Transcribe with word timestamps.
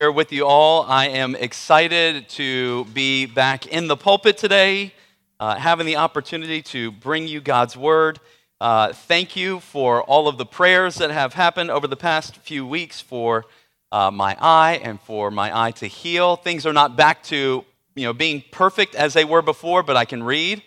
here 0.00 0.10
with 0.10 0.32
you 0.32 0.46
all. 0.46 0.86
I 0.88 1.08
am 1.08 1.34
excited 1.34 2.26
to 2.30 2.86
be 2.86 3.26
back 3.26 3.66
in 3.66 3.86
the 3.86 3.98
pulpit 3.98 4.38
today, 4.38 4.94
uh, 5.38 5.56
having 5.56 5.84
the 5.84 5.96
opportunity 5.96 6.62
to 6.62 6.90
bring 6.90 7.28
you 7.28 7.42
God's 7.42 7.76
word. 7.76 8.18
Uh, 8.62 8.94
thank 8.94 9.36
you 9.36 9.60
for 9.60 10.02
all 10.04 10.26
of 10.26 10.38
the 10.38 10.46
prayers 10.46 10.94
that 10.94 11.10
have 11.10 11.34
happened 11.34 11.70
over 11.70 11.86
the 11.86 11.96
past 11.96 12.38
few 12.38 12.66
weeks 12.66 13.02
for 13.02 13.44
uh, 13.92 14.10
my 14.10 14.34
eye 14.40 14.80
and 14.82 14.98
for 15.02 15.30
my 15.30 15.66
eye 15.66 15.72
to 15.72 15.86
heal. 15.86 16.34
Things 16.34 16.64
are 16.64 16.72
not 16.72 16.96
back 16.96 17.22
to 17.24 17.62
you 17.94 18.04
know 18.06 18.14
being 18.14 18.42
perfect 18.50 18.94
as 18.94 19.12
they 19.12 19.26
were 19.26 19.42
before, 19.42 19.82
but 19.82 19.98
I 19.98 20.06
can 20.06 20.22
read. 20.22 20.62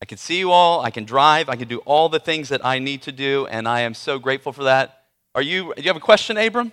I 0.00 0.06
can 0.06 0.18
see 0.18 0.40
you 0.40 0.50
all. 0.50 0.80
I 0.80 0.90
can 0.90 1.04
drive. 1.04 1.48
I 1.48 1.54
can 1.54 1.68
do 1.68 1.78
all 1.84 2.08
the 2.08 2.18
things 2.18 2.48
that 2.48 2.66
I 2.66 2.80
need 2.80 3.02
to 3.02 3.12
do, 3.12 3.46
and 3.46 3.68
I 3.68 3.82
am 3.82 3.94
so 3.94 4.18
grateful 4.18 4.52
for 4.52 4.64
that. 4.64 5.04
Are 5.36 5.42
you? 5.42 5.72
Do 5.76 5.82
you 5.82 5.88
have 5.88 5.96
a 5.96 6.00
question, 6.00 6.36
Abram? 6.36 6.72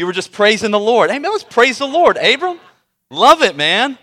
You 0.00 0.06
were 0.06 0.14
just 0.14 0.32
praising 0.32 0.70
the 0.70 0.80
Lord. 0.80 1.10
Man, 1.10 1.22
let's 1.24 1.44
praise 1.44 1.76
the 1.76 1.86
Lord, 1.86 2.16
Abram. 2.16 2.58
Love 3.10 3.42
it, 3.42 3.54
man. 3.54 3.98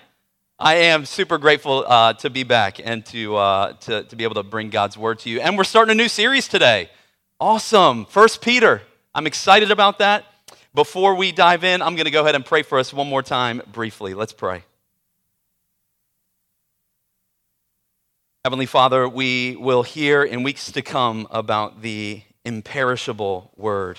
I 0.60 0.76
am 0.76 1.06
super 1.06 1.40
grateful 1.40 1.84
uh, 1.88 2.14
to 2.14 2.30
be 2.30 2.44
back 2.44 2.80
and 2.80 3.04
to, 3.08 3.36
uh, 3.36 3.74
to, 3.74 4.04
to 4.04 4.16
be 4.16 4.24
able 4.24 4.36
to 4.36 4.44
bring 4.44 4.70
God's 4.70 4.96
word 4.96 5.18
to 5.22 5.32
you. 5.32 5.42
And 5.42 5.58
we're 5.58 5.64
starting 5.64 5.94
a 5.94 5.96
new 5.96 6.08
series 6.08 6.48
today. 6.48 6.92
Awesome. 7.40 8.06
First 8.06 8.44
Peter. 8.44 8.84
I'm 9.16 9.26
excited 9.26 9.72
about 9.72 9.98
that. 9.98 10.26
Before 10.76 11.16
we 11.16 11.32
dive 11.32 11.64
in, 11.64 11.82
I'm 11.82 11.96
going 11.96 12.06
to 12.06 12.12
go 12.12 12.22
ahead 12.22 12.36
and 12.36 12.46
pray 12.46 12.62
for 12.62 12.78
us 12.78 12.94
one 12.94 13.10
more 13.10 13.24
time 13.24 13.64
briefly. 13.74 14.14
Let's 14.14 14.34
pray. 14.34 14.62
Heavenly 18.46 18.68
Father, 18.68 19.10
we 19.10 19.56
will 19.56 19.82
hear 19.82 20.22
in 20.22 20.44
weeks 20.44 20.72
to 20.74 20.84
come 20.84 21.28
about 21.32 21.82
the 21.82 22.22
imperishable 22.46 23.52
word 23.56 23.98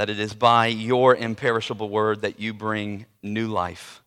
that 0.00 0.08
it 0.08 0.18
is 0.18 0.32
by 0.32 0.66
your 0.66 1.14
imperishable 1.14 1.90
word 1.90 2.22
that 2.22 2.40
you 2.40 2.54
bring 2.54 3.04
new 3.22 3.46
life, 3.46 4.02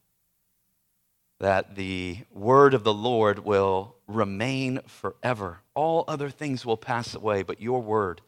that 1.40 1.76
the 1.76 2.18
word 2.32 2.74
of 2.74 2.84
the 2.84 2.92
Lord 2.92 3.38
will 3.38 3.94
remain 4.08 4.80
forever. 4.88 5.60
All 5.76 6.04
other 6.08 6.32
things 6.32 6.66
will 6.66 6.78
pass 6.78 7.14
away, 7.14 7.44
but 7.44 7.62
your 7.62 7.80
word 7.80 8.22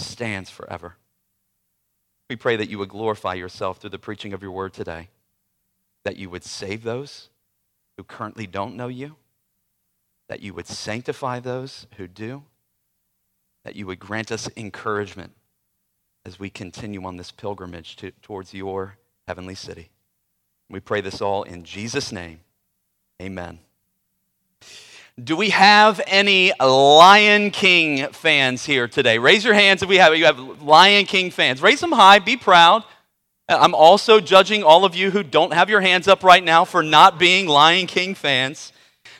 stands 0.00 0.50
forever. 0.50 0.96
We 2.28 2.34
pray 2.34 2.56
that 2.56 2.68
you 2.68 2.78
would 2.80 2.88
glorify 2.88 3.34
yourself 3.34 3.78
through 3.78 3.90
the 3.90 4.00
preaching 4.00 4.32
of 4.32 4.42
your 4.42 4.50
word 4.50 4.72
today, 4.72 5.08
that 6.04 6.16
you 6.16 6.28
would 6.28 6.42
save 6.42 6.82
those 6.82 7.28
who 7.96 8.02
currently 8.02 8.48
don't 8.48 8.74
know 8.74 8.88
you, 8.88 9.14
that 10.28 10.40
you 10.40 10.54
would 10.54 10.66
sanctify 10.66 11.38
those 11.38 11.86
who 11.98 12.08
do, 12.08 12.42
that 13.64 13.76
you 13.76 13.86
would 13.86 14.00
grant 14.00 14.32
us 14.32 14.50
encouragement 14.56 15.34
as 16.24 16.38
we 16.38 16.50
continue 16.50 17.04
on 17.04 17.16
this 17.16 17.30
pilgrimage 17.30 17.96
to, 17.96 18.10
towards 18.22 18.54
your 18.54 18.96
heavenly 19.26 19.54
city. 19.54 19.90
We 20.68 20.80
pray 20.80 21.00
this 21.00 21.20
all 21.20 21.42
in 21.42 21.64
Jesus' 21.64 22.12
name. 22.12 22.40
Amen. 23.20 23.58
Do 25.22 25.36
we 25.36 25.50
have 25.50 26.00
any 26.06 26.52
Lion 26.58 27.50
King 27.50 28.08
fans 28.12 28.64
here 28.64 28.88
today? 28.88 29.18
Raise 29.18 29.44
your 29.44 29.54
hands 29.54 29.82
if 29.82 29.88
we 29.88 29.96
have. 29.96 30.16
You 30.16 30.24
have 30.24 30.62
Lion 30.62 31.04
King 31.04 31.30
fans. 31.30 31.60
Raise 31.60 31.80
them 31.80 31.92
high. 31.92 32.18
Be 32.18 32.36
proud. 32.36 32.84
Uh, 33.48 33.58
I'm 33.60 33.74
also 33.74 34.20
judging 34.20 34.62
all 34.62 34.84
of 34.84 34.96
you 34.96 35.10
who 35.10 35.22
don't 35.22 35.52
have 35.52 35.68
your 35.68 35.82
hands 35.82 36.08
up 36.08 36.24
right 36.24 36.42
now 36.42 36.64
for 36.64 36.82
not 36.82 37.18
being 37.18 37.46
Lion 37.46 37.86
King 37.86 38.14
fans. 38.14 38.72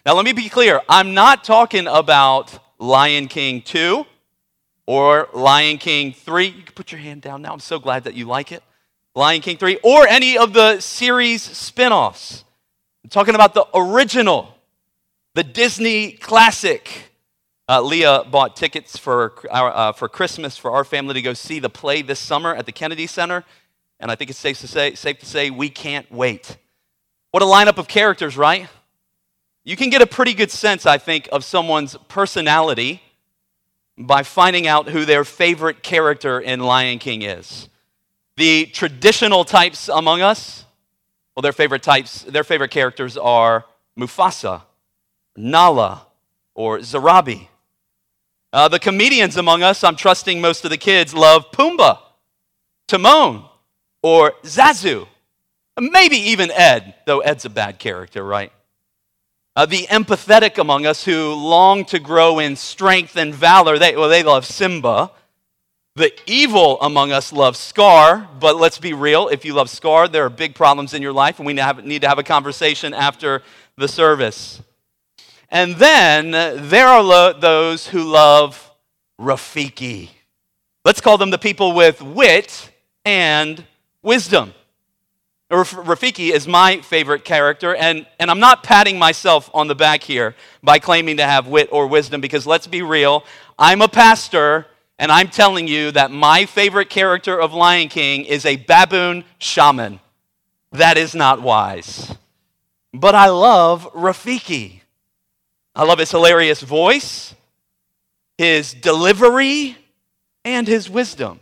Now, 0.07 0.15
let 0.15 0.25
me 0.25 0.33
be 0.33 0.49
clear. 0.49 0.81
I'm 0.89 1.13
not 1.13 1.45
talking 1.45 1.87
about 1.87 2.59
Lion 2.79 3.29
King 3.29 3.61
2 3.61 4.07
or 4.87 5.29
Lion 5.33 5.79
King 5.79 6.13
3. 6.13 6.47
You 6.47 6.63
can 6.63 6.75
put 6.75 6.93
your 6.93 7.01
hand 7.01 7.23
down 7.23 7.43
now. 7.43 7.53
I'm 7.53 7.61
so 7.61 7.79
glad 7.79 8.05
that 8.05 8.15
you 8.15 8.27
like 8.27 8.53
it. 8.53 8.63
Lion 9.15 9.43
King 9.43 9.59
3, 9.59 9.79
or 9.83 10.09
any 10.09 10.39
of 10.39 10.55
the 10.55 10.81
series 10.81 11.43
spin 11.43 11.93
offs. 11.93 12.45
I'm 13.05 13.11
talking 13.11 13.35
about 13.35 13.53
the 13.53 13.67
original, 13.75 14.57
the 15.35 15.45
Disney 15.45 16.13
classic. 16.13 17.11
Uh, 17.69 17.83
Leah 17.83 18.25
bought 18.31 18.57
tickets 18.57 18.97
for, 18.97 19.35
our, 19.51 19.71
uh, 19.71 19.93
for 19.93 20.09
Christmas 20.09 20.57
for 20.57 20.71
our 20.71 20.85
family 20.85 21.15
to 21.15 21.23
go 21.23 21.35
see 21.35 21.59
the 21.59 21.69
play 21.69 22.01
this 22.01 22.19
summer 22.19 22.55
at 22.55 22.65
the 22.65 22.73
Kennedy 22.73 23.07
Center. 23.07 23.45
And 24.01 24.11
I 24.11 24.15
think 24.15 24.31
it's 24.31 24.39
safe 24.39 24.59
to 24.61 24.69
say, 24.69 24.95
safe 24.95 25.19
to 25.19 25.27
say 25.27 25.51
we 25.51 25.69
can't 25.69 26.11
wait. 26.11 26.57
What 27.33 27.43
a 27.43 27.47
lineup 27.47 27.79
of 27.79 27.89
characters, 27.89 28.37
right? 28.37 28.69
You 29.65 29.77
can 29.77 29.91
get 29.91 30.03
a 30.03 30.07
pretty 30.07 30.35
good 30.35 30.51
sense, 30.51 30.87
I 30.87 30.99
think, 30.99 31.29
of 31.31 31.45
someone's 31.45 31.97
personality 32.09 33.01
by 33.99 34.23
finding 34.23 34.67
out 34.67 34.89
who 34.89 35.05
their 35.05 35.25
favorite 35.25 35.83
character 35.83 36.41
in 36.41 36.61
Lion 36.61 36.99
King 36.99 37.23
is. 37.23 37.69
The 38.37 38.67
traditional 38.67 39.45
types 39.45 39.89
among 39.89 40.23
us, 40.23 40.65
well, 41.37 41.43
their 41.43 41.53
favorite 41.53 41.83
types, 41.83 42.23
their 42.23 42.45
favorite 42.45 42.71
characters 42.71 43.17
are 43.17 43.65
Mufasa, 43.99 44.63
Nala, 45.37 46.07
or 46.55 46.79
Sarabi. 46.79 47.49
Uh, 48.53 48.69
the 48.69 48.79
comedians 48.79 49.37
among 49.37 49.63
us, 49.63 49.83
I'm 49.83 49.97
trusting 49.97 50.41
most 50.41 50.65
of 50.65 50.71
the 50.71 50.77
kids, 50.77 51.15
love 51.15 51.51
Pumbaa, 51.53 51.99
Timon, 52.87 53.45
or 54.03 54.33
Zazu. 54.43 55.07
Maybe 55.81 56.17
even 56.17 56.51
Ed, 56.51 56.95
though 57.07 57.21
Ed's 57.21 57.47
a 57.47 57.51
bad 57.51 57.79
character, 57.79 58.23
right? 58.23 58.53
Uh, 59.55 59.67
the 59.67 59.87
empathetic 59.89 60.57
among 60.57 60.87
us 60.87 61.05
who 61.05 61.35
long 61.35 61.85
to 61.85 61.99
grow 61.99 62.39
in 62.39 62.57
strength 62.57 63.17
and 63.17 63.35
valor, 63.35 63.79
they, 63.79 63.95
well, 63.95 64.09
they 64.09 64.23
love 64.23 64.47
Simba. 64.47 65.11
The 65.95 66.11
evil 66.27 66.81
among 66.81 67.13
us 67.13 67.35
love 67.35 67.55
Scar, 67.55 68.27
but 68.41 68.57
let's 68.57 68.79
be 68.79 68.95
real. 68.95 69.29
If 69.29 69.45
you 69.45 69.53
love 69.53 69.69
Scar, 69.69 70.09
there 70.09 70.25
are 70.25 70.31
big 70.31 70.55
problems 70.55 70.95
in 70.95 71.03
your 71.03 71.13
life, 71.13 71.39
and 71.39 71.47
we 71.47 71.53
need 71.53 72.01
to 72.01 72.09
have 72.09 72.19
a 72.19 72.23
conversation 72.23 72.95
after 72.95 73.43
the 73.77 73.89
service. 73.89 74.63
And 75.51 75.75
then 75.77 76.31
there 76.31 76.89
are 76.89 77.03
lo- 77.03 77.35
those 77.39 77.87
who 77.87 78.05
love 78.05 78.71
Rafiki. 79.21 80.09
Let's 80.83 81.03
call 81.03 81.19
them 81.19 81.29
the 81.29 81.37
people 81.37 81.75
with 81.75 82.01
wit 82.01 82.71
and 83.05 83.63
wisdom. 84.03 84.55
Uh, 85.53 85.65
Rafiki 85.65 86.31
is 86.31 86.49
my 86.49 86.79
favorite 86.81 87.27
character, 87.27 87.75
and, 87.75 88.07
and 88.19 88.31
I'm 88.31 88.41
not 88.41 88.63
patting 88.63 88.99
myself 88.99 89.51
on 89.53 89.67
the 89.69 89.75
back 89.75 90.03
here 90.03 90.35
by 90.63 90.79
claiming 90.79 91.19
to 91.19 91.27
have 91.27 91.47
wit 91.47 91.69
or 91.71 91.87
wisdom 91.87 92.23
because 92.23 92.47
let's 92.47 92.67
be 92.67 92.81
real, 92.81 93.23
I'm 93.59 93.83
a 93.83 93.89
pastor, 93.89 94.67
and 94.99 95.13
I'm 95.13 95.29
telling 95.29 95.69
you 95.69 95.91
that 95.91 96.11
my 96.11 96.47
favorite 96.47 96.89
character 96.89 97.39
of 97.39 97.53
Lion 97.53 97.91
King 97.91 98.25
is 98.25 98.47
a 98.47 98.57
baboon 98.57 99.25
shaman. 99.37 100.01
That 100.71 100.97
is 100.97 101.15
not 101.15 101.43
wise. 101.43 102.17
But 102.95 103.15
I 103.15 103.29
love 103.29 103.93
Rafiki. 103.93 104.81
I 105.77 105.85
love 105.85 105.99
his 105.99 106.11
hilarious 106.11 106.63
voice, 106.63 107.35
his 108.39 108.73
delivery, 108.73 109.77
and 110.47 110.67
his 110.67 110.89
wisdom. 110.89 111.41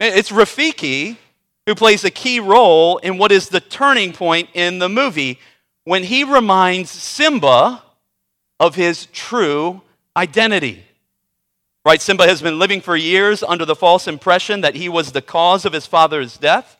It's 0.00 0.30
Rafiki 0.30 1.18
who 1.66 1.74
plays 1.74 2.04
a 2.04 2.10
key 2.10 2.40
role 2.40 2.98
in 2.98 3.18
what 3.18 3.32
is 3.32 3.48
the 3.48 3.60
turning 3.60 4.12
point 4.12 4.48
in 4.54 4.78
the 4.78 4.88
movie 4.88 5.38
when 5.84 6.04
he 6.04 6.24
reminds 6.24 6.90
Simba 6.90 7.82
of 8.58 8.74
his 8.74 9.06
true 9.06 9.82
identity. 10.16 10.84
Right? 11.84 12.00
Simba 12.00 12.26
has 12.26 12.42
been 12.42 12.58
living 12.58 12.80
for 12.80 12.96
years 12.96 13.42
under 13.42 13.64
the 13.64 13.76
false 13.76 14.08
impression 14.08 14.62
that 14.62 14.74
he 14.74 14.88
was 14.88 15.12
the 15.12 15.22
cause 15.22 15.64
of 15.64 15.72
his 15.72 15.86
father's 15.86 16.36
death. 16.36 16.78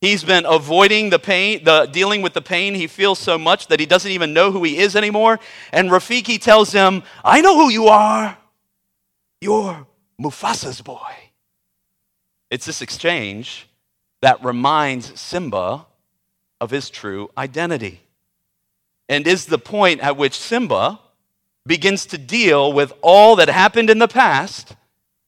He's 0.00 0.24
been 0.24 0.44
avoiding 0.44 1.10
the 1.10 1.18
pain, 1.18 1.64
the 1.64 1.86
dealing 1.86 2.20
with 2.20 2.34
the 2.34 2.42
pain 2.42 2.74
he 2.74 2.86
feels 2.86 3.18
so 3.18 3.38
much 3.38 3.68
that 3.68 3.80
he 3.80 3.86
doesn't 3.86 4.10
even 4.10 4.34
know 4.34 4.50
who 4.50 4.62
he 4.62 4.78
is 4.78 4.96
anymore. 4.96 5.40
And 5.72 5.90
Rafiki 5.90 6.40
tells 6.40 6.72
him, 6.72 7.02
I 7.24 7.40
know 7.40 7.56
who 7.56 7.70
you 7.70 7.86
are. 7.86 8.36
You're 9.40 9.86
Mufasa's 10.18 10.80
boy. 10.80 11.23
It's 12.54 12.66
this 12.66 12.82
exchange 12.82 13.68
that 14.22 14.44
reminds 14.44 15.20
Simba 15.20 15.86
of 16.60 16.70
his 16.70 16.88
true 16.88 17.32
identity 17.36 18.00
and 19.08 19.26
is 19.26 19.46
the 19.46 19.58
point 19.58 20.00
at 20.02 20.16
which 20.16 20.38
Simba 20.38 21.00
begins 21.66 22.06
to 22.06 22.16
deal 22.16 22.72
with 22.72 22.92
all 23.02 23.34
that 23.34 23.48
happened 23.48 23.90
in 23.90 23.98
the 23.98 24.06
past 24.06 24.76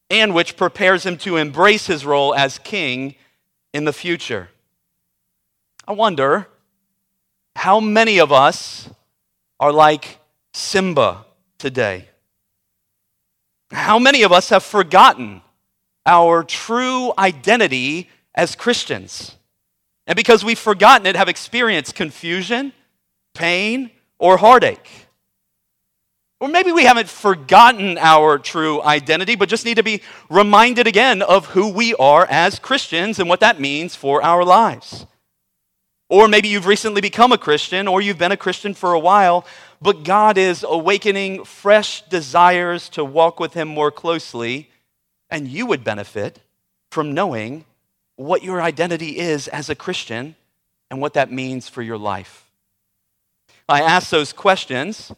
and 0.09 0.33
which 0.33 0.55
prepares 0.55 1.05
him 1.05 1.17
to 1.17 1.35
embrace 1.35 1.85
his 1.87 2.05
role 2.05 2.33
as 2.33 2.59
king 2.59 3.15
in 3.73 3.83
the 3.83 3.91
future. 3.91 4.47
I 5.85 5.91
wonder 5.91 6.47
how 7.57 7.81
many 7.81 8.21
of 8.21 8.31
us 8.31 8.89
are 9.59 9.73
like 9.73 10.19
Simba 10.53 11.25
today? 11.57 12.07
How 13.69 13.99
many 13.99 14.23
of 14.23 14.31
us 14.31 14.47
have 14.47 14.63
forgotten 14.63 15.41
our 16.07 16.43
true 16.43 17.13
identity 17.17 18.09
as 18.33 18.55
Christians. 18.55 19.35
And 20.07 20.15
because 20.15 20.43
we've 20.43 20.57
forgotten 20.57 21.05
it, 21.05 21.15
have 21.15 21.29
experienced 21.29 21.93
confusion, 21.93 22.73
pain, 23.33 23.91
or 24.17 24.37
heartache. 24.37 24.89
Or 26.39 26.47
maybe 26.47 26.71
we 26.71 26.83
haven't 26.83 27.09
forgotten 27.09 27.97
our 27.97 28.37
true 28.37 28.81
identity, 28.83 29.35
but 29.35 29.49
just 29.49 29.65
need 29.65 29.77
to 29.77 29.83
be 29.83 30.01
reminded 30.29 30.85
again 30.85 31.23
of 31.23 31.47
who 31.47 31.67
we 31.67 31.95
are 31.95 32.27
as 32.29 32.59
Christians 32.59 33.19
and 33.19 33.27
what 33.27 33.39
that 33.39 33.59
means 33.59 33.95
for 33.95 34.23
our 34.23 34.45
lives. 34.45 35.07
Or 36.09 36.27
maybe 36.27 36.47
you've 36.47 36.67
recently 36.67 37.01
become 37.01 37.31
a 37.31 37.37
Christian 37.37 37.87
or 37.87 38.01
you've 38.01 38.19
been 38.19 38.31
a 38.31 38.37
Christian 38.37 38.73
for 38.73 38.93
a 38.93 38.99
while, 38.99 39.45
but 39.81 40.03
God 40.03 40.37
is 40.37 40.63
awakening 40.67 41.43
fresh 41.43 42.01
desires 42.03 42.87
to 42.89 43.03
walk 43.03 43.39
with 43.39 43.53
Him 43.53 43.67
more 43.67 43.91
closely, 43.91 44.69
and 45.29 45.47
you 45.47 45.65
would 45.65 45.83
benefit 45.83 46.39
from 46.91 47.13
knowing 47.13 47.65
what 48.15 48.43
your 48.43 48.61
identity 48.61 49.19
is 49.19 49.47
as 49.47 49.69
a 49.69 49.75
Christian 49.75 50.35
and 50.89 51.01
what 51.01 51.13
that 51.13 51.31
means 51.31 51.67
for 51.67 51.81
your 51.81 51.97
life. 51.97 52.49
I 53.69 53.81
ask 53.81 54.09
those 54.09 54.33
questions 54.33 55.11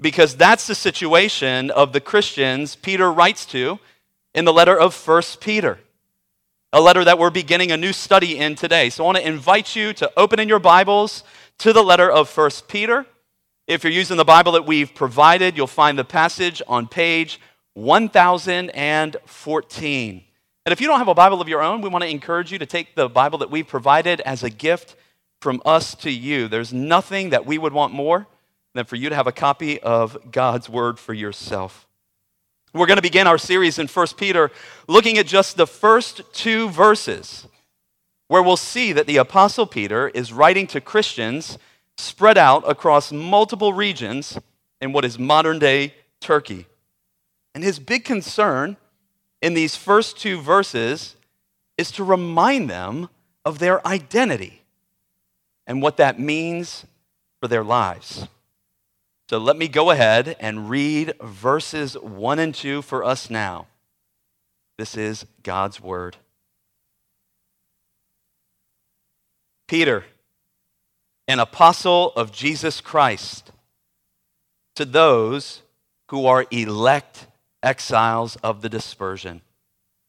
because 0.00 0.36
that's 0.36 0.66
the 0.66 0.74
situation 0.74 1.70
of 1.70 1.92
the 1.92 2.00
Christians 2.00 2.76
Peter 2.76 3.10
writes 3.10 3.46
to 3.46 3.78
in 4.34 4.44
the 4.44 4.52
letter 4.52 4.78
of 4.78 4.94
1 4.94 5.22
Peter, 5.40 5.78
a 6.72 6.80
letter 6.80 7.02
that 7.02 7.18
we're 7.18 7.30
beginning 7.30 7.72
a 7.72 7.76
new 7.76 7.92
study 7.92 8.38
in 8.38 8.54
today. 8.54 8.90
So 8.90 9.04
I 9.04 9.06
want 9.06 9.18
to 9.18 9.26
invite 9.26 9.74
you 9.74 9.92
to 9.94 10.12
open 10.16 10.38
in 10.38 10.48
your 10.48 10.58
Bibles 10.58 11.24
to 11.58 11.72
the 11.72 11.82
letter 11.82 12.10
of 12.10 12.34
1 12.36 12.50
Peter. 12.68 13.06
If 13.66 13.82
you're 13.82 13.92
using 13.92 14.16
the 14.16 14.24
Bible 14.24 14.52
that 14.52 14.66
we've 14.66 14.94
provided, 14.94 15.56
you'll 15.56 15.66
find 15.66 15.98
the 15.98 16.04
passage 16.04 16.62
on 16.68 16.86
page 16.86 17.40
1014. 17.78 20.24
And 20.66 20.72
if 20.72 20.80
you 20.80 20.88
don't 20.88 20.98
have 20.98 21.08
a 21.08 21.14
Bible 21.14 21.40
of 21.40 21.48
your 21.48 21.62
own, 21.62 21.80
we 21.80 21.88
want 21.88 22.02
to 22.02 22.10
encourage 22.10 22.50
you 22.50 22.58
to 22.58 22.66
take 22.66 22.96
the 22.96 23.08
Bible 23.08 23.38
that 23.38 23.50
we've 23.50 23.66
provided 23.66 24.20
as 24.22 24.42
a 24.42 24.50
gift 24.50 24.96
from 25.40 25.62
us 25.64 25.94
to 25.94 26.10
you. 26.10 26.48
There's 26.48 26.72
nothing 26.72 27.30
that 27.30 27.46
we 27.46 27.56
would 27.56 27.72
want 27.72 27.94
more 27.94 28.26
than 28.74 28.84
for 28.84 28.96
you 28.96 29.08
to 29.08 29.14
have 29.14 29.28
a 29.28 29.32
copy 29.32 29.80
of 29.80 30.32
God's 30.32 30.68
Word 30.68 30.98
for 30.98 31.14
yourself. 31.14 31.86
We're 32.74 32.86
going 32.86 32.96
to 32.96 33.02
begin 33.02 33.26
our 33.26 33.38
series 33.38 33.78
in 33.78 33.86
1 33.86 34.06
Peter 34.16 34.50
looking 34.88 35.16
at 35.16 35.26
just 35.26 35.56
the 35.56 35.66
first 35.66 36.22
two 36.34 36.68
verses, 36.70 37.46
where 38.26 38.42
we'll 38.42 38.56
see 38.56 38.92
that 38.92 39.06
the 39.06 39.18
Apostle 39.18 39.66
Peter 39.66 40.08
is 40.08 40.32
writing 40.32 40.66
to 40.66 40.80
Christians 40.80 41.58
spread 41.96 42.36
out 42.36 42.68
across 42.68 43.12
multiple 43.12 43.72
regions 43.72 44.36
in 44.80 44.92
what 44.92 45.04
is 45.04 45.18
modern 45.18 45.60
day 45.60 45.94
Turkey. 46.20 46.66
And 47.58 47.64
his 47.64 47.80
big 47.80 48.04
concern 48.04 48.76
in 49.42 49.54
these 49.54 49.74
first 49.74 50.16
two 50.16 50.40
verses 50.40 51.16
is 51.76 51.90
to 51.90 52.04
remind 52.04 52.70
them 52.70 53.08
of 53.44 53.58
their 53.58 53.84
identity 53.84 54.62
and 55.66 55.82
what 55.82 55.96
that 55.96 56.20
means 56.20 56.86
for 57.40 57.48
their 57.48 57.64
lives. 57.64 58.28
So 59.28 59.38
let 59.38 59.56
me 59.56 59.66
go 59.66 59.90
ahead 59.90 60.36
and 60.38 60.70
read 60.70 61.14
verses 61.20 61.98
1 61.98 62.38
and 62.38 62.54
2 62.54 62.80
for 62.82 63.02
us 63.02 63.28
now. 63.28 63.66
This 64.76 64.96
is 64.96 65.26
God's 65.42 65.80
Word. 65.80 66.16
Peter, 69.66 70.04
an 71.26 71.40
apostle 71.40 72.12
of 72.14 72.30
Jesus 72.30 72.80
Christ, 72.80 73.50
to 74.76 74.84
those 74.84 75.62
who 76.10 76.24
are 76.24 76.46
elect 76.52 77.26
exiles 77.62 78.36
of 78.36 78.62
the 78.62 78.68
dispersion 78.68 79.42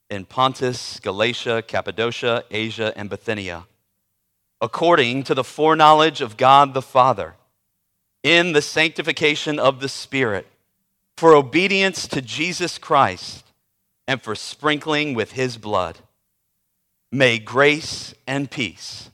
in 0.10 0.26
Pontus, 0.26 1.00
Galatia, 1.00 1.62
Cappadocia, 1.62 2.44
Asia, 2.50 2.94
and 2.96 3.10
Bithynia, 3.10 3.66
according 4.60 5.24
to 5.24 5.36
the 5.36 5.44
foreknowledge 5.44 6.22
of 6.22 6.38
God 6.38 6.74
the 6.74 6.82
Father, 6.82 7.36
in 8.24 8.54
the 8.54 8.62
sanctification 8.62 9.60
of 9.60 9.80
the 9.80 9.90
Spirit, 9.90 10.48
for 11.18 11.36
obedience 11.36 12.08
to 12.08 12.22
Jesus 12.22 12.78
Christ, 12.78 13.46
and 14.08 14.22
for 14.22 14.36
sprinkling 14.36 15.14
with 15.14 15.34
his 15.34 15.58
blood. 15.58 16.00
May 17.12 17.38
grace 17.38 18.14
and 18.26 18.50
peace 18.50 19.10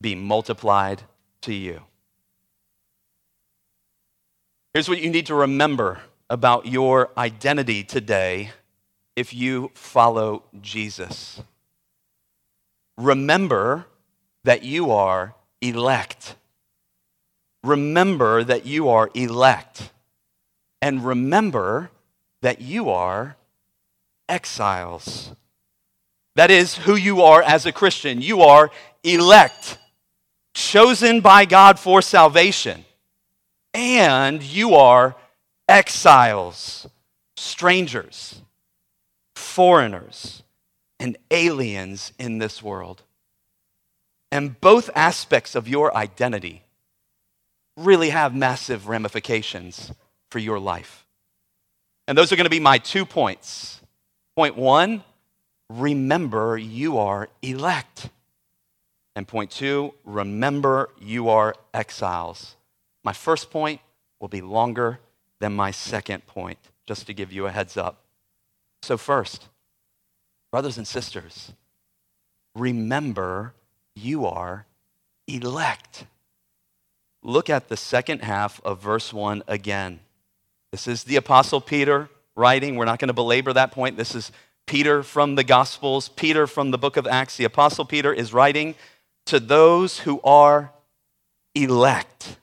be 0.00 0.14
multiplied 0.14 1.02
to 1.42 1.52
you. 1.52 1.82
Here's 4.74 4.88
what 4.88 5.00
you 5.00 5.10
need 5.10 5.26
to 5.26 5.34
remember 5.34 6.00
about 6.30 6.66
your 6.66 7.10
identity 7.16 7.82
today 7.84 8.50
if 9.16 9.32
you 9.32 9.70
follow 9.74 10.42
Jesus. 10.60 11.40
Remember 12.96 13.86
that 14.44 14.62
you 14.62 14.90
are 14.90 15.34
elect. 15.60 16.36
Remember 17.64 18.44
that 18.44 18.66
you 18.66 18.88
are 18.88 19.10
elect. 19.14 19.90
And 20.80 21.04
remember 21.04 21.90
that 22.42 22.60
you 22.60 22.90
are 22.90 23.36
exiles. 24.28 25.32
That 26.36 26.50
is 26.50 26.76
who 26.76 26.94
you 26.94 27.22
are 27.22 27.42
as 27.42 27.66
a 27.66 27.72
Christian. 27.72 28.22
You 28.22 28.42
are 28.42 28.70
elect, 29.02 29.78
chosen 30.54 31.20
by 31.20 31.44
God 31.44 31.80
for 31.80 32.00
salvation, 32.00 32.84
and 33.74 34.40
you 34.42 34.74
are 34.74 35.16
exiles, 35.68 36.88
strangers, 37.36 38.40
foreigners, 39.34 40.42
and 40.98 41.16
aliens 41.30 42.12
in 42.18 42.38
this 42.38 42.62
world. 42.62 43.02
And 44.32 44.60
both 44.60 44.90
aspects 44.94 45.54
of 45.54 45.68
your 45.68 45.96
identity 45.96 46.62
really 47.76 48.10
have 48.10 48.34
massive 48.34 48.88
ramifications 48.88 49.92
for 50.30 50.38
your 50.38 50.58
life. 50.58 51.06
And 52.06 52.16
those 52.16 52.32
are 52.32 52.36
going 52.36 52.44
to 52.44 52.50
be 52.50 52.60
my 52.60 52.78
two 52.78 53.04
points. 53.04 53.80
Point 54.34 54.56
one, 54.56 55.04
remember 55.70 56.56
you 56.56 56.98
are 56.98 57.28
elect. 57.42 58.10
And 59.14 59.26
point 59.26 59.50
two, 59.50 59.94
remember 60.04 60.90
you 61.00 61.28
are 61.28 61.54
exiles. 61.72 62.56
My 63.04 63.12
first 63.12 63.50
point 63.50 63.80
will 64.20 64.28
be 64.28 64.40
longer 64.40 65.00
than 65.40 65.54
my 65.54 65.70
second 65.70 66.26
point, 66.26 66.58
just 66.86 67.06
to 67.06 67.14
give 67.14 67.32
you 67.32 67.46
a 67.46 67.50
heads 67.50 67.76
up. 67.76 68.02
So, 68.82 68.96
first, 68.96 69.48
brothers 70.50 70.78
and 70.78 70.86
sisters, 70.86 71.52
remember 72.54 73.54
you 73.94 74.26
are 74.26 74.66
elect. 75.26 76.06
Look 77.22 77.50
at 77.50 77.68
the 77.68 77.76
second 77.76 78.22
half 78.22 78.60
of 78.64 78.80
verse 78.80 79.12
1 79.12 79.42
again. 79.48 80.00
This 80.72 80.86
is 80.86 81.04
the 81.04 81.16
Apostle 81.16 81.60
Peter 81.60 82.08
writing. 82.36 82.76
We're 82.76 82.84
not 82.84 82.98
going 82.98 83.08
to 83.08 83.14
belabor 83.14 83.52
that 83.52 83.72
point. 83.72 83.96
This 83.96 84.14
is 84.14 84.30
Peter 84.66 85.02
from 85.02 85.34
the 85.34 85.44
Gospels, 85.44 86.08
Peter 86.10 86.46
from 86.46 86.70
the 86.70 86.78
book 86.78 86.96
of 86.96 87.06
Acts. 87.06 87.36
The 87.36 87.44
Apostle 87.44 87.84
Peter 87.84 88.12
is 88.12 88.32
writing 88.32 88.74
to 89.26 89.40
those 89.40 90.00
who 90.00 90.20
are 90.22 90.72
elect. 91.54 92.36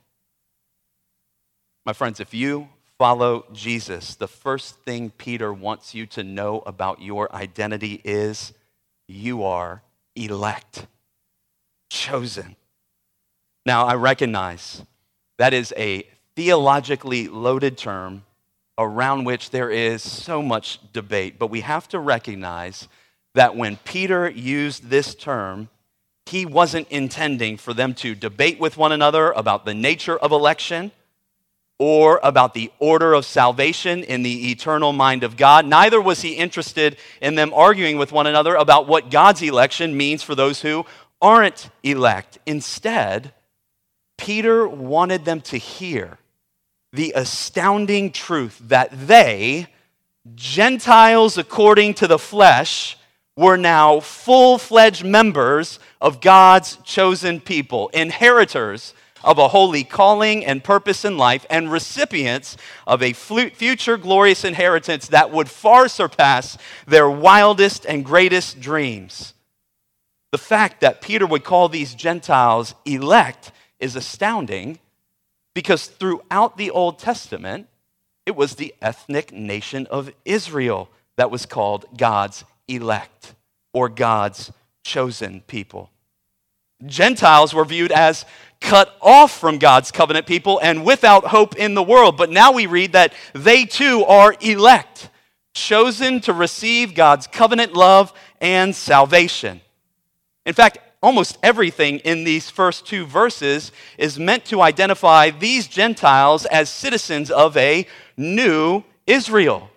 My 1.85 1.93
friends, 1.93 2.19
if 2.19 2.33
you 2.33 2.67
follow 2.97 3.45
Jesus, 3.51 4.15
the 4.15 4.27
first 4.27 4.75
thing 4.81 5.09
Peter 5.09 5.53
wants 5.53 5.93
you 5.93 6.05
to 6.07 6.23
know 6.23 6.63
about 6.65 7.01
your 7.01 7.33
identity 7.35 8.01
is 8.03 8.53
you 9.07 9.43
are 9.43 9.81
elect, 10.15 10.87
chosen. 11.89 12.55
Now, 13.65 13.85
I 13.85 13.95
recognize 13.95 14.83
that 15.37 15.53
is 15.53 15.73
a 15.75 16.07
theologically 16.35 17.27
loaded 17.27 17.77
term 17.77 18.23
around 18.77 19.23
which 19.23 19.51
there 19.51 19.69
is 19.69 20.01
so 20.01 20.41
much 20.41 20.79
debate, 20.91 21.39
but 21.39 21.47
we 21.47 21.61
have 21.61 21.87
to 21.89 21.99
recognize 21.99 22.87
that 23.33 23.55
when 23.55 23.77
Peter 23.77 24.29
used 24.29 24.89
this 24.89 25.15
term, 25.15 25.69
he 26.25 26.45
wasn't 26.45 26.87
intending 26.89 27.57
for 27.57 27.73
them 27.73 27.93
to 27.93 28.15
debate 28.15 28.59
with 28.59 28.77
one 28.77 28.91
another 28.91 29.31
about 29.31 29.65
the 29.65 29.73
nature 29.73 30.17
of 30.17 30.31
election 30.31 30.91
or 31.77 32.19
about 32.23 32.53
the 32.53 32.71
order 32.79 33.13
of 33.13 33.25
salvation 33.25 34.03
in 34.03 34.23
the 34.23 34.51
eternal 34.51 34.93
mind 34.93 35.23
of 35.23 35.35
God. 35.35 35.65
Neither 35.65 35.99
was 35.99 36.21
he 36.21 36.33
interested 36.33 36.97
in 37.21 37.35
them 37.35 37.53
arguing 37.53 37.97
with 37.97 38.11
one 38.11 38.27
another 38.27 38.55
about 38.55 38.87
what 38.87 39.11
God's 39.11 39.41
election 39.41 39.97
means 39.97 40.23
for 40.23 40.35
those 40.35 40.61
who 40.61 40.85
aren't 41.21 41.69
elect. 41.83 42.37
Instead, 42.45 43.33
Peter 44.17 44.67
wanted 44.67 45.25
them 45.25 45.41
to 45.41 45.57
hear 45.57 46.17
the 46.93 47.11
astounding 47.15 48.11
truth 48.11 48.57
that 48.63 48.89
they, 49.07 49.67
Gentiles 50.33 51.37
according 51.37 51.93
to 51.95 52.07
the 52.07 52.19
flesh, 52.19 52.97
were 53.35 53.57
now 53.57 53.99
full 53.99 54.57
fledged 54.57 55.03
members 55.03 55.77
of 55.99 56.21
God's 56.21 56.77
chosen 56.85 57.41
people, 57.41 57.89
inheritors 57.89 58.93
of 59.25 59.37
a 59.37 59.49
holy 59.49 59.83
calling 59.83 60.45
and 60.45 60.63
purpose 60.63 61.03
in 61.03 61.17
life, 61.17 61.45
and 61.49 61.69
recipients 61.69 62.55
of 62.87 63.03
a 63.03 63.11
future 63.11 63.97
glorious 63.97 64.45
inheritance 64.45 65.09
that 65.09 65.31
would 65.31 65.49
far 65.49 65.89
surpass 65.89 66.57
their 66.87 67.09
wildest 67.09 67.85
and 67.85 68.05
greatest 68.05 68.61
dreams. 68.61 69.33
The 70.31 70.37
fact 70.37 70.79
that 70.81 71.01
Peter 71.01 71.25
would 71.27 71.43
call 71.43 71.67
these 71.67 71.95
Gentiles 71.95 72.75
elect 72.85 73.51
is 73.79 73.95
astounding 73.97 74.79
because 75.53 75.87
throughout 75.87 76.57
the 76.57 76.69
Old 76.71 76.99
Testament, 76.99 77.67
It 78.25 78.35
was 78.35 78.55
the 78.55 78.73
ethnic 78.81 79.31
nation 79.31 79.87
of 79.87 80.11
Israel 80.25 80.89
that 81.17 81.29
was 81.29 81.45
called 81.45 81.85
God's 81.95 82.43
elect 82.67 83.35
or 83.73 83.87
God's 83.87 84.51
chosen 84.83 85.41
people. 85.41 85.91
Gentiles 86.85 87.53
were 87.53 87.65
viewed 87.65 87.91
as 87.91 88.25
cut 88.61 88.95
off 89.01 89.37
from 89.37 89.57
God's 89.57 89.91
covenant 89.91 90.25
people 90.25 90.59
and 90.61 90.85
without 90.85 91.25
hope 91.25 91.55
in 91.55 91.73
the 91.73 91.83
world. 91.83 92.17
But 92.17 92.29
now 92.29 92.51
we 92.51 92.65
read 92.65 92.93
that 92.93 93.13
they 93.33 93.65
too 93.65 94.03
are 94.05 94.35
elect, 94.41 95.09
chosen 95.53 96.19
to 96.21 96.33
receive 96.33 96.95
God's 96.95 97.27
covenant 97.27 97.73
love 97.73 98.11
and 98.41 98.75
salvation. 98.75 99.61
In 100.45 100.53
fact, 100.53 100.77
almost 101.01 101.37
everything 101.43 101.99
in 101.99 102.23
these 102.23 102.49
first 102.49 102.85
two 102.87 103.05
verses 103.05 103.71
is 103.97 104.17
meant 104.17 104.45
to 104.45 104.61
identify 104.61 105.29
these 105.29 105.67
Gentiles 105.67 106.45
as 106.47 106.69
citizens 106.69 107.29
of 107.29 107.55
a 107.57 107.85
new 108.17 108.83
Israel, 109.05 109.69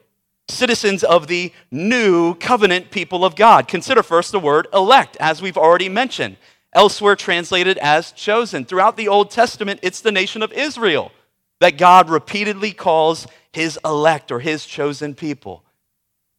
citizens 0.48 1.04
of 1.04 1.26
the 1.26 1.52
new 1.70 2.34
covenant 2.36 2.90
people 2.90 3.24
of 3.24 3.36
God. 3.36 3.68
Consider 3.68 4.02
first 4.02 4.32
the 4.32 4.40
word 4.40 4.68
elect, 4.72 5.16
as 5.20 5.42
we've 5.42 5.58
already 5.58 5.90
mentioned, 5.90 6.38
elsewhere 6.78 7.16
translated 7.16 7.76
as 7.78 8.12
chosen. 8.12 8.64
Throughout 8.64 8.96
the 8.96 9.08
Old 9.08 9.32
Testament, 9.32 9.80
it's 9.82 10.00
the 10.00 10.12
nation 10.12 10.42
of 10.42 10.52
Israel 10.52 11.10
that 11.58 11.76
God 11.76 12.08
repeatedly 12.08 12.70
calls 12.70 13.26
his 13.52 13.76
elect 13.84 14.30
or 14.30 14.38
his 14.38 14.64
chosen 14.64 15.16
people. 15.16 15.64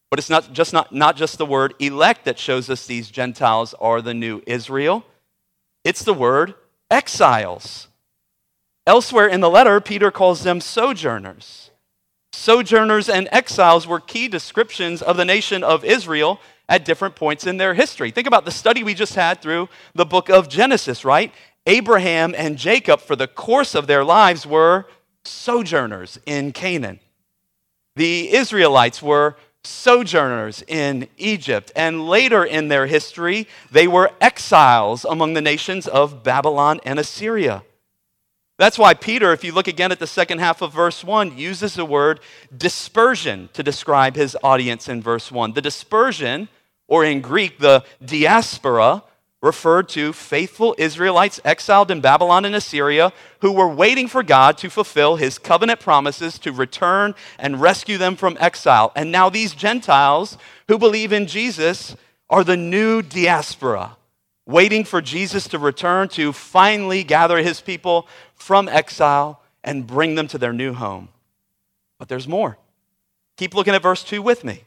But 0.10 0.17
it's 0.17 0.29
not 0.29 0.53
just, 0.53 0.72
not, 0.72 0.96
not 0.96 1.17
just 1.17 1.38
the 1.38 1.46
word 1.46 1.74
elect 1.79 2.24
that 2.24 2.39
shows 2.39 2.69
us 2.69 2.88
these 2.88 3.12
Gentiles 3.12 3.75
are 3.81 4.01
the 4.01 4.13
new 4.13 4.41
Israel, 4.48 5.03
it's 5.84 6.05
the 6.05 6.13
word 6.13 6.55
exiles. 6.89 7.89
Elsewhere 8.88 9.27
in 9.27 9.41
the 9.41 9.50
letter, 9.50 9.81
Peter 9.81 10.10
calls 10.10 10.43
them 10.43 10.62
sojourners. 10.62 11.69
Sojourners 12.31 13.10
and 13.10 13.27
exiles 13.34 13.86
were 13.86 14.00
key 14.00 14.29
descriptions 14.29 15.01
of 15.01 15.17
the 15.17 15.25
nation 15.25 15.65
of 15.65 15.84
Israel 15.84 16.39
at 16.69 16.85
different 16.85 17.15
points 17.15 17.45
in 17.45 17.57
their 17.57 17.73
history. 17.73 18.11
Think 18.11 18.27
about 18.27 18.45
the 18.45 18.51
study 18.51 18.83
we 18.83 18.93
just 18.93 19.15
had 19.15 19.41
through 19.41 19.67
the 19.93 20.05
book 20.05 20.29
of 20.29 20.47
Genesis, 20.47 21.03
right? 21.03 21.33
Abraham 21.65 22.33
and 22.38 22.57
Jacob, 22.57 23.01
for 23.01 23.17
the 23.17 23.27
course 23.27 23.75
of 23.75 23.88
their 23.88 24.05
lives, 24.05 24.45
were 24.45 24.85
sojourners 25.25 26.17
in 26.25 26.53
Canaan. 26.53 26.99
The 27.95 28.33
Israelites 28.33 29.01
were 29.01 29.35
sojourners 29.63 30.63
in 30.67 31.07
Egypt. 31.17 31.71
And 31.75 32.07
later 32.07 32.45
in 32.45 32.69
their 32.69 32.85
history, 32.85 33.47
they 33.71 33.88
were 33.88 34.11
exiles 34.21 35.05
among 35.05 35.33
the 35.33 35.41
nations 35.41 35.88
of 35.88 36.23
Babylon 36.23 36.79
and 36.85 36.97
Assyria. 36.99 37.63
That's 38.57 38.77
why 38.77 38.93
Peter, 38.93 39.31
if 39.31 39.43
you 39.43 39.53
look 39.53 39.67
again 39.67 39.91
at 39.91 39.99
the 39.99 40.07
second 40.07 40.39
half 40.39 40.61
of 40.61 40.73
verse 40.73 41.03
1, 41.03 41.38
uses 41.38 41.75
the 41.75 41.85
word 41.85 42.19
dispersion 42.55 43.49
to 43.53 43.63
describe 43.63 44.15
his 44.15 44.35
audience 44.43 44.89
in 44.89 45.01
verse 45.01 45.31
1. 45.31 45.53
The 45.53 45.61
dispersion, 45.61 46.49
or 46.89 47.05
in 47.05 47.22
Greek, 47.22 47.60
the 47.60 47.86
diaspora, 48.03 49.03
referred 49.41 49.88
to 49.88 50.12
faithful 50.12 50.75
Israelites 50.77 51.39
exiled 51.46 51.89
in 51.91 52.01
Babylon 52.01 52.43
and 52.43 52.55
Assyria 52.55 53.13
who 53.39 53.53
were 53.53 53.69
waiting 53.69 54.08
for 54.08 54.22
God 54.22 54.58
to 54.58 54.69
fulfill 54.69 55.15
his 55.15 55.38
covenant 55.38 55.79
promises 55.79 56.38
to 56.39 56.51
return 56.51 57.15
and 57.38 57.62
rescue 57.62 57.98
them 57.98 58.17
from 58.17 58.36
exile. 58.39 58.91
And 58.96 59.12
now 59.12 59.29
these 59.29 59.53
Gentiles 59.53 60.38
who 60.67 60.77
believe 60.77 61.13
in 61.13 61.25
Jesus 61.25 61.96
are 62.29 62.43
the 62.43 62.58
new 62.58 63.01
diaspora, 63.01 63.96
waiting 64.46 64.84
for 64.84 65.01
Jesus 65.01 65.48
to 65.48 65.58
return 65.58 66.10
to 66.10 66.34
finally 66.34 67.03
gather 67.05 67.38
his 67.38 67.62
people 67.62 68.08
from 68.36 68.67
exile 68.67 69.41
and 69.63 69.88
bring 69.88 70.15
them 70.15 70.27
to 70.27 70.38
their 70.38 70.53
new 70.53 70.74
home. 70.74 71.08
But 71.98 72.10
there's 72.10 72.27
more. 72.27 72.58
Keep 73.38 73.55
looking 73.55 73.74
at 73.74 73.81
verse 73.81 74.03
2 74.03 74.22
with 74.22 74.43
me 74.43 74.63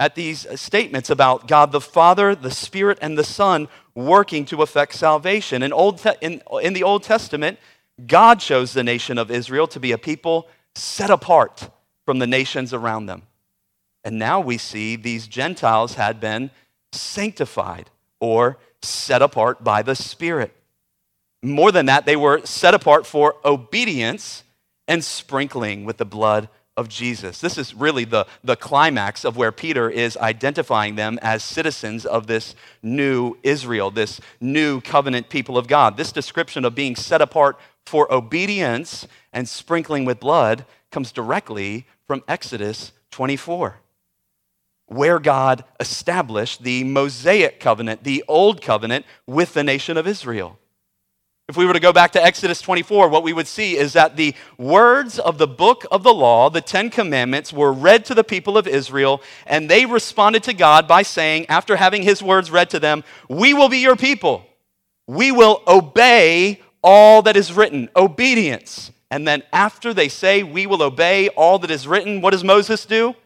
at 0.00 0.14
these 0.14 0.46
statements 0.58 1.10
about 1.10 1.46
God 1.46 1.72
the 1.72 1.80
Father, 1.80 2.34
the 2.34 2.50
Spirit, 2.50 2.98
and 3.02 3.18
the 3.18 3.22
Son 3.22 3.68
working 3.94 4.46
to 4.46 4.62
effect 4.62 4.94
salvation. 4.94 5.62
In, 5.62 5.74
Old 5.74 5.98
Te- 5.98 6.16
in, 6.22 6.42
in 6.62 6.72
the 6.72 6.82
Old 6.82 7.02
Testament, 7.02 7.58
God 8.06 8.40
chose 8.40 8.72
the 8.72 8.82
nation 8.82 9.18
of 9.18 9.30
Israel 9.30 9.66
to 9.68 9.78
be 9.78 9.92
a 9.92 9.98
people 9.98 10.48
set 10.74 11.10
apart 11.10 11.68
from 12.06 12.18
the 12.18 12.26
nations 12.26 12.72
around 12.72 13.06
them. 13.06 13.24
And 14.02 14.18
now 14.18 14.40
we 14.40 14.56
see 14.56 14.96
these 14.96 15.26
Gentiles 15.26 15.94
had 15.94 16.18
been 16.18 16.50
sanctified 16.92 17.90
or 18.20 18.56
set 18.80 19.20
apart 19.20 19.62
by 19.62 19.82
the 19.82 19.94
Spirit. 19.94 20.56
More 21.42 21.70
than 21.70 21.84
that, 21.86 22.06
they 22.06 22.16
were 22.16 22.40
set 22.46 22.72
apart 22.72 23.06
for 23.06 23.36
obedience 23.44 24.44
and 24.88 25.04
sprinkling 25.04 25.84
with 25.84 25.98
the 25.98 26.06
blood 26.06 26.48
of 26.80 26.88
Jesus. 26.88 27.42
This 27.42 27.58
is 27.58 27.74
really 27.74 28.06
the, 28.06 28.26
the 28.42 28.56
climax 28.56 29.26
of 29.26 29.36
where 29.36 29.52
Peter 29.52 29.90
is 29.90 30.16
identifying 30.16 30.94
them 30.94 31.18
as 31.20 31.44
citizens 31.44 32.06
of 32.06 32.26
this 32.26 32.54
new 32.82 33.36
Israel, 33.42 33.90
this 33.90 34.18
new 34.40 34.80
covenant 34.80 35.28
people 35.28 35.58
of 35.58 35.68
God. 35.68 35.98
This 35.98 36.10
description 36.10 36.64
of 36.64 36.74
being 36.74 36.96
set 36.96 37.20
apart 37.20 37.58
for 37.84 38.10
obedience 38.10 39.06
and 39.30 39.46
sprinkling 39.46 40.06
with 40.06 40.20
blood 40.20 40.64
comes 40.90 41.12
directly 41.12 41.86
from 42.06 42.24
Exodus 42.26 42.92
24, 43.10 43.76
where 44.86 45.18
God 45.18 45.64
established 45.78 46.62
the 46.62 46.82
Mosaic 46.84 47.60
covenant, 47.60 48.04
the 48.04 48.24
old 48.26 48.62
covenant 48.62 49.04
with 49.26 49.52
the 49.52 49.62
nation 49.62 49.98
of 49.98 50.06
Israel. 50.06 50.58
If 51.50 51.56
we 51.56 51.66
were 51.66 51.72
to 51.72 51.80
go 51.80 51.92
back 51.92 52.12
to 52.12 52.22
Exodus 52.22 52.62
24, 52.62 53.08
what 53.08 53.24
we 53.24 53.32
would 53.32 53.48
see 53.48 53.76
is 53.76 53.94
that 53.94 54.14
the 54.14 54.36
words 54.56 55.18
of 55.18 55.36
the 55.36 55.48
book 55.48 55.84
of 55.90 56.04
the 56.04 56.14
law, 56.14 56.48
the 56.48 56.60
Ten 56.60 56.90
Commandments, 56.90 57.52
were 57.52 57.72
read 57.72 58.04
to 58.04 58.14
the 58.14 58.22
people 58.22 58.56
of 58.56 58.68
Israel, 58.68 59.20
and 59.46 59.68
they 59.68 59.84
responded 59.84 60.44
to 60.44 60.54
God 60.54 60.86
by 60.86 61.02
saying, 61.02 61.46
after 61.48 61.74
having 61.74 62.04
his 62.04 62.22
words 62.22 62.52
read 62.52 62.70
to 62.70 62.78
them, 62.78 63.02
We 63.28 63.52
will 63.52 63.68
be 63.68 63.78
your 63.78 63.96
people. 63.96 64.46
We 65.08 65.32
will 65.32 65.64
obey 65.66 66.60
all 66.84 67.20
that 67.22 67.36
is 67.36 67.52
written. 67.52 67.88
Obedience. 67.96 68.92
And 69.10 69.26
then 69.26 69.42
after 69.52 69.92
they 69.92 70.08
say, 70.08 70.44
We 70.44 70.68
will 70.68 70.84
obey 70.84 71.30
all 71.30 71.58
that 71.58 71.70
is 71.72 71.88
written, 71.88 72.20
what 72.20 72.30
does 72.30 72.44
Moses 72.44 72.86
do? 72.86 73.16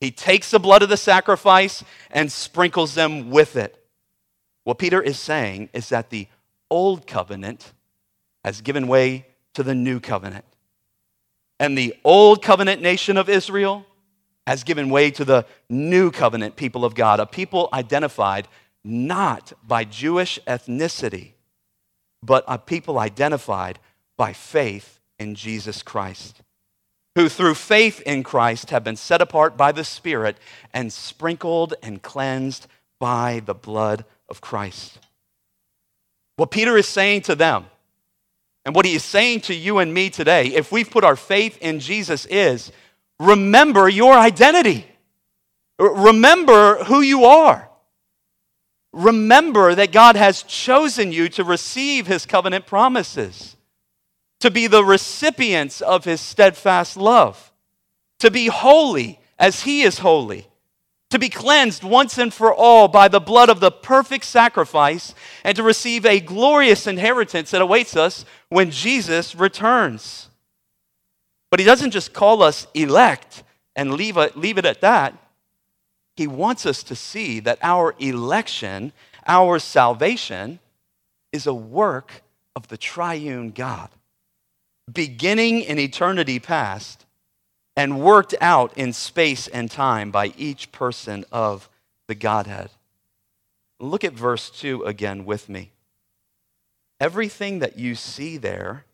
He 0.00 0.10
takes 0.10 0.50
the 0.50 0.60
blood 0.60 0.82
of 0.82 0.90
the 0.90 0.98
sacrifice 0.98 1.82
and 2.10 2.30
sprinkles 2.30 2.94
them 2.94 3.30
with 3.30 3.56
it. 3.56 3.82
What 4.64 4.76
Peter 4.76 5.00
is 5.00 5.18
saying 5.18 5.70
is 5.72 5.88
that 5.88 6.10
the 6.10 6.28
old 6.70 7.06
covenant 7.06 7.72
has 8.44 8.60
given 8.60 8.88
way 8.88 9.26
to 9.54 9.62
the 9.62 9.74
new 9.74 10.00
covenant. 10.00 10.44
And 11.58 11.76
the 11.76 11.94
old 12.04 12.42
covenant 12.42 12.80
nation 12.80 13.16
of 13.16 13.28
Israel 13.28 13.84
has 14.46 14.64
given 14.64 14.88
way 14.88 15.10
to 15.10 15.24
the 15.24 15.44
new 15.68 16.10
covenant 16.10 16.56
people 16.56 16.84
of 16.84 16.94
God, 16.94 17.20
a 17.20 17.26
people 17.26 17.68
identified 17.72 18.48
not 18.82 19.52
by 19.66 19.84
Jewish 19.84 20.38
ethnicity, 20.46 21.32
but 22.22 22.44
a 22.48 22.58
people 22.58 22.98
identified 22.98 23.78
by 24.16 24.32
faith 24.32 24.98
in 25.18 25.34
Jesus 25.34 25.82
Christ, 25.82 26.40
who 27.14 27.28
through 27.28 27.54
faith 27.54 28.00
in 28.06 28.22
Christ 28.22 28.70
have 28.70 28.82
been 28.82 28.96
set 28.96 29.20
apart 29.20 29.56
by 29.56 29.72
the 29.72 29.84
Spirit 29.84 30.38
and 30.72 30.92
sprinkled 30.92 31.74
and 31.82 32.02
cleansed 32.02 32.66
by 32.98 33.42
the 33.44 33.54
blood 33.54 34.04
of 34.28 34.40
Christ. 34.40 34.98
What 36.40 36.50
Peter 36.50 36.78
is 36.78 36.88
saying 36.88 37.20
to 37.24 37.34
them, 37.34 37.66
and 38.64 38.74
what 38.74 38.86
he 38.86 38.94
is 38.94 39.04
saying 39.04 39.42
to 39.42 39.54
you 39.54 39.76
and 39.76 39.92
me 39.92 40.08
today, 40.08 40.46
if 40.46 40.72
we've 40.72 40.90
put 40.90 41.04
our 41.04 41.14
faith 41.14 41.58
in 41.60 41.80
Jesus, 41.80 42.24
is 42.24 42.72
remember 43.18 43.90
your 43.90 44.14
identity. 44.14 44.86
Remember 45.78 46.82
who 46.84 47.02
you 47.02 47.26
are. 47.26 47.68
Remember 48.94 49.74
that 49.74 49.92
God 49.92 50.16
has 50.16 50.42
chosen 50.42 51.12
you 51.12 51.28
to 51.28 51.44
receive 51.44 52.06
his 52.06 52.24
covenant 52.24 52.64
promises, 52.64 53.54
to 54.38 54.50
be 54.50 54.66
the 54.66 54.82
recipients 54.82 55.82
of 55.82 56.06
his 56.06 56.22
steadfast 56.22 56.96
love, 56.96 57.52
to 58.18 58.30
be 58.30 58.46
holy 58.46 59.20
as 59.38 59.64
he 59.64 59.82
is 59.82 59.98
holy, 59.98 60.48
to 61.10 61.18
be 61.18 61.28
cleansed 61.28 61.82
once 61.82 62.18
and 62.18 62.32
for 62.32 62.54
all 62.54 62.88
by 62.88 63.08
the 63.08 63.20
blood 63.20 63.50
of 63.50 63.60
the 63.60 63.70
perfect 63.70 64.24
sacrifice, 64.24 65.14
and 65.44 65.56
to 65.56 65.62
receive 65.62 66.06
a 66.06 66.20
glorious 66.20 66.86
inheritance 66.86 67.50
that 67.50 67.60
awaits 67.60 67.96
us 67.96 68.24
when 68.48 68.70
Jesus 68.70 69.34
returns. 69.34 70.28
But 71.50 71.60
he 71.60 71.66
doesn't 71.66 71.90
just 71.90 72.12
call 72.12 72.42
us 72.42 72.66
elect 72.74 73.42
and 73.74 73.94
leave 73.94 74.16
it, 74.16 74.36
leave 74.36 74.56
it 74.56 74.64
at 74.64 74.80
that. 74.82 75.16
He 76.16 76.26
wants 76.26 76.64
us 76.64 76.82
to 76.84 76.94
see 76.94 77.40
that 77.40 77.58
our 77.62 77.94
election, 77.98 78.92
our 79.26 79.58
salvation, 79.58 80.60
is 81.32 81.46
a 81.46 81.54
work 81.54 82.22
of 82.54 82.68
the 82.68 82.76
triune 82.76 83.50
God, 83.50 83.88
beginning 84.92 85.62
in 85.62 85.78
eternity 85.78 86.38
past 86.38 87.04
and 87.76 88.00
worked 88.00 88.34
out 88.40 88.76
in 88.76 88.92
space 88.92 89.48
and 89.48 89.70
time 89.70 90.10
by 90.10 90.32
each 90.36 90.72
person 90.72 91.24
of 91.32 91.68
the 92.08 92.14
Godhead. 92.14 92.70
Look 93.78 94.04
at 94.04 94.12
verse 94.12 94.50
2 94.50 94.84
again 94.84 95.24
with 95.24 95.48
me. 95.48 95.70
Everything 97.00 97.60
that 97.60 97.78
you 97.78 97.94
see 97.94 98.36
there 98.36 98.84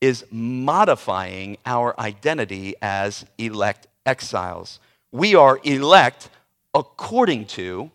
is 0.00 0.24
modifying 0.30 1.56
our 1.64 1.98
identity 1.98 2.74
as 2.82 3.24
elect 3.38 3.86
exiles. 4.04 4.78
We 5.10 5.34
are 5.34 5.58
elect 5.64 6.28
according 6.74 7.46
to 7.46 7.90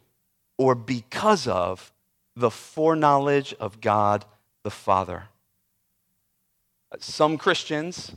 or 0.58 0.74
because 0.74 1.48
of 1.48 1.92
the 2.36 2.50
foreknowledge 2.50 3.54
of 3.60 3.82
God 3.82 4.26
the 4.64 4.72
Father. 4.72 5.26
Some 7.00 7.38
Christians 7.38 8.12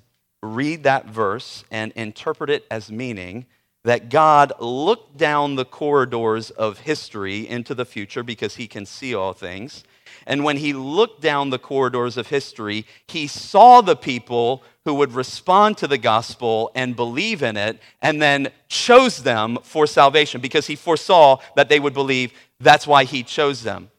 read 0.45 0.83
that 0.85 1.07
verse 1.07 1.65
and 1.71 1.93
interpret 1.97 2.51
it 2.51 2.67
as 2.71 2.93
meaning 2.93 3.47
that 3.85 4.09
God 4.09 4.53
looked 4.61 5.17
down 5.17 5.57
the 5.57 5.65
corridors 5.65 6.51
of 6.51 6.81
history 6.81 7.47
into 7.47 7.75
the 7.75 7.85
future 7.85 8.23
because 8.23 8.57
he 8.57 8.67
can 8.67 8.87
see 8.87 9.15
all 9.15 9.33
things. 9.33 9.85
And 10.27 10.43
when 10.43 10.57
he 10.57 10.73
looked 10.73 11.21
down 11.21 11.51
the 11.51 11.59
corridors 11.59 12.17
of 12.17 12.29
history, 12.29 12.87
he 13.07 13.27
saw 13.27 13.83
the 13.83 13.97
people 13.97 14.63
who 14.85 14.95
would 14.95 15.13
respond 15.13 15.77
to 15.79 15.87
the 15.87 15.99
gospel 15.99 16.71
and 16.75 16.97
believe 16.97 17.43
in 17.43 17.57
it, 17.57 17.81
and 18.01 18.21
then 18.21 18.49
chose 18.69 19.23
them 19.23 19.59
for 19.63 19.87
salvation 19.87 20.41
because 20.41 20.67
he 20.67 20.77
foresaw 20.77 21.39
that 21.57 21.69
they 21.69 21.81
would 21.81 21.95
believe. 21.95 22.33
That's 22.61 22.87
why 22.87 23.05
he 23.05 23.23
chose 23.23 23.63
them. 23.63 23.91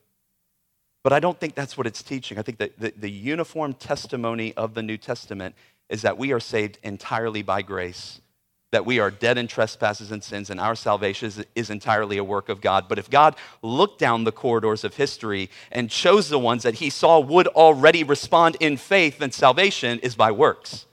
But 1.03 1.13
I 1.13 1.19
don't 1.19 1.39
think 1.39 1.53
that's 1.53 1.77
what 1.77 1.85
it's 1.85 2.01
teaching. 2.01 2.39
I 2.39 2.41
think 2.41 2.57
that 2.57 2.79
the, 2.79 2.93
the 2.97 3.11
uniform 3.11 3.73
testimony 3.73 4.53
of 4.55 4.73
the 4.73 4.81
New 4.81 4.97
Testament 4.97 5.53
is 5.89 6.01
that 6.01 6.17
we 6.17 6.31
are 6.31 6.39
saved 6.39 6.79
entirely 6.83 7.41
by 7.41 7.61
grace 7.61 8.21
that 8.75 8.85
we 8.85 8.99
are 8.99 9.09
dead 9.09 9.37
in 9.37 9.47
trespasses 9.47 10.11
and 10.11 10.21
sins, 10.21 10.49
and 10.49 10.59
our 10.59 10.75
salvation 10.75 11.29
is, 11.29 11.45
is, 11.55 11.69
entirely 11.69 12.17
a 12.17 12.23
work 12.25 12.49
of 12.49 12.59
God. 12.59 12.89
But 12.89 12.99
if 12.99 13.09
God 13.09 13.37
looked 13.61 13.99
down 13.99 14.25
the 14.25 14.33
corridors 14.33 14.83
of 14.83 14.95
history 14.95 15.49
and 15.71 15.89
chose 15.89 16.27
the 16.27 16.37
ones 16.37 16.63
that 16.63 16.75
he 16.75 16.89
saw 16.89 17.21
would 17.21 17.47
already 17.47 18.03
respond 18.03 18.57
in 18.59 18.75
faith, 18.75 19.19
then 19.19 19.31
salvation 19.31 19.99
is 19.99 20.15
by 20.15 20.29
works. 20.29 20.87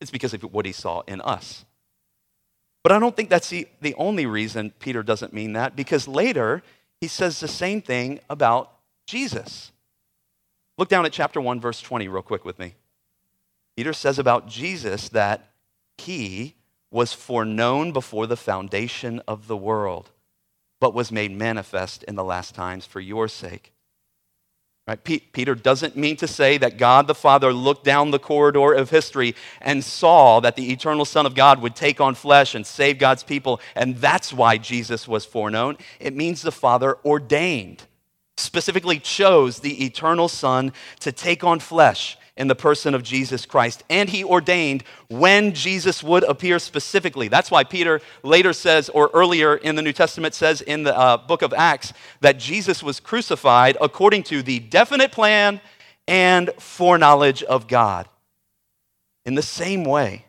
It's 0.00 0.12
because 0.12 0.32
of 0.32 0.44
what 0.44 0.64
he 0.64 0.70
saw 0.70 1.02
in 1.08 1.20
us. 1.22 1.64
But 2.84 2.92
I 2.92 3.00
don't 3.00 3.16
think 3.16 3.30
that's 3.30 3.48
the, 3.48 3.66
the 3.80 3.96
only 3.96 4.26
reason 4.26 4.72
Peter 4.78 5.02
doesn't 5.02 5.32
mean 5.32 5.54
that, 5.54 5.74
because 5.74 6.06
later 6.06 6.62
he 7.00 7.08
says 7.08 7.40
the 7.40 7.48
same 7.48 7.82
thing 7.82 8.20
about 8.30 8.70
Jesus. 9.08 9.72
Look 10.78 10.88
down 10.88 11.04
at 11.04 11.12
chapter 11.12 11.40
1, 11.40 11.60
verse 11.60 11.80
20, 11.80 12.06
real 12.06 12.22
quick 12.22 12.44
with 12.44 12.60
me. 12.60 12.74
Peter 13.76 13.92
says 13.92 14.18
about 14.18 14.48
Jesus 14.48 15.08
that 15.10 15.50
he 15.98 16.54
was 16.90 17.12
foreknown 17.12 17.92
before 17.92 18.26
the 18.26 18.36
foundation 18.36 19.20
of 19.26 19.48
the 19.48 19.56
world, 19.56 20.10
but 20.80 20.94
was 20.94 21.10
made 21.10 21.32
manifest 21.32 22.04
in 22.04 22.14
the 22.14 22.24
last 22.24 22.54
times 22.54 22.86
for 22.86 23.00
your 23.00 23.26
sake. 23.26 23.72
Right? 24.86 25.02
Peter 25.02 25.54
doesn't 25.54 25.96
mean 25.96 26.16
to 26.16 26.28
say 26.28 26.58
that 26.58 26.76
God 26.76 27.06
the 27.06 27.14
Father 27.14 27.54
looked 27.54 27.84
down 27.84 28.10
the 28.10 28.18
corridor 28.18 28.74
of 28.74 28.90
history 28.90 29.34
and 29.62 29.82
saw 29.82 30.40
that 30.40 30.56
the 30.56 30.70
eternal 30.70 31.06
Son 31.06 31.24
of 31.24 31.34
God 31.34 31.62
would 31.62 31.74
take 31.74 32.02
on 32.02 32.14
flesh 32.14 32.54
and 32.54 32.66
save 32.66 32.98
God's 32.98 33.22
people, 33.24 33.62
and 33.74 33.96
that's 33.96 34.30
why 34.30 34.58
Jesus 34.58 35.08
was 35.08 35.24
foreknown. 35.24 35.78
It 35.98 36.14
means 36.14 36.42
the 36.42 36.52
Father 36.52 36.98
ordained, 37.02 37.84
specifically 38.36 38.98
chose 38.98 39.60
the 39.60 39.86
eternal 39.86 40.28
Son 40.28 40.72
to 41.00 41.10
take 41.12 41.42
on 41.42 41.60
flesh 41.60 42.18
in 42.36 42.48
the 42.48 42.54
person 42.54 42.94
of 42.94 43.02
Jesus 43.02 43.46
Christ. 43.46 43.84
And 43.88 44.08
he 44.08 44.24
ordained 44.24 44.82
when 45.08 45.52
Jesus 45.52 46.02
would 46.02 46.24
appear 46.24 46.58
specifically. 46.58 47.28
That's 47.28 47.50
why 47.50 47.64
Peter 47.64 48.00
later 48.22 48.52
says, 48.52 48.88
or 48.88 49.10
earlier 49.14 49.56
in 49.56 49.76
the 49.76 49.82
New 49.82 49.92
Testament 49.92 50.34
says 50.34 50.60
in 50.60 50.82
the 50.82 50.96
uh, 50.96 51.16
book 51.16 51.42
of 51.42 51.52
Acts, 51.52 51.92
that 52.20 52.38
Jesus 52.38 52.82
was 52.82 52.98
crucified 53.00 53.76
according 53.80 54.24
to 54.24 54.42
the 54.42 54.58
definite 54.58 55.12
plan 55.12 55.60
and 56.08 56.50
foreknowledge 56.58 57.42
of 57.44 57.68
God. 57.68 58.08
In 59.24 59.36
the 59.36 59.42
same 59.42 59.84
way, 59.84 60.26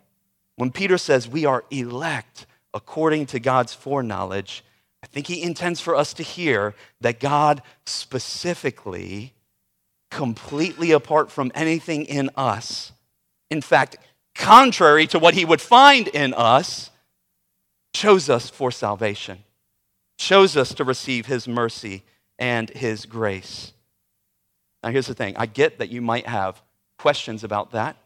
when 0.56 0.72
Peter 0.72 0.98
says 0.98 1.28
we 1.28 1.46
are 1.46 1.66
elect 1.70 2.46
according 2.74 3.26
to 3.28 3.40
God's 3.40 3.74
foreknowledge, 3.74 4.64
I 5.04 5.08
think 5.08 5.28
he 5.28 5.44
intends 5.44 5.82
for 5.82 5.96
us 5.96 6.14
to 6.14 6.24
hear 6.24 6.76
that 7.02 7.20
God 7.20 7.62
specifically 7.86 9.35
completely 10.15 10.91
apart 10.91 11.29
from 11.29 11.51
anything 11.53 12.05
in 12.05 12.29
us. 12.38 12.93
In 13.49 13.62
fact, 13.62 13.97
contrary 14.34 15.08
to 15.08 15.19
what 15.19 15.34
he 15.34 15.43
would 15.43 15.60
find 15.60 16.08
in 16.08 16.34
us, 16.34 16.89
chose 17.93 18.30
us 18.30 18.49
for 18.49 18.71
salvation, 18.71 19.39
chose 20.17 20.56
us 20.56 20.73
to 20.75 20.86
receive 20.86 21.25
his 21.25 21.49
mercy 21.49 22.04
and 22.39 22.69
his 22.69 23.06
grace. 23.06 23.73
Now, 24.82 24.91
here's 24.91 25.08
the 25.08 25.13
thing 25.13 25.36
I 25.36 25.47
get 25.47 25.80
that 25.80 25.89
you 25.89 26.01
might 26.01 26.28
have 26.28 26.62
questions 26.97 27.43
about 27.43 27.71
that. 27.71 27.97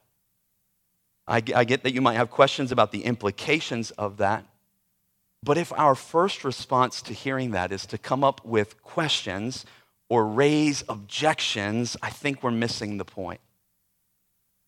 I 1.28 1.42
get 1.42 1.84
that 1.84 1.94
you 1.94 2.02
might 2.02 2.16
have 2.16 2.32
questions 2.32 2.72
about 2.72 2.92
the 2.92 3.04
implications 3.04 3.92
of 3.92 4.18
that. 4.18 4.46
But 5.44 5.60
if 5.60 5.72
our 5.74 5.94
first 5.94 6.44
response 6.44 7.04
to 7.04 7.14
hearing 7.14 7.52
that 7.52 7.72
is 7.72 7.86
to 7.86 8.00
come 8.00 8.24
up 8.24 8.44
with 8.44 8.82
questions 8.82 9.64
or 10.10 10.26
raise 10.26 10.84
objections, 10.90 11.96
I 12.02 12.10
think 12.10 12.44
we're 12.44 12.52
missing 12.52 12.98
the 12.98 13.06
point. 13.06 13.40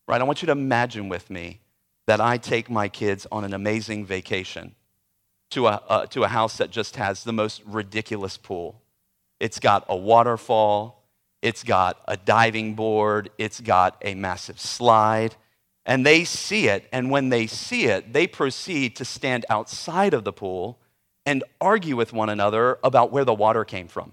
Right? 0.06 0.20
I 0.20 0.24
want 0.24 0.40
you 0.40 0.46
to 0.46 0.52
imagine 0.52 1.08
with 1.08 1.28
me 1.30 1.60
that 2.06 2.20
I 2.20 2.36
take 2.38 2.70
my 2.70 2.88
kids 2.88 3.26
on 3.30 3.44
an 3.44 3.52
amazing 3.52 4.06
vacation 4.06 4.74
to 5.50 5.66
a, 5.66 5.82
uh, 5.88 6.06
to 6.06 6.22
a 6.22 6.28
house 6.28 6.56
that 6.56 6.70
just 6.70 6.96
has 6.96 7.24
the 7.24 7.32
most 7.32 7.62
ridiculous 7.66 8.36
pool. 8.36 8.80
It's 9.40 9.58
got 9.58 9.84
a 9.88 9.96
waterfall, 9.96 11.04
it's 11.42 11.64
got 11.64 12.00
a 12.06 12.16
diving 12.16 12.74
board, 12.74 13.30
it's 13.36 13.60
got 13.60 13.96
a 14.02 14.14
massive 14.14 14.60
slide. 14.60 15.36
And 15.84 16.06
they 16.06 16.22
see 16.22 16.68
it, 16.68 16.88
and 16.92 17.10
when 17.10 17.28
they 17.28 17.48
see 17.48 17.86
it, 17.86 18.12
they 18.12 18.28
proceed 18.28 18.94
to 18.96 19.04
stand 19.04 19.44
outside 19.50 20.14
of 20.14 20.22
the 20.22 20.32
pool 20.32 20.78
and 21.26 21.42
argue 21.60 21.96
with 21.96 22.12
one 22.12 22.28
another 22.28 22.78
about 22.84 23.10
where 23.10 23.24
the 23.24 23.34
water 23.34 23.64
came 23.64 23.88
from 23.88 24.12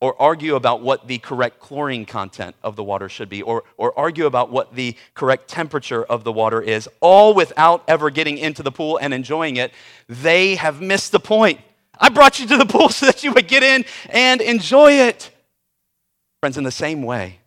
or 0.00 0.20
argue 0.20 0.56
about 0.56 0.82
what 0.82 1.08
the 1.08 1.18
correct 1.18 1.58
chlorine 1.58 2.04
content 2.04 2.54
of 2.62 2.76
the 2.76 2.84
water 2.84 3.08
should 3.08 3.28
be, 3.28 3.42
or, 3.42 3.64
or 3.76 3.98
argue 3.98 4.26
about 4.26 4.50
what 4.50 4.74
the 4.74 4.94
correct 5.14 5.48
temperature 5.48 6.04
of 6.04 6.22
the 6.22 6.32
water 6.32 6.60
is, 6.60 6.88
all 7.00 7.32
without 7.32 7.82
ever 7.88 8.10
getting 8.10 8.36
into 8.36 8.62
the 8.62 8.70
pool 8.70 8.98
and 8.98 9.14
enjoying 9.14 9.56
it, 9.56 9.72
they 10.08 10.56
have 10.56 10.82
missed 10.82 11.12
the 11.12 11.20
point. 11.20 11.60
I 11.98 12.10
brought 12.10 12.38
you 12.38 12.46
to 12.48 12.56
the 12.58 12.66
pool 12.66 12.90
so 12.90 13.06
that 13.06 13.24
you 13.24 13.32
would 13.32 13.48
get 13.48 13.62
in 13.62 13.84
and 14.10 14.40
enjoy 14.40 14.92
it. 14.92 15.30
Friends, 16.40 16.58
in 16.58 16.64
the 16.64 16.70
same 16.70 17.02
way, 17.02 17.38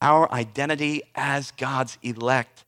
our 0.00 0.30
identity 0.32 1.02
as 1.14 1.50
God's 1.52 1.98
elect 2.02 2.64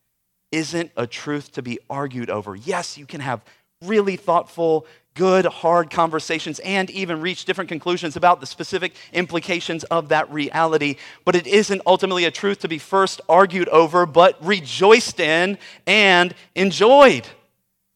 isn't 0.51 0.91
a 0.95 1.07
truth 1.07 1.53
to 1.53 1.61
be 1.61 1.79
argued 1.89 2.29
over. 2.29 2.55
Yes, 2.55 2.97
you 2.97 3.05
can 3.05 3.21
have 3.21 3.41
really 3.85 4.15
thoughtful, 4.15 4.85
good, 5.13 5.45
hard 5.45 5.89
conversations 5.89 6.59
and 6.59 6.89
even 6.89 7.21
reach 7.21 7.45
different 7.45 7.69
conclusions 7.69 8.15
about 8.15 8.41
the 8.41 8.45
specific 8.45 8.93
implications 9.13 9.83
of 9.85 10.09
that 10.09 10.31
reality. 10.31 10.97
But 11.23 11.35
it 11.35 11.47
isn't 11.47 11.81
ultimately 11.85 12.25
a 12.25 12.31
truth 12.31 12.59
to 12.59 12.67
be 12.67 12.77
first 12.77 13.21
argued 13.29 13.69
over, 13.69 14.05
but 14.05 14.43
rejoiced 14.45 15.19
in 15.19 15.57
and 15.87 16.35
enjoyed. 16.53 17.27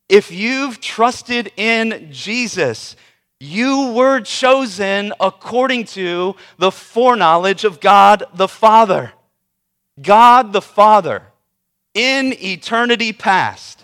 If 0.07 0.31
you've 0.31 0.79
trusted 0.79 1.51
in 1.57 2.07
Jesus, 2.11 2.95
you 3.39 3.91
were 3.91 4.21
chosen 4.21 5.13
according 5.19 5.85
to 5.85 6.35
the 6.57 6.71
foreknowledge 6.71 7.63
of 7.63 7.79
God 7.79 8.23
the 8.33 8.47
Father. 8.47 9.13
God 10.01 10.53
the 10.53 10.61
Father, 10.61 11.23
in 11.93 12.33
eternity 12.41 13.13
past, 13.13 13.78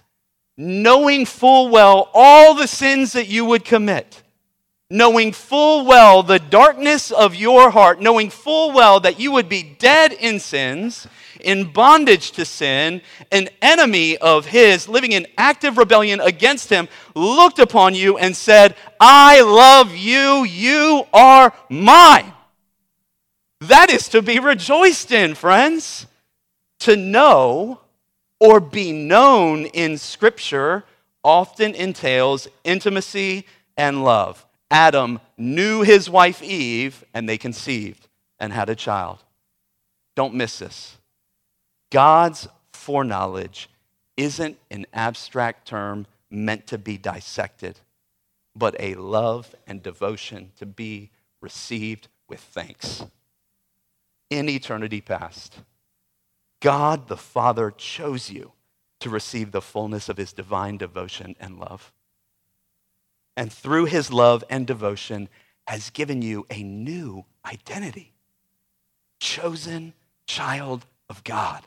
knowing 0.58 1.26
full 1.26 1.70
well 1.70 2.10
all 2.14 2.54
the 2.54 2.68
sins 2.68 3.14
that 3.14 3.28
you 3.28 3.46
would 3.46 3.66
commit, 3.66 4.24
knowing 4.90 5.32
full 5.32 5.86
well 5.86 6.24
the 6.24 6.40
darkness 6.40 7.12
of 7.12 7.36
your 7.36 7.72
heart, 7.72 8.00
knowing 8.00 8.30
full 8.30 8.72
well 8.72 9.00
that 9.00 9.20
you 9.20 9.32
would 9.32 9.50
be 9.50 9.76
dead 9.80 10.14
in 10.14 10.40
sins, 10.40 11.08
in 11.42 11.72
bondage 11.72 12.32
to 12.32 12.46
sin, 12.46 13.02
an 13.32 13.50
enemy 13.62 14.18
of 14.18 14.46
his, 14.46 14.88
living 14.88 15.12
in 15.12 15.28
active 15.38 15.78
rebellion 15.78 16.22
against 16.22 16.70
him, 16.70 16.88
looked 17.14 17.60
upon 17.60 17.94
you 17.94 18.18
and 18.18 18.36
said, 18.36 18.76
I 19.00 19.42
love 19.42 19.96
you, 19.96 20.44
you 20.44 21.06
are 21.14 21.54
mine. 21.70 22.34
That 23.62 23.90
is 23.90 24.10
to 24.10 24.22
be 24.22 24.40
rejoiced 24.40 25.12
in, 25.12 25.36
friends. 25.36 26.08
To 26.80 26.96
know 26.96 27.80
or 28.46 28.60
be 28.60 28.92
known 28.92 29.66
in 29.66 29.98
Scripture 29.98 30.84
often 31.24 31.74
entails 31.74 32.48
intimacy 32.64 33.48
and 33.76 34.04
love. 34.04 34.46
Adam 34.70 35.20
knew 35.36 35.82
his 35.82 36.10
wife 36.10 36.44
Eve, 36.44 37.04
and 37.14 37.28
they 37.28 37.38
conceived 37.38 38.08
and 38.40 38.54
had 38.54 38.70
a 38.70 38.76
child. 38.76 39.24
Don't 40.16 40.36
miss 40.36 40.60
this. 40.60 40.98
God's 41.92 42.48
foreknowledge 42.72 43.68
isn't 44.16 44.58
an 44.70 44.86
abstract 44.94 45.68
term 45.68 46.06
meant 46.30 46.68
to 46.68 46.78
be 46.78 46.98
dissected, 46.98 47.80
but 48.56 48.76
a 48.80 48.94
love 48.94 49.56
and 49.66 49.82
devotion 49.82 50.52
to 50.60 50.68
be 50.68 51.10
received 51.42 52.08
with 52.30 52.40
thanks. 52.40 53.04
In 54.30 54.50
eternity 54.50 55.02
past, 55.02 55.58
God 56.62 57.08
the 57.08 57.18
Father 57.18 57.72
chose 57.72 58.30
you 58.30 58.54
to 59.00 59.10
receive 59.10 59.52
the 59.52 59.62
fullness 59.62 60.10
of 60.10 60.18
his 60.18 60.34
divine 60.34 60.78
devotion 60.78 61.36
and 61.40 61.60
love. 61.60 61.94
And 63.38 63.52
through 63.52 63.86
his 63.86 64.12
love 64.12 64.44
and 64.50 64.66
devotion, 64.66 65.30
has 65.68 65.90
given 65.90 66.22
you 66.22 66.46
a 66.50 66.62
new 66.62 67.26
identity 67.46 68.14
chosen 69.20 69.94
child 70.28 70.86
of 71.10 71.24
God. 71.24 71.64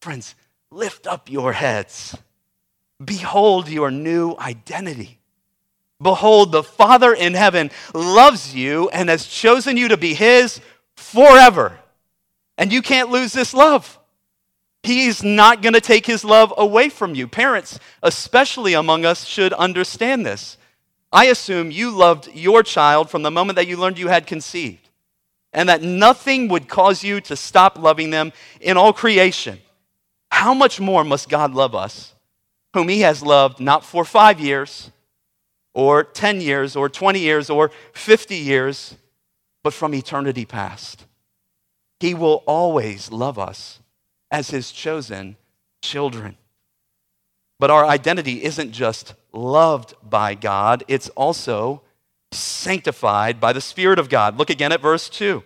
Friends, 0.00 0.34
lift 0.70 1.06
up 1.06 1.30
your 1.30 1.52
heads. 1.52 2.16
Behold 3.02 3.68
your 3.68 3.90
new 3.90 4.34
identity. 4.38 5.18
Behold, 6.00 6.52
the 6.52 6.62
Father 6.62 7.12
in 7.12 7.34
heaven 7.34 7.70
loves 7.94 8.54
you 8.54 8.88
and 8.90 9.08
has 9.08 9.26
chosen 9.26 9.76
you 9.76 9.88
to 9.88 9.96
be 9.96 10.14
his 10.14 10.60
forever. 10.96 11.78
And 12.58 12.72
you 12.72 12.82
can't 12.82 13.08
lose 13.08 13.32
this 13.32 13.54
love. 13.54 13.98
He's 14.82 15.22
not 15.22 15.62
going 15.62 15.74
to 15.74 15.80
take 15.80 16.06
his 16.06 16.24
love 16.24 16.52
away 16.56 16.88
from 16.88 17.14
you. 17.14 17.28
Parents, 17.28 17.78
especially 18.02 18.74
among 18.74 19.04
us, 19.04 19.24
should 19.24 19.52
understand 19.54 20.26
this. 20.26 20.58
I 21.12 21.26
assume 21.26 21.70
you 21.70 21.90
loved 21.90 22.28
your 22.34 22.62
child 22.62 23.08
from 23.08 23.22
the 23.22 23.30
moment 23.30 23.56
that 23.56 23.68
you 23.68 23.76
learned 23.76 23.98
you 23.98 24.08
had 24.08 24.26
conceived, 24.26 24.88
and 25.52 25.68
that 25.68 25.82
nothing 25.82 26.48
would 26.48 26.68
cause 26.68 27.02
you 27.02 27.20
to 27.22 27.36
stop 27.36 27.78
loving 27.78 28.10
them 28.10 28.32
in 28.60 28.76
all 28.76 28.92
creation. 28.92 29.58
How 30.30 30.52
much 30.52 30.80
more 30.80 31.04
must 31.04 31.28
God 31.28 31.54
love 31.54 31.74
us, 31.74 32.12
whom 32.74 32.88
He 32.88 33.00
has 33.00 33.22
loved 33.22 33.60
not 33.60 33.84
for 33.84 34.04
five 34.04 34.38
years, 34.38 34.90
or 35.74 36.04
10 36.04 36.40
years, 36.40 36.76
or 36.76 36.88
20 36.88 37.20
years, 37.20 37.48
or 37.48 37.70
50 37.94 38.36
years, 38.36 38.96
but 39.62 39.72
from 39.72 39.94
eternity 39.94 40.44
past? 40.44 41.07
He 42.00 42.14
will 42.14 42.42
always 42.46 43.10
love 43.10 43.38
us 43.38 43.80
as 44.30 44.50
His 44.50 44.70
chosen 44.70 45.36
children. 45.82 46.36
But 47.58 47.70
our 47.70 47.84
identity 47.84 48.44
isn't 48.44 48.72
just 48.72 49.14
loved 49.32 49.94
by 50.08 50.34
God, 50.34 50.84
it's 50.88 51.08
also 51.10 51.82
sanctified 52.30 53.40
by 53.40 53.52
the 53.52 53.60
Spirit 53.60 53.98
of 53.98 54.08
God. 54.08 54.38
Look 54.38 54.50
again 54.50 54.72
at 54.72 54.82
verse 54.82 55.08
2. 55.08 55.42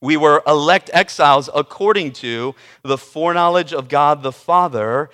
We 0.00 0.16
were 0.16 0.42
elect 0.46 0.90
exiles 0.92 1.48
according 1.54 2.12
to 2.14 2.54
the 2.82 2.98
foreknowledge 2.98 3.72
of 3.72 3.88
God 3.88 4.22
the 4.22 4.32
Father 4.32 5.08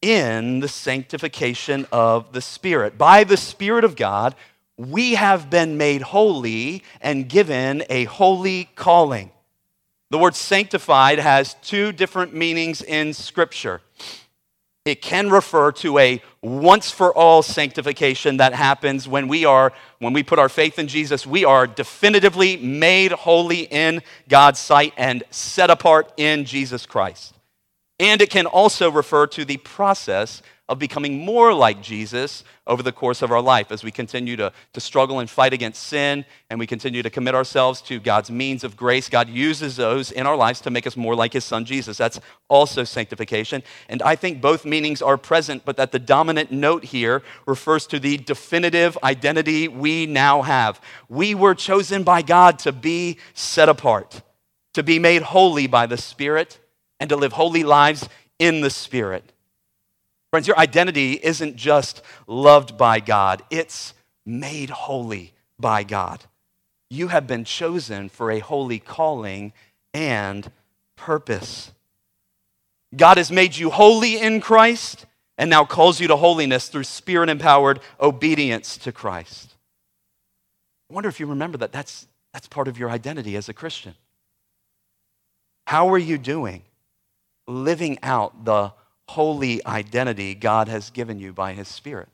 in 0.00 0.60
the 0.60 0.68
sanctification 0.68 1.86
of 1.90 2.32
the 2.32 2.40
Spirit. 2.40 2.96
By 2.96 3.24
the 3.24 3.36
Spirit 3.36 3.84
of 3.84 3.96
God, 3.96 4.34
we 4.76 5.14
have 5.14 5.50
been 5.50 5.76
made 5.76 6.02
holy 6.02 6.84
and 7.00 7.28
given 7.28 7.82
a 7.90 8.04
holy 8.04 8.68
calling. 8.76 9.32
The 10.10 10.18
word 10.18 10.34
sanctified 10.34 11.18
has 11.18 11.54
two 11.62 11.92
different 11.92 12.34
meanings 12.34 12.80
in 12.80 13.12
Scripture. 13.12 13.82
It 14.86 15.02
can 15.02 15.28
refer 15.28 15.70
to 15.72 15.98
a 15.98 16.22
once 16.40 16.90
for 16.90 17.12
all 17.14 17.42
sanctification 17.42 18.38
that 18.38 18.54
happens 18.54 19.06
when 19.06 19.28
we 19.28 19.44
are 19.44 19.74
when 19.98 20.14
we 20.14 20.22
put 20.22 20.38
our 20.38 20.48
faith 20.48 20.78
in 20.78 20.88
Jesus, 20.88 21.26
we 21.26 21.44
are 21.44 21.66
definitively 21.66 22.56
made 22.56 23.12
holy 23.12 23.62
in 23.64 24.00
God's 24.28 24.58
sight 24.60 24.94
and 24.96 25.24
set 25.30 25.68
apart 25.68 26.10
in 26.16 26.46
Jesus 26.46 26.86
Christ. 26.86 27.34
And 28.00 28.22
it 28.22 28.30
can 28.30 28.46
also 28.46 28.90
refer 28.90 29.26
to 29.26 29.44
the 29.44 29.58
process 29.58 30.40
of 30.68 30.78
becoming 30.78 31.24
more 31.24 31.54
like 31.54 31.80
Jesus 31.80 32.44
over 32.66 32.82
the 32.82 32.92
course 32.92 33.22
of 33.22 33.32
our 33.32 33.40
life 33.40 33.72
as 33.72 33.82
we 33.82 33.90
continue 33.90 34.36
to, 34.36 34.52
to 34.74 34.80
struggle 34.80 35.18
and 35.18 35.30
fight 35.30 35.54
against 35.54 35.84
sin 35.84 36.26
and 36.50 36.58
we 36.58 36.66
continue 36.66 37.02
to 37.02 37.08
commit 37.08 37.34
ourselves 37.34 37.80
to 37.82 37.98
God's 37.98 38.30
means 38.30 38.64
of 38.64 38.76
grace. 38.76 39.08
God 39.08 39.30
uses 39.30 39.76
those 39.76 40.12
in 40.12 40.26
our 40.26 40.36
lives 40.36 40.60
to 40.62 40.70
make 40.70 40.86
us 40.86 40.96
more 40.96 41.14
like 41.14 41.32
His 41.32 41.44
Son 41.44 41.64
Jesus. 41.64 41.96
That's 41.96 42.20
also 42.48 42.84
sanctification. 42.84 43.62
And 43.88 44.02
I 44.02 44.14
think 44.14 44.42
both 44.42 44.66
meanings 44.66 45.00
are 45.00 45.16
present, 45.16 45.64
but 45.64 45.78
that 45.78 45.92
the 45.92 45.98
dominant 45.98 46.52
note 46.52 46.84
here 46.84 47.22
refers 47.46 47.86
to 47.86 47.98
the 47.98 48.18
definitive 48.18 48.98
identity 49.02 49.68
we 49.68 50.04
now 50.04 50.42
have. 50.42 50.80
We 51.08 51.34
were 51.34 51.54
chosen 51.54 52.02
by 52.02 52.20
God 52.20 52.58
to 52.60 52.72
be 52.72 53.16
set 53.32 53.70
apart, 53.70 54.20
to 54.74 54.82
be 54.82 54.98
made 54.98 55.22
holy 55.22 55.66
by 55.66 55.86
the 55.86 55.96
Spirit, 55.96 56.58
and 57.00 57.08
to 57.08 57.16
live 57.16 57.32
holy 57.32 57.64
lives 57.64 58.06
in 58.38 58.60
the 58.60 58.70
Spirit. 58.70 59.32
Friends, 60.30 60.46
your 60.46 60.58
identity 60.58 61.12
isn't 61.12 61.56
just 61.56 62.02
loved 62.26 62.76
by 62.76 63.00
God, 63.00 63.42
it's 63.50 63.94
made 64.26 64.70
holy 64.70 65.32
by 65.58 65.84
God. 65.84 66.24
You 66.90 67.08
have 67.08 67.26
been 67.26 67.44
chosen 67.44 68.08
for 68.08 68.30
a 68.30 68.38
holy 68.38 68.78
calling 68.78 69.52
and 69.94 70.50
purpose. 70.96 71.72
God 72.96 73.18
has 73.18 73.30
made 73.30 73.56
you 73.56 73.70
holy 73.70 74.18
in 74.18 74.40
Christ 74.40 75.06
and 75.36 75.50
now 75.50 75.64
calls 75.64 76.00
you 76.00 76.08
to 76.08 76.16
holiness 76.16 76.68
through 76.68 76.84
spirit 76.84 77.28
empowered 77.28 77.80
obedience 78.00 78.76
to 78.78 78.92
Christ. 78.92 79.54
I 80.90 80.94
wonder 80.94 81.08
if 81.08 81.20
you 81.20 81.26
remember 81.26 81.58
that 81.58 81.72
that's, 81.72 82.06
that's 82.32 82.48
part 82.48 82.68
of 82.68 82.78
your 82.78 82.90
identity 82.90 83.36
as 83.36 83.48
a 83.48 83.54
Christian. 83.54 83.94
How 85.66 85.90
are 85.90 85.98
you 85.98 86.16
doing 86.16 86.62
living 87.46 87.98
out 88.02 88.44
the 88.44 88.72
holy 89.08 89.64
identity 89.66 90.34
God 90.34 90.68
has 90.68 90.90
given 90.90 91.18
you 91.18 91.32
by 91.32 91.52
His 91.52 91.68
Spirit. 91.68 92.08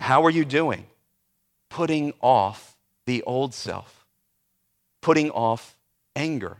How 0.00 0.24
are 0.24 0.30
you 0.30 0.44
doing? 0.44 0.86
Putting 1.70 2.12
off 2.20 2.76
the 3.06 3.22
old 3.22 3.54
self, 3.54 4.04
putting 5.00 5.30
off 5.30 5.76
anger, 6.14 6.58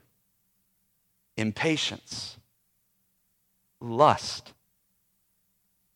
impatience, 1.37 2.38
lust, 3.81 4.53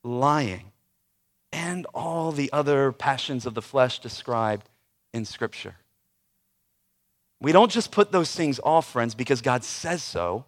lying, 0.05 0.73
and 1.53 1.87
all 1.95 2.33
the 2.33 2.53
other 2.53 2.93
passions 2.93 3.47
of 3.47 3.55
the 3.55 3.63
flesh 3.63 3.99
described 3.99 4.69
in 5.15 5.25
Scripture. 5.25 5.77
We 7.41 7.53
don't 7.53 7.71
just 7.71 7.93
put 7.93 8.13
those 8.13 8.35
things 8.35 8.61
off, 8.63 8.91
friends, 8.91 9.15
because 9.15 9.41
God 9.41 9.65
says 9.65 10.03
so 10.03 10.45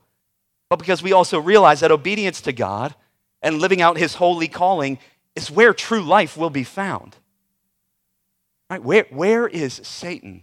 but 0.69 0.79
because 0.79 1.03
we 1.03 1.13
also 1.13 1.41
realize 1.41 1.81
that 1.81 1.91
obedience 1.91 2.41
to 2.43 2.53
God 2.53 2.95
and 3.43 3.59
living 3.59 3.81
out 3.81 3.97
his 3.97 4.15
holy 4.15 4.49
calling 4.49 4.99
is 5.35 5.51
where 5.51 5.73
true 5.73 6.03
life 6.03 6.37
will 6.37 6.51
be 6.51 6.65
found. 6.65 7.17
Right? 8.71 8.83
Where, 8.83 9.07
where 9.11 9.47
is 9.47 9.81
Satan 9.83 10.43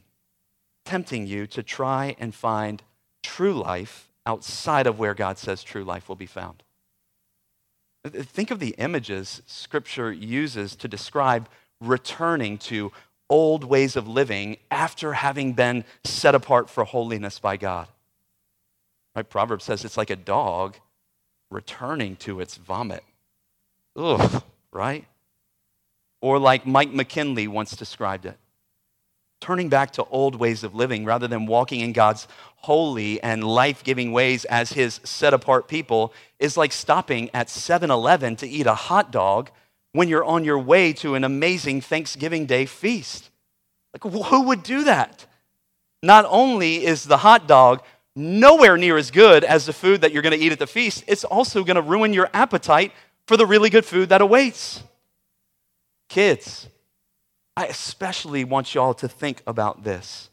tempting 0.83 1.27
you 1.27 1.45
to 1.47 1.61
try 1.61 2.15
and 2.19 2.33
find 2.33 2.81
true 3.21 3.53
life 3.53 4.09
outside 4.25 4.87
of 4.87 4.97
where 4.97 5.13
God 5.13 5.37
says 5.37 5.63
true 5.63 5.83
life 5.83 6.09
will 6.09 6.15
be 6.15 6.25
found? 6.25 6.63
Think 8.05 8.51
of 8.51 8.59
the 8.59 8.75
images 8.77 9.41
Scripture 9.45 10.11
uses 10.11 10.75
to 10.77 10.87
describe 10.87 11.49
returning 11.81 12.57
to 12.59 12.91
old 13.29 13.63
ways 13.63 13.95
of 13.95 14.07
living 14.07 14.57
after 14.69 15.13
having 15.13 15.53
been 15.53 15.83
set 16.03 16.35
apart 16.35 16.69
for 16.69 16.83
holiness 16.83 17.39
by 17.39 17.57
God. 17.57 17.87
Right? 19.15 19.27
Proverbs 19.27 19.63
says 19.63 19.85
it's 19.85 19.97
like 19.97 20.09
a 20.09 20.15
dog 20.15 20.75
returning 21.49 22.15
to 22.17 22.41
its 22.41 22.55
vomit. 22.57 23.03
Ugh, 23.95 24.43
right? 24.71 25.05
Or 26.21 26.39
like 26.39 26.65
Mike 26.65 26.93
McKinley 26.93 27.47
once 27.47 27.75
described 27.75 28.25
it 28.25 28.37
turning 29.45 29.69
back 29.69 29.91
to 29.91 30.03
old 30.05 30.35
ways 30.35 30.63
of 30.63 30.73
living 30.73 31.05
rather 31.05 31.27
than 31.27 31.45
walking 31.45 31.81
in 31.81 31.93
God's 31.93 32.27
holy 32.57 33.21
and 33.21 33.43
life 33.43 33.83
giving 33.83 34.11
ways 34.11 34.43
as 34.45 34.73
His 34.73 34.99
set 35.03 35.35
apart 35.35 35.67
people 35.67 36.13
is 36.39 36.57
like 36.57 36.71
stopping 36.71 37.29
at 37.31 37.49
7 37.49 37.91
Eleven 37.91 38.35
to 38.37 38.47
eat 38.47 38.65
a 38.65 38.73
hot 38.73 39.11
dog 39.11 39.51
when 39.91 40.09
you're 40.09 40.25
on 40.25 40.43
your 40.43 40.57
way 40.57 40.93
to 40.93 41.13
an 41.13 41.23
amazing 41.23 41.81
Thanksgiving 41.81 42.47
Day 42.47 42.65
feast. 42.65 43.29
Like, 43.93 44.11
who 44.11 44.41
would 44.41 44.63
do 44.63 44.83
that? 44.85 45.27
Not 46.01 46.25
only 46.27 46.83
is 46.83 47.03
the 47.03 47.17
hot 47.17 47.47
dog 47.47 47.83
nowhere 48.15 48.77
near 48.77 48.97
as 48.97 49.11
good 49.11 49.43
as 49.43 49.65
the 49.65 49.73
food 49.73 50.01
that 50.01 50.11
you're 50.11 50.21
going 50.21 50.37
to 50.37 50.43
eat 50.43 50.51
at 50.51 50.59
the 50.59 50.67
feast, 50.67 51.03
it's 51.07 51.23
also 51.23 51.63
going 51.63 51.75
to 51.75 51.81
ruin 51.81 52.13
your 52.13 52.29
appetite 52.33 52.91
for 53.27 53.37
the 53.37 53.45
really 53.45 53.69
good 53.69 53.85
food 53.85 54.09
that 54.09 54.21
awaits. 54.21 54.83
Kids, 56.07 56.67
I 57.57 57.65
especially 57.65 58.43
want 58.43 58.73
y'all 58.73 58.93
to 58.95 59.07
think 59.07 59.41
about 59.47 59.83
this. 59.83 60.29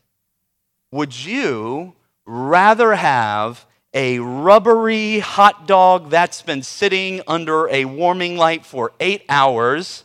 Would 0.90 1.24
you 1.24 1.94
rather 2.24 2.94
have 2.94 3.66
a 3.94 4.18
rubbery 4.18 5.18
hot 5.18 5.66
dog 5.66 6.10
that's 6.10 6.42
been 6.42 6.62
sitting 6.62 7.20
under 7.26 7.68
a 7.68 7.84
warming 7.84 8.36
light 8.36 8.64
for 8.64 8.92
eight 9.00 9.24
hours 9.28 10.04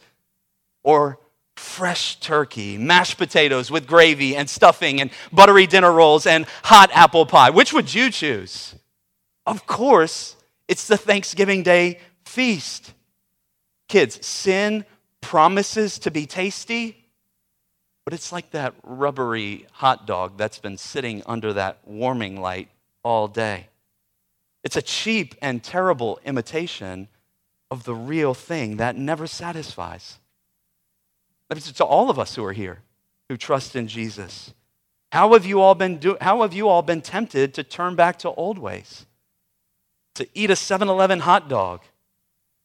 or 0.84 1.20
fresh 1.60 2.20
turkey, 2.20 2.78
mashed 2.78 3.18
potatoes 3.18 3.70
with 3.70 3.88
gravy 3.88 4.36
and 4.36 4.50
stuffing, 4.50 5.02
and 5.02 5.10
buttery 5.32 5.68
dinner 5.68 5.92
rolls 5.92 6.26
and 6.26 6.46
hot 6.64 6.90
apple 6.94 7.26
pie. 7.26 7.50
Which 7.50 7.74
would 7.74 7.94
you 7.94 8.10
choose? 8.12 8.76
Of 9.46 9.66
course, 9.66 10.36
it's 10.68 10.88
the 10.88 10.98
Thanksgiving 10.98 11.64
Day 11.64 12.00
feast. 12.26 12.94
Kids, 13.88 14.26
sin 14.26 14.86
promises 15.22 16.00
to 16.00 16.12
be 16.12 16.26
tasty, 16.26 17.06
but 18.06 18.14
it's 18.14 18.32
like 18.32 18.52
that 18.52 18.74
rubbery 18.84 19.66
hot 19.74 20.08
dog 20.08 20.38
that's 20.38 20.60
been 20.60 20.78
sitting 20.78 21.24
under 21.26 21.54
that 21.54 21.80
warming 21.86 22.40
light 22.40 22.70
all 23.04 23.28
day. 23.28 23.68
It's 24.64 24.76
a 24.76 24.82
cheap 24.82 25.36
and 25.42 25.64
terrible 25.64 26.20
imitation 26.26 27.08
of 27.72 27.84
the 27.84 27.96
real 27.96 28.34
thing 28.34 28.78
that 28.78 28.96
never 28.96 29.28
satisfies. 29.28 30.20
It's 31.50 31.72
to 31.72 31.86
all 31.86 32.10
of 32.10 32.20
us 32.20 32.36
who 32.36 32.44
are 32.44 32.54
here 32.54 32.82
who 33.30 33.38
trust 33.38 33.76
in 33.76 33.88
Jesus. 33.88 34.54
How 35.12 35.34
have 35.34 35.46
you 35.46 35.62
all 35.62 35.76
been 35.76 35.98
do- 35.98 36.18
how 36.22 36.42
have 36.42 36.54
you 36.54 36.68
all 36.68 36.82
been 36.82 37.02
tempted 37.02 37.54
to 37.54 37.64
turn 37.64 37.96
back 37.96 38.20
to 38.20 38.32
old 38.32 38.58
ways? 38.58 39.06
To 40.16 40.28
eat 40.34 40.50
a 40.50 40.56
7-Eleven 40.56 41.20
hot 41.22 41.48
dog 41.48 41.82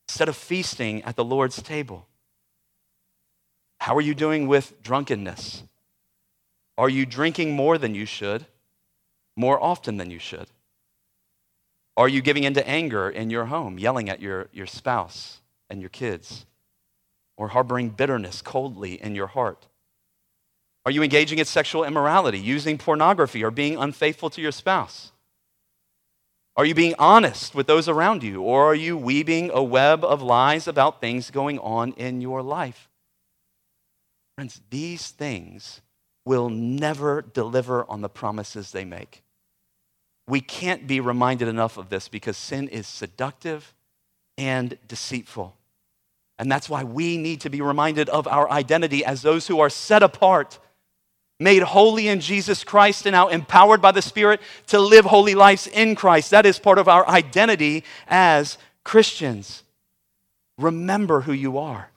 instead 0.09 0.29
of 0.29 0.37
feasting 0.37 1.03
at 1.03 1.17
the 1.17 1.25
Lord's 1.25 1.63
table? 1.63 2.07
How 3.81 3.97
are 3.97 4.01
you 4.01 4.15
doing 4.15 4.49
with 4.49 4.83
drunkenness? 4.83 5.65
Are 6.79 6.89
you 6.89 7.05
drinking 7.05 7.53
more 7.53 7.79
than 7.79 7.95
you 7.95 8.07
should, 8.07 8.47
more 9.37 9.63
often 9.63 9.97
than 9.99 10.11
you 10.11 10.19
should? 10.19 10.47
Are 11.97 12.09
you 12.09 12.23
giving 12.23 12.45
into 12.45 12.67
anger 12.67 13.11
in 13.11 13.29
your 13.29 13.47
home, 13.47 13.79
yelling 13.79 14.09
at 14.09 14.21
your, 14.21 14.49
your 14.53 14.67
spouse 14.67 15.41
and 15.69 15.81
your 15.81 15.91
kids? 15.91 16.47
Or 17.43 17.49
harboring 17.49 17.89
bitterness 17.89 18.41
coldly 18.41 19.03
in 19.03 19.17
your 19.17 19.27
heart? 19.27 19.67
Are 20.87 20.93
you 20.93 21.03
engaging 21.03 21.41
in 21.41 21.45
sexual 21.45 21.83
immorality, 21.83 22.39
using 22.39 22.79
pornography, 22.79 23.43
or 23.43 23.51
being 23.51 23.77
unfaithful 23.77 24.31
to 24.31 24.41
your 24.41 24.53
spouse? 24.53 25.11
Are 26.57 26.65
you 26.65 26.73
being 26.73 26.95
honest 27.01 27.53
with 27.53 27.67
those 27.67 27.89
around 27.89 28.23
you, 28.23 28.43
or 28.43 28.67
are 28.67 28.77
you 28.77 28.97
weaving 28.97 29.51
a 29.53 29.61
web 29.61 30.05
of 30.05 30.23
lies 30.23 30.69
about 30.69 31.01
things 31.01 31.33
going 31.33 31.59
on 31.59 31.95
in 31.95 32.21
your 32.21 32.43
life? 32.43 32.89
Friends, 34.37 34.61
these 34.71 35.09
things 35.09 35.81
will 36.25 36.49
never 36.49 37.23
deliver 37.23 37.85
on 37.91 38.03
the 38.03 38.09
promises 38.09 38.71
they 38.71 38.85
make. 38.85 39.25
We 40.29 40.41
can't 40.41 40.87
be 40.87 41.01
reminded 41.01 41.49
enough 41.49 41.77
of 41.77 41.89
this 41.89 42.07
because 42.07 42.37
sin 42.37 42.69
is 42.69 42.87
seductive 42.87 43.75
and 44.39 44.79
deceitful. 44.87 45.57
And 46.39 46.51
that's 46.51 46.69
why 46.69 46.85
we 46.85 47.19
need 47.19 47.43
to 47.43 47.51
be 47.51 47.61
reminded 47.61 48.09
of 48.09 48.27
our 48.27 48.51
identity 48.51 49.05
as 49.05 49.23
those 49.23 49.47
who 49.47 49.61
are 49.61 49.71
set 49.71 50.03
apart, 50.03 50.59
made 51.39 51.63
holy 51.63 52.09
in 52.09 52.21
Jesus 52.21 52.65
Christ, 52.65 53.07
and 53.07 53.13
now 53.13 53.29
empowered 53.29 53.81
by 53.81 53.93
the 53.93 54.03
Spirit 54.03 54.41
to 54.69 54.81
live 54.81 55.05
holy 55.05 55.35
lives 55.35 55.67
in 55.67 55.95
Christ. 55.95 56.31
That 56.31 56.47
is 56.47 56.59
part 56.59 56.79
of 56.79 56.89
our 56.89 57.07
identity 57.09 57.85
as 58.09 58.59
Christians. 58.85 59.63
Remember 60.59 61.23
who 61.23 61.33
you 61.33 61.59
are. 61.59 61.91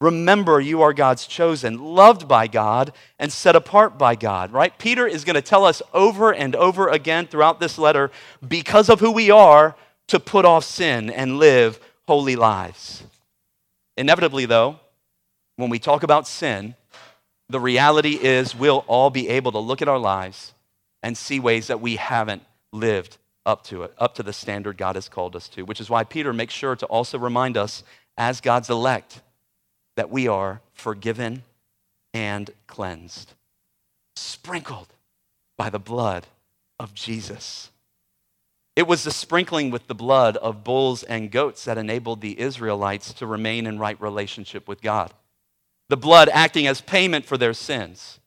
Remember, 0.00 0.60
you 0.60 0.82
are 0.82 0.92
God's 0.92 1.26
chosen, 1.26 1.78
loved 1.78 2.28
by 2.28 2.46
God, 2.46 2.92
and 3.18 3.32
set 3.32 3.56
apart 3.56 3.96
by 3.96 4.16
God, 4.16 4.52
right? 4.52 4.76
Peter 4.76 5.06
is 5.06 5.24
going 5.24 5.34
to 5.34 5.40
tell 5.40 5.64
us 5.64 5.80
over 5.94 6.32
and 6.32 6.54
over 6.56 6.88
again 6.88 7.26
throughout 7.26 7.60
this 7.60 7.78
letter, 7.78 8.10
because 8.46 8.90
of 8.90 9.00
who 9.00 9.10
we 9.10 9.30
are, 9.30 9.76
to 10.08 10.20
put 10.20 10.44
off 10.44 10.64
sin 10.64 11.08
and 11.08 11.38
live 11.38 11.80
holy 12.06 12.36
lives. 12.36 13.04
Inevitably, 13.96 14.46
though, 14.46 14.80
when 15.56 15.70
we 15.70 15.78
talk 15.78 16.02
about 16.02 16.26
sin, 16.26 16.74
the 17.48 17.60
reality 17.60 18.18
is 18.20 18.54
we'll 18.54 18.84
all 18.86 19.10
be 19.10 19.28
able 19.28 19.52
to 19.52 19.58
look 19.58 19.82
at 19.82 19.88
our 19.88 19.98
lives 19.98 20.52
and 21.02 21.16
see 21.16 21.38
ways 21.38 21.66
that 21.66 21.80
we 21.80 21.96
haven't 21.96 22.42
lived 22.72 23.18
up 23.46 23.62
to 23.64 23.82
it, 23.82 23.94
up 23.98 24.14
to 24.14 24.22
the 24.22 24.32
standard 24.32 24.76
God 24.78 24.94
has 24.94 25.08
called 25.08 25.36
us 25.36 25.48
to, 25.50 25.62
which 25.62 25.80
is 25.80 25.90
why 25.90 26.02
Peter 26.02 26.32
makes 26.32 26.54
sure 26.54 26.74
to 26.76 26.86
also 26.86 27.18
remind 27.18 27.56
us 27.56 27.84
as 28.16 28.40
God's 28.40 28.70
elect 28.70 29.20
that 29.96 30.10
we 30.10 30.26
are 30.26 30.60
forgiven 30.72 31.42
and 32.12 32.50
cleansed, 32.66 33.32
sprinkled 34.16 34.88
by 35.56 35.68
the 35.68 35.78
blood 35.78 36.26
of 36.78 36.94
Jesus. 36.94 37.70
It 38.76 38.88
was 38.88 39.04
the 39.04 39.12
sprinkling 39.12 39.70
with 39.70 39.86
the 39.86 39.94
blood 39.94 40.36
of 40.38 40.64
bulls 40.64 41.04
and 41.04 41.30
goats 41.30 41.64
that 41.64 41.78
enabled 41.78 42.20
the 42.20 42.40
Israelites 42.40 43.12
to 43.14 43.26
remain 43.26 43.66
in 43.66 43.78
right 43.78 44.00
relationship 44.00 44.66
with 44.66 44.82
God. 44.82 45.12
The 45.88 45.96
blood 45.96 46.28
acting 46.30 46.66
as 46.66 46.80
payment 46.80 47.24
for 47.24 47.36
their 47.36 47.54
sins. 47.54 48.18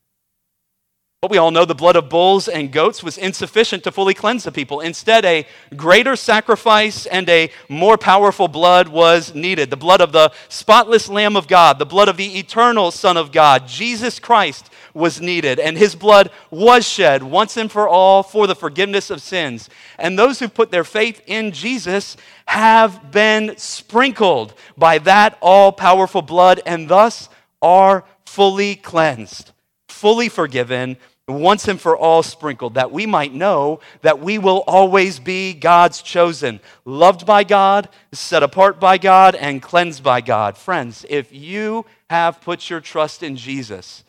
But 1.20 1.32
we 1.32 1.40
all 1.40 1.50
know 1.50 1.66
the 1.66 1.74
blood 1.74 1.96
of 1.96 2.10
bulls 2.10 2.48
and 2.48 2.72
goats 2.72 3.02
was 3.02 3.18
insufficient 3.18 3.84
to 3.86 3.92
fully 3.92 4.14
cleanse 4.14 4.44
the 4.44 4.52
people. 4.52 4.82
Instead, 4.82 5.26
a 5.26 5.48
greater 5.76 6.16
sacrifice 6.16 7.08
and 7.08 7.28
a 7.28 7.50
more 7.68 7.98
powerful 7.98 8.48
blood 8.48 8.88
was 8.88 9.34
needed 9.34 9.72
the 9.72 9.78
blood 9.78 10.00
of 10.00 10.12
the 10.12 10.32
spotless 10.48 11.10
Lamb 11.10 11.36
of 11.36 11.48
God, 11.48 11.80
the 11.80 11.88
blood 11.88 12.08
of 12.08 12.18
the 12.18 12.38
eternal 12.38 12.92
Son 12.92 13.18
of 13.18 13.32
God, 13.32 13.68
Jesus 13.68 14.20
Christ, 14.20 14.70
was 14.94 15.20
needed. 15.20 15.60
And 15.60 15.76
his 15.76 15.96
blood 15.96 16.30
was 16.52 16.88
shed 16.88 17.24
once 17.24 17.58
and 17.58 17.72
for 17.72 17.90
all 17.90 18.22
for 18.22 18.46
the 18.46 18.56
forgiveness 18.56 19.10
of 19.10 19.20
sins. 19.20 19.72
And 19.98 20.20
those 20.20 20.38
who 20.38 20.48
put 20.48 20.70
their 20.70 20.84
faith 20.84 21.24
in 21.26 21.52
Jesus 21.52 22.16
have 22.46 23.12
been 23.12 23.58
sprinkled 23.58 24.54
by 24.78 25.00
that 25.00 25.40
all 25.42 25.72
powerful 25.72 26.22
blood 26.22 26.62
and 26.68 26.88
thus 26.88 27.28
are 27.60 28.06
fully 28.24 28.76
cleansed 28.76 29.52
fully 29.98 30.30
forgiven, 30.30 30.98
once 31.28 31.68
and 31.68 31.82
for 31.82 31.98
all 31.98 32.24
sprinkled, 32.24 32.76
that 32.76 32.92
we 32.92 33.06
might 33.06 33.34
know 33.34 33.80
that 34.02 34.20
we 34.20 34.38
will 34.38 34.64
always 34.68 35.20
be 35.20 35.54
God's 35.54 36.02
chosen, 36.02 36.60
loved 36.86 37.26
by 37.26 37.44
God, 37.44 37.90
set 38.14 38.44
apart 38.44 38.80
by 38.80 38.98
God, 38.98 39.36
and 39.36 39.62
cleansed 39.62 40.04
by 40.04 40.22
God. 40.22 40.58
Friends, 40.58 41.06
if 41.10 41.34
you 41.34 41.86
have 42.10 42.40
put 42.42 42.70
your 42.70 42.80
trust 42.80 43.24
in 43.24 43.36
Jesus, 43.36 44.04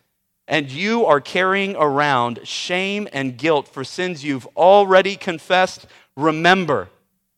and 0.47 0.71
you 0.71 1.07
are 1.07 1.21
carrying 1.21 1.75
around 1.77 2.41
shame 2.45 3.09
and 3.13 3.37
guilt 3.37 3.67
for 3.67 3.85
sins 3.85 4.25
you've 4.25 4.47
already 4.57 5.17
confessed, 5.17 5.87
remember, 6.17 6.89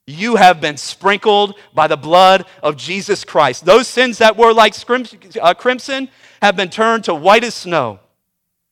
you 0.07 0.37
have 0.37 0.61
been 0.61 0.77
sprinkled 0.77 1.55
by 1.73 1.87
the 1.87 1.97
blood 1.97 2.45
of 2.63 2.77
Jesus 2.77 3.25
Christ. 3.25 3.65
Those 3.65 3.89
sins 3.89 4.19
that 4.19 4.37
were 4.37 4.53
like 4.53 4.75
uh, 5.41 5.55
crimson 5.55 6.09
have 6.43 6.57
been 6.57 6.71
turned 6.71 7.05
to 7.05 7.15
white 7.15 7.45
as 7.45 7.55
snow. 7.55 8.01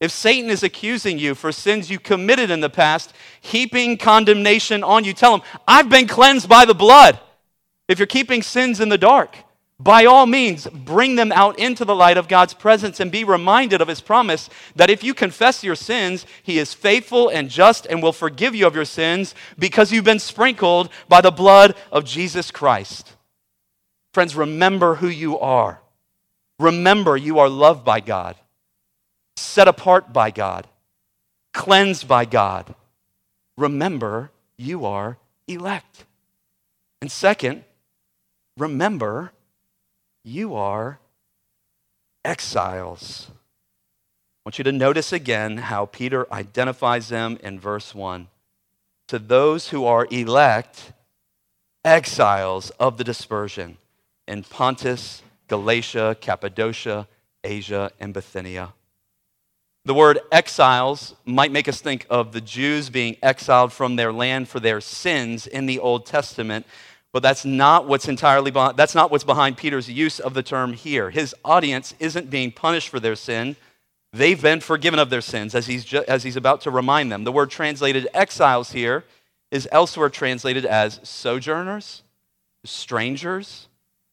If 0.01 0.13
Satan 0.13 0.49
is 0.49 0.63
accusing 0.63 1.19
you 1.19 1.35
for 1.35 1.51
sins 1.51 1.91
you 1.91 1.99
committed 1.99 2.51
in 2.51 2.61
the 2.61 2.71
past, 2.71 3.13
heaping 3.41 3.97
condemnation 3.97 4.85
on 4.85 5.05
you, 5.05 5.13
tell 5.13 5.35
him, 5.35 5.43
I've 5.67 5.91
been 5.91 6.07
cleansed 6.07 6.49
by 6.49 6.65
the 6.65 6.75
blood. 6.75 7.19
If 7.89 7.99
you're 7.99 8.07
keeping 8.07 8.43
sins 8.43 8.81
in 8.81 8.91
the 8.91 8.99
dark, 8.99 9.37
by 9.81 10.05
all 10.05 10.27
means, 10.27 10.67
bring 10.69 11.17
them 11.17 11.33
out 11.33 11.59
into 11.59 11.85
the 11.85 11.97
light 11.97 12.17
of 12.17 12.29
God's 12.29 12.55
presence 12.55 13.01
and 13.01 13.11
be 13.11 13.25
reminded 13.25 13.81
of 13.81 13.89
his 13.89 14.01
promise 14.01 14.51
that 14.77 14.91
if 14.91 15.03
you 15.03 15.15
confess 15.15 15.65
your 15.65 15.77
sins, 15.77 16.27
he 16.43 16.59
is 16.59 16.75
faithful 16.75 17.29
and 17.29 17.49
just 17.49 17.87
and 17.87 18.03
will 18.03 18.13
forgive 18.13 18.55
you 18.55 18.67
of 18.67 18.75
your 18.75 18.85
sins 18.85 19.35
because 19.59 19.91
you've 19.91 20.05
been 20.05 20.19
sprinkled 20.19 20.91
by 21.09 21.21
the 21.21 21.31
blood 21.31 21.77
of 21.91 22.05
Jesus 22.05 22.51
Christ. 22.51 23.15
Friends, 24.13 24.37
remember 24.37 24.97
who 24.97 25.09
you 25.09 25.39
are. 25.39 25.81
Remember 26.59 27.17
you 27.17 27.39
are 27.39 27.49
loved 27.49 27.85
by 27.85 28.01
God 28.01 28.37
set 29.39 29.69
apart 29.69 30.13
by 30.13 30.31
God, 30.31 30.67
cleansed 31.53 32.07
by 32.09 32.25
God. 32.25 32.75
Remember, 33.57 34.31
you 34.57 34.85
are 34.85 35.19
elect. 35.47 36.05
And 37.01 37.11
second, 37.11 37.65
remember, 38.57 39.33
you 40.25 40.55
are 40.55 40.99
exiles. 42.25 43.29
I 43.31 43.35
want 44.45 44.59
you 44.59 44.65
to 44.65 44.73
notice 44.73 45.13
again 45.13 45.59
how 45.59 45.87
Peter 45.87 46.33
identifies 46.33 47.09
them 47.09 47.39
in 47.43 47.61
verse 47.61 47.95
1. 47.95 48.29
To 49.09 49.19
those 49.19 49.69
who 49.69 49.85
are 49.85 50.07
elect, 50.11 50.93
exiles 51.85 52.71
of 52.79 52.99
the 52.99 53.05
dispersion 53.05 53.79
in 54.27 54.43
Pontus, 54.43 55.23
Galatia, 55.49 56.17
Cappadocia, 56.21 57.09
Asia, 57.43 57.91
and 57.99 58.13
Bithynia. 58.13 58.75
The 59.85 59.95
word 59.95 60.21
exiles 60.31 61.15
might 61.25 61.51
make 61.51 61.69
us 61.69 61.81
think 61.81 62.07
of 62.11 62.33
the 62.33 62.41
Jews 62.41 62.91
being 62.91 63.17
exiled 63.23 63.73
from 63.73 63.97
their 63.97 64.13
land 64.13 64.49
for 64.49 64.61
their 64.61 64.81
sins 64.81 65.47
in 65.47 65.67
the 65.67 65.79
Old 65.79 66.05
Testament, 66.05 66.67
but 67.13 67.23
that's 67.23 67.45
not 67.45 67.89
what's 67.89 68.09
entirely 68.09 68.51
behind, 68.51 68.77
that's 68.77 68.95
not 68.95 69.11
what's 69.11 69.25
behind 69.25 69.57
Peter's 69.57 69.89
use 69.89 70.21
of 70.21 70.35
the 70.35 70.43
term 70.43 70.75
here. 70.75 71.11
His 71.11 71.35
audience 71.45 71.95
isn't 71.99 72.29
being 72.29 72.53
punished 72.53 72.91
for 72.91 73.01
their 73.01 73.17
sin. 73.17 73.57
They've 74.13 74.41
been 74.41 74.61
forgiven 74.61 74.99
of 74.99 75.11
their 75.11 75.21
sins 75.21 75.55
as 75.55 75.67
he's, 75.67 75.85
ju- 75.85 76.05
as 76.07 76.23
he's 76.23 76.37
about 76.37 76.61
to 76.63 76.71
remind 76.71 77.11
them. 77.11 77.25
The 77.25 77.33
word 77.33 77.51
translated 77.51 78.09
exiles 78.13 78.73
here 78.73 79.05
is 79.51 79.67
elsewhere 79.73 80.11
translated 80.11 80.67
as 80.67 81.01
sojourners, 81.03 82.03
strangers, 82.65 83.69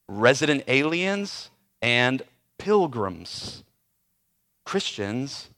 resident 0.07 0.63
aliens, 0.67 1.49
and 1.81 2.21
pilgrims. 2.57 3.63
Christians 4.65 5.49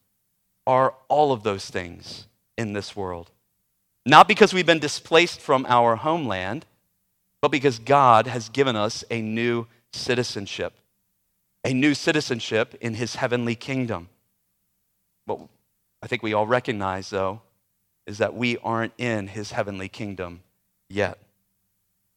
are 0.67 0.93
all 1.07 1.31
of 1.31 1.43
those 1.43 1.69
things 1.69 2.27
in 2.57 2.73
this 2.73 2.95
world. 2.95 3.31
Not 4.05 4.27
because 4.27 4.53
we've 4.53 4.65
been 4.65 4.79
displaced 4.79 5.39
from 5.39 5.65
our 5.67 5.95
homeland, 5.95 6.65
but 7.41 7.51
because 7.51 7.79
God 7.79 8.27
has 8.27 8.49
given 8.49 8.75
us 8.75 9.03
a 9.09 9.21
new 9.21 9.67
citizenship, 9.93 10.73
a 11.63 11.73
new 11.73 11.93
citizenship 11.93 12.75
in 12.81 12.95
his 12.95 13.15
heavenly 13.15 13.55
kingdom. 13.55 14.09
But 15.25 15.39
I 16.03 16.07
think 16.07 16.21
we 16.21 16.33
all 16.33 16.45
recognize, 16.45 17.09
though, 17.09 17.41
is 18.05 18.17
that 18.17 18.35
we 18.35 18.57
aren't 18.57 18.93
in 18.97 19.27
his 19.27 19.51
heavenly 19.51 19.89
kingdom 19.89 20.41
yet, 20.89 21.17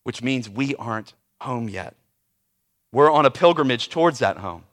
which 0.05 0.23
means 0.23 0.49
we 0.49 0.75
aren't 0.75 1.15
home 1.41 1.69
yet. 1.69 1.95
We're 2.93 3.11
on 3.11 3.27
a 3.27 3.31
pilgrimage 3.31 3.89
towards 3.89 4.19
that 4.19 4.39
home. 4.39 4.65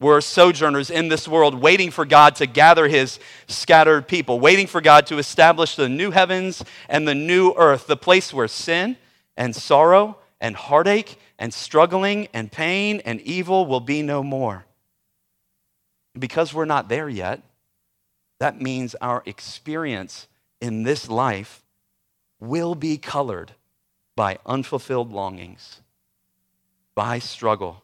We're 0.00 0.20
sojourners 0.20 0.90
in 0.90 1.08
this 1.08 1.26
world, 1.26 1.56
waiting 1.56 1.90
for 1.90 2.04
God 2.04 2.36
to 2.36 2.46
gather 2.46 2.86
his 2.86 3.18
scattered 3.48 4.06
people, 4.06 4.38
waiting 4.38 4.68
for 4.68 4.80
God 4.80 5.06
to 5.06 5.18
establish 5.18 5.74
the 5.74 5.88
new 5.88 6.12
heavens 6.12 6.64
and 6.88 7.06
the 7.06 7.16
new 7.16 7.52
earth, 7.56 7.88
the 7.88 7.96
place 7.96 8.32
where 8.32 8.46
sin 8.46 8.96
and 9.36 9.56
sorrow 9.56 10.16
and 10.40 10.54
heartache 10.54 11.18
and 11.36 11.52
struggling 11.52 12.28
and 12.32 12.52
pain 12.52 13.00
and 13.04 13.20
evil 13.22 13.66
will 13.66 13.80
be 13.80 14.02
no 14.02 14.22
more. 14.22 14.66
Because 16.16 16.54
we're 16.54 16.64
not 16.64 16.88
there 16.88 17.08
yet, 17.08 17.42
that 18.38 18.60
means 18.60 18.94
our 19.00 19.24
experience 19.26 20.28
in 20.60 20.84
this 20.84 21.08
life 21.08 21.62
will 22.38 22.76
be 22.76 22.98
colored 22.98 23.52
by 24.14 24.38
unfulfilled 24.46 25.12
longings, 25.12 25.80
by 26.94 27.18
struggle, 27.18 27.82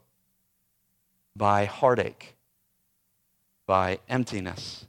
by 1.36 1.64
heartache, 1.64 2.36
by 3.66 3.98
emptiness, 4.08 4.86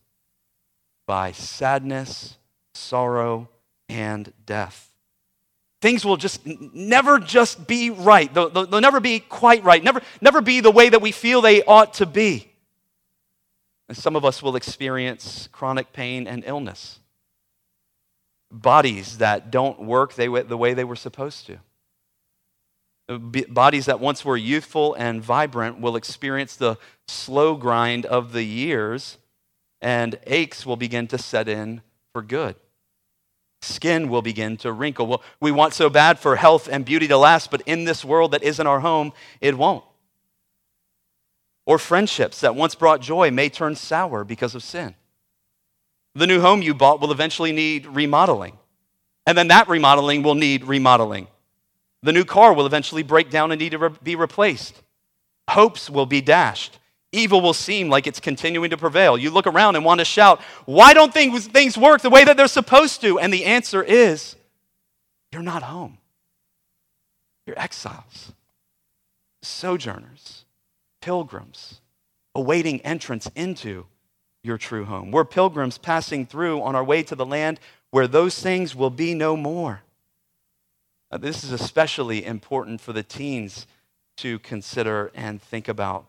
by 1.08 1.32
sadness, 1.32 2.38
sorrow, 2.74 3.50
and 3.90 4.32
death. 4.46 4.92
Things 5.82 6.04
will 6.04 6.18
just 6.18 6.46
never 6.46 7.20
just 7.20 7.68
be 7.68 7.90
right. 7.90 8.34
They'll, 8.34 8.50
they'll, 8.50 8.82
never 8.82 9.00
be 9.00 9.20
quite 9.20 9.64
right, 9.64 9.84
never, 9.84 10.02
never 10.22 10.42
be 10.42 10.60
the 10.60 10.72
way 10.72 10.90
that 10.90 11.02
we 11.02 11.12
feel 11.12 11.42
they 11.42 11.64
ought 11.64 11.96
to 11.96 12.06
be. 12.06 12.52
And 13.88 13.98
some 13.98 14.16
of 14.16 14.26
us 14.26 14.42
will 14.42 14.56
experience 14.56 15.48
chronic 15.52 15.94
pain 15.94 16.28
and 16.28 16.44
illness, 16.46 17.00
bodies 18.52 19.20
that 19.20 19.52
don't 19.52 19.80
work 19.80 20.14
the 20.16 20.28
way 20.30 20.74
they 20.74 20.84
were 20.84 20.96
supposed 20.96 21.46
to. 21.48 21.60
Bodies 23.08 23.86
that 23.86 24.00
once 24.00 24.26
were 24.26 24.38
youthful 24.38 24.96
and 24.96 25.22
vibrant 25.22 25.80
will 25.80 25.96
experience 25.96 26.56
the 26.56 26.78
slow 27.08 27.56
grind 27.56 28.06
of 28.06 28.32
the 28.32 28.44
years, 28.44 29.18
and 29.80 30.18
aches 30.26 30.66
will 30.66 30.76
begin 30.76 31.08
to 31.08 31.18
set 31.18 31.48
in 31.48 31.82
for 32.14 32.24
good. 32.24 32.56
Skin 33.62 34.10
will 34.10 34.22
begin 34.22 34.58
to 34.58 34.72
wrinkle. 34.72 35.06
Well, 35.06 35.24
we 35.40 35.52
want 35.52 35.74
so 35.74 35.90
bad 35.90 36.18
for 36.18 36.36
health 36.36 36.68
and 36.68 36.84
beauty 36.84 37.08
to 37.08 37.18
last, 37.18 37.52
but 37.52 37.62
in 37.66 37.84
this 37.84 38.04
world 38.04 38.32
that 38.32 38.44
isn't 38.44 38.66
our 38.66 38.80
home, 38.80 39.14
it 39.42 39.58
won't. 39.58 39.84
Or 41.68 41.78
friendships 41.78 42.42
that 42.42 42.56
once 42.56 42.76
brought 42.76 43.02
joy 43.02 43.32
may 43.32 43.50
turn 43.50 43.76
sour 43.76 44.24
because 44.24 44.56
of 44.56 44.64
sin. 44.64 44.96
The 46.14 46.28
new 46.28 46.42
home 46.42 46.62
you 46.62 46.74
bought 46.74 47.02
will 47.02 47.12
eventually 47.12 47.52
need 47.52 47.86
remodeling, 47.86 48.58
and 49.28 49.38
then 49.38 49.50
that 49.50 49.68
remodeling 49.68 50.24
will 50.24 50.36
need 50.36 50.64
remodeling. 50.64 51.28
The 52.04 52.14
new 52.14 52.26
car 52.26 52.54
will 52.54 52.66
eventually 52.66 53.04
break 53.04 53.30
down 53.30 53.52
and 53.52 53.60
need 53.60 53.72
to 53.72 53.78
re- 53.78 53.90
be 54.04 54.16
replaced. 54.16 54.82
Hopes 55.50 55.90
will 55.90 56.06
be 56.06 56.22
dashed. 56.22 56.80
Evil 57.12 57.40
will 57.42 57.54
seem 57.54 57.90
like 57.90 58.08
it's 58.08 58.20
continuing 58.20 58.72
to 58.72 58.78
prevail. 58.78 59.18
You 59.18 59.32
look 59.32 59.48
around 59.48 59.76
and 59.76 59.86
want 59.86 60.00
to 60.00 60.06
shout, 60.06 60.42
Why 60.66 60.94
don't 60.94 61.14
things, 61.14 61.48
things 61.48 61.78
work 61.78 62.02
the 62.02 62.10
way 62.10 62.24
that 62.24 62.36
they're 62.36 62.48
supposed 62.48 63.02
to? 63.02 63.20
And 63.20 63.34
the 63.34 63.46
answer 63.46 63.82
is, 63.82 64.36
You're 65.32 65.42
not 65.42 65.64
home. 65.64 65.98
You're 67.46 67.60
exiles, 67.60 68.34
sojourners, 69.44 70.46
pilgrims, 71.02 71.80
awaiting 72.34 72.82
entrance 72.82 73.30
into 73.36 73.86
your 74.44 74.58
true 74.58 74.86
home. 74.86 75.12
We're 75.12 75.26
pilgrims 75.26 75.78
passing 75.78 76.26
through 76.26 76.62
on 76.62 76.76
our 76.76 76.84
way 76.84 77.04
to 77.04 77.16
the 77.16 77.26
land 77.26 77.60
where 77.92 78.08
those 78.08 78.38
things 78.42 78.76
will 78.76 78.90
be 78.90 79.14
no 79.14 79.38
more. 79.38 79.82
Uh, 81.16 81.18
this 81.18 81.46
is 81.46 81.52
especially 81.54 82.26
important 82.26 82.82
for 82.82 82.92
the 82.92 83.02
teens 83.02 83.68
to 84.18 84.38
consider 84.40 85.14
and 85.16 85.42
think 85.42 85.70
about. 85.70 86.08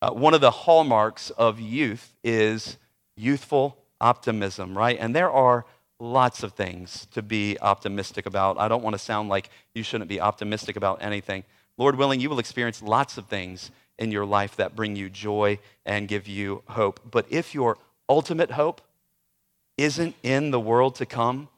Uh, 0.00 0.10
one 0.10 0.32
of 0.32 0.40
the 0.40 0.50
hallmarks 0.50 1.28
of 1.28 1.60
youth 1.60 2.14
is 2.24 2.78
youthful 3.14 3.76
optimism, 4.00 4.74
right? 4.74 4.96
And 4.98 5.14
there 5.14 5.30
are 5.30 5.66
lots 6.00 6.42
of 6.42 6.54
things 6.54 7.06
to 7.10 7.20
be 7.20 7.58
optimistic 7.60 8.24
about. 8.24 8.56
I 8.56 8.68
don't 8.68 8.82
want 8.82 8.94
to 8.94 8.98
sound 8.98 9.28
like 9.28 9.50
you 9.74 9.82
shouldn't 9.82 10.08
be 10.08 10.18
optimistic 10.18 10.76
about 10.76 11.02
anything. 11.02 11.44
Lord 11.76 11.96
willing, 11.96 12.18
you 12.18 12.30
will 12.30 12.38
experience 12.38 12.80
lots 12.80 13.18
of 13.18 13.26
things 13.26 13.70
in 13.98 14.10
your 14.10 14.24
life 14.24 14.56
that 14.56 14.74
bring 14.74 14.96
you 14.96 15.10
joy 15.10 15.58
and 15.84 16.08
give 16.08 16.26
you 16.26 16.62
hope. 16.68 17.00
But 17.10 17.26
if 17.28 17.54
your 17.54 17.76
ultimate 18.08 18.52
hope 18.52 18.80
isn't 19.76 20.14
in 20.22 20.52
the 20.52 20.60
world 20.60 20.94
to 20.94 21.04
come, 21.04 21.48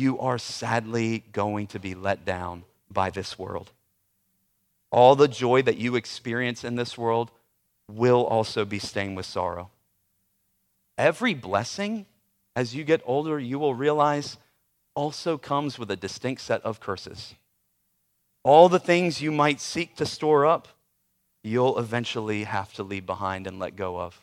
you 0.00 0.18
are 0.18 0.38
sadly 0.38 1.22
going 1.32 1.66
to 1.68 1.78
be 1.78 1.94
let 1.94 2.24
down 2.24 2.64
by 2.90 3.10
this 3.10 3.38
world. 3.38 3.70
All 4.90 5.14
the 5.14 5.28
joy 5.28 5.62
that 5.62 5.76
you 5.76 5.94
experience 5.94 6.64
in 6.64 6.74
this 6.74 6.98
world 6.98 7.30
will 7.88 8.24
also 8.24 8.64
be 8.64 8.78
stained 8.78 9.16
with 9.16 9.26
sorrow. 9.26 9.70
Every 10.98 11.34
blessing, 11.34 12.06
as 12.56 12.74
you 12.74 12.82
get 12.82 13.02
older, 13.04 13.38
you 13.38 13.58
will 13.58 13.74
realize 13.74 14.38
also 14.94 15.38
comes 15.38 15.78
with 15.78 15.90
a 15.90 15.96
distinct 15.96 16.42
set 16.42 16.62
of 16.62 16.80
curses. 16.80 17.34
All 18.42 18.68
the 18.68 18.80
things 18.80 19.20
you 19.20 19.30
might 19.30 19.60
seek 19.60 19.96
to 19.96 20.06
store 20.06 20.46
up, 20.46 20.68
you'll 21.42 21.78
eventually 21.78 22.44
have 22.44 22.72
to 22.74 22.82
leave 22.82 23.06
behind 23.06 23.46
and 23.46 23.58
let 23.58 23.76
go 23.76 24.00
of. 24.00 24.20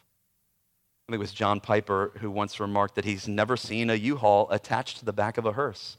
I 1.07 1.13
think 1.13 1.19
it 1.19 1.21
was 1.21 1.31
John 1.31 1.61
Piper 1.61 2.11
who 2.19 2.29
once 2.29 2.59
remarked 2.59 2.95
that 2.95 3.05
he's 3.05 3.29
never 3.29 3.55
seen 3.55 3.89
a 3.89 3.95
U 3.95 4.17
Haul 4.17 4.49
attached 4.51 4.99
to 4.99 5.05
the 5.05 5.13
back 5.13 5.37
of 5.37 5.45
a 5.45 5.53
hearse. 5.53 5.95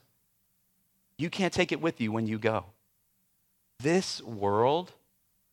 You 1.16 1.30
can't 1.30 1.52
take 1.52 1.72
it 1.72 1.80
with 1.80 1.98
you 1.98 2.12
when 2.12 2.26
you 2.26 2.38
go. 2.38 2.66
This 3.80 4.20
world 4.22 4.92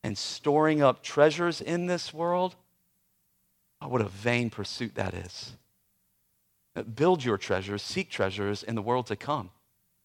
and 0.03 0.17
storing 0.17 0.83
up 0.83 1.01
treasures 1.01 1.61
in 1.61 1.85
this 1.85 2.13
world, 2.13 2.55
oh, 3.81 3.87
what 3.87 4.01
a 4.01 4.09
vain 4.09 4.49
pursuit 4.49 4.95
that 4.95 5.13
is. 5.13 5.53
Build 6.93 7.23
your 7.23 7.37
treasures, 7.37 7.81
seek 7.81 8.09
treasures 8.09 8.61
in 8.61 8.75
the 8.75 8.81
world 8.81 9.07
to 9.07 9.15
come, 9.15 9.51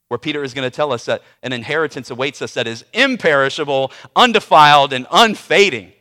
where 0.07 0.19
Peter 0.19 0.45
is 0.45 0.55
going 0.55 0.71
to 0.71 0.75
tell 0.75 0.93
us 0.93 1.07
that 1.07 1.23
an 1.43 1.53
inheritance 1.53 2.09
awaits 2.09 2.41
us 2.41 2.55
that 2.55 2.69
is 2.69 2.85
imperishable, 2.93 3.91
undefiled, 4.15 4.93
and 4.93 5.09
unfading. 5.11 5.93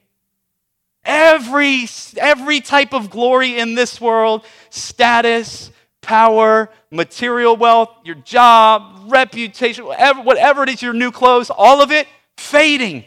Every, 1.09 1.87
every 2.17 2.61
type 2.61 2.93
of 2.93 3.09
glory 3.09 3.57
in 3.57 3.73
this 3.73 3.99
world 3.99 4.45
status, 4.69 5.71
power, 6.01 6.69
material 6.91 7.57
wealth, 7.57 7.89
your 8.03 8.13
job, 8.13 9.11
reputation, 9.11 9.85
whatever, 9.85 10.21
whatever 10.21 10.61
it 10.61 10.69
is, 10.69 10.83
your 10.83 10.93
new 10.93 11.09
clothes, 11.09 11.49
all 11.49 11.81
of 11.81 11.91
it 11.91 12.07
fading 12.37 13.05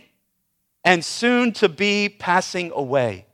and 0.82 1.04
soon 1.04 1.52
to 1.52 1.68
be 1.68 2.08
passing 2.08 2.72
away. 2.74 3.24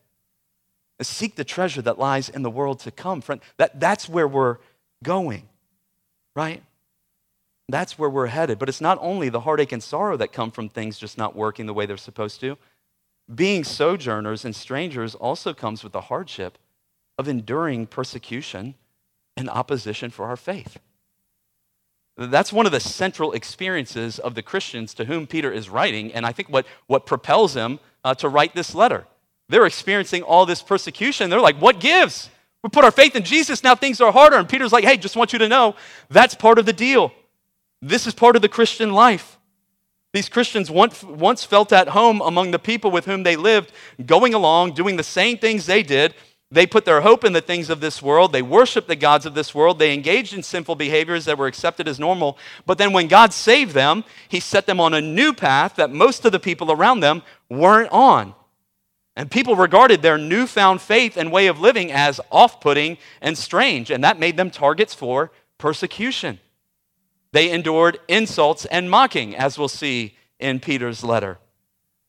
Seek 1.01 1.37
the 1.37 1.45
treasure 1.45 1.81
that 1.81 1.99
lies 1.99 2.29
in 2.29 2.43
the 2.43 2.51
world 2.51 2.81
to 2.81 2.91
come, 2.91 3.23
friend. 3.23 3.41
That, 3.57 3.81
that's 3.81 4.07
where 4.07 4.29
we're 4.29 4.59
going, 5.03 5.49
right? 6.37 6.63
That's 7.71 7.99
where 7.99 8.11
we're 8.11 8.27
headed. 8.27 8.59
But 8.59 8.69
it's 8.69 8.83
not 8.83 8.99
only 9.01 9.31
the 9.31 9.41
heartache 9.41 9.73
and 9.73 9.83
sorrow 9.83 10.19
that 10.19 10.31
come 10.35 10.51
from 10.51 10.69
things 10.69 10.99
just 10.99 11.17
not 11.17 11.35
working 11.35 11.65
the 11.65 11.73
way 11.73 11.87
they're 11.87 11.97
supposed 11.97 12.41
to 12.41 12.59
being 13.33 13.65
sojourners 13.65 14.45
and 14.45 14.55
strangers 14.57 15.15
also 15.15 15.53
comes 15.53 15.85
with 15.85 15.93
the 15.93 16.03
hardship 16.03 16.59
of 17.19 17.29
enduring 17.29 17.87
persecution 17.87 18.75
and 19.37 19.51
opposition 19.51 20.11
for 20.11 20.27
our 20.27 20.37
faith. 20.37 20.79
That's 22.17 22.53
one 22.53 22.67
of 22.67 22.73
the 22.73 22.81
central 22.81 23.33
experiences 23.33 24.19
of 24.19 24.35
the 24.35 24.43
Christians 24.43 24.93
to 24.95 25.05
whom 25.05 25.27
Peter 25.27 25.53
is 25.53 25.71
writing, 25.71 26.13
and 26.13 26.27
I 26.27 26.33
think 26.33 26.49
what, 26.49 26.67
what 26.87 27.07
propels 27.07 27.55
him 27.55 27.79
uh, 28.03 28.15
to 28.17 28.29
write 28.29 28.55
this 28.55 28.75
letter. 28.75 29.07
They're 29.49 29.67
experiencing 29.67 30.23
all 30.23 30.45
this 30.45 30.63
persecution. 30.63 31.31
They're 31.31 31.41
like, 31.41 31.57
what 31.61 31.81
gives? 31.81 32.29
We 32.63 32.71
put 32.71 32.85
our 32.85 32.91
faith 32.91 33.15
in 33.15 33.23
Jesus, 33.23 33.63
now 33.63 33.77
things 33.77 34.01
are 34.01 34.11
harder. 34.11 34.37
And 34.37 34.49
Peter's 34.49 34.73
like, 34.73 34.85
hey, 34.85 34.97
just 34.97 35.17
want 35.17 35.33
you 35.33 35.39
to 35.39 35.49
know 35.49 35.77
that's 36.09 36.35
part 36.35 36.59
of 36.59 36.67
the 36.67 36.73
deal. 36.73 37.13
This 37.81 38.07
is 38.07 38.15
part 38.15 38.35
of 38.35 38.43
the 38.43 38.49
Christian 38.49 38.93
life. 38.93 39.38
These 40.15 40.29
Christians 40.31 40.71
once 40.71 41.45
felt 41.45 41.73
at 41.73 41.89
home 41.89 42.23
among 42.23 42.51
the 42.51 42.59
people 42.59 42.91
with 42.91 43.05
whom 43.05 43.25
they 43.25 43.37
lived, 43.37 43.73
going 44.07 44.33
along, 44.33 44.73
doing 44.73 44.97
the 44.97 45.03
same 45.03 45.37
things 45.37 45.67
they 45.67 45.83
did. 45.83 46.15
They 46.51 46.67
put 46.67 46.87
their 46.87 47.03
hope 47.03 47.25
in 47.25 47.35
the 47.35 47.43
things 47.43 47.69
of 47.69 47.81
this 47.81 48.01
world. 48.01 48.33
They 48.33 48.41
worshiped 48.41 48.89
the 48.89 48.97
gods 48.97 49.27
of 49.27 49.35
this 49.35 49.55
world. 49.55 49.79
They 49.79 49.93
engaged 49.93 50.33
in 50.33 50.43
sinful 50.43 50.77
behaviors 50.77 51.27
that 51.27 51.37
were 51.37 51.47
accepted 51.47 51.87
as 51.87 52.01
normal. 52.01 52.39
But 52.65 52.79
then 52.79 52.95
when 52.95 53.07
God 53.07 53.35
saved 53.35 53.75
them, 53.75 54.03
He 54.29 54.41
set 54.41 54.65
them 54.65 54.81
on 54.81 54.95
a 54.95 55.03
new 55.03 55.35
path 55.35 55.77
that 55.77 55.91
most 55.91 56.25
of 56.25 56.33
the 56.33 56.41
people 56.41 56.73
around 56.73 57.01
them 57.01 57.23
weren't 57.51 57.93
on. 57.93 58.35
And 59.15 59.31
people 59.31 59.57
regarded 59.57 60.01
their 60.01 60.17
newfound 60.17 60.81
faith 60.81 61.19
and 61.19 61.31
way 61.31 61.49
of 61.49 61.61
living 61.61 61.93
as 61.93 62.19
off 62.33 62.63
putting 62.63 62.97
and 63.21 63.37
strange. 63.37 63.91
And 63.91 64.03
that 64.03 64.19
made 64.19 64.39
them 64.39 64.51
targets 64.51 64.95
for 64.95 65.31
persecution. 65.59 66.41
They 67.33 67.51
endured 67.51 67.99
insults 68.09 68.65
and 68.65 68.91
mocking, 68.91 69.37
as 69.37 69.59
we'll 69.59 69.69
see 69.69 70.17
in 70.39 70.61
Peter's 70.61 71.05
letter. 71.05 71.39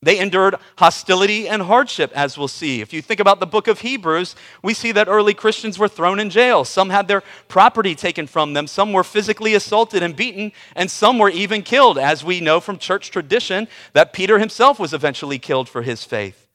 They 0.02 0.20
endured 0.20 0.56
hostility 0.78 1.50
and 1.50 1.62
hardship, 1.62 2.14
as 2.16 2.38
we'll 2.38 2.48
see. 2.48 2.80
If 2.80 2.94
you 2.94 3.02
think 3.02 3.20
about 3.20 3.42
the 3.42 3.46
book 3.46 3.68
of 3.68 3.82
Hebrews, 3.82 4.34
we 4.64 4.74
see 4.74 4.94
that 4.94 5.10
early 5.10 5.34
Christians 5.34 5.78
were 5.78 5.90
thrown 5.90 6.22
in 6.22 6.30
jail. 6.30 6.64
Some 6.64 6.90
had 6.90 7.10
their 7.10 7.22
property 7.50 7.96
taken 7.96 8.26
from 8.26 8.54
them, 8.54 8.66
some 8.66 8.94
were 8.94 9.04
physically 9.04 9.56
assaulted 9.56 10.02
and 10.02 10.16
beaten, 10.16 10.54
and 10.74 10.90
some 10.90 11.20
were 11.20 11.30
even 11.30 11.64
killed, 11.64 11.98
as 11.98 12.24
we 12.24 12.40
know 12.40 12.62
from 12.62 12.78
church 12.78 13.12
tradition 13.12 13.68
that 13.92 14.14
Peter 14.14 14.40
himself 14.40 14.80
was 14.80 14.94
eventually 14.94 15.38
killed 15.38 15.68
for 15.68 15.82
his 15.82 16.06
faith. 16.06 16.48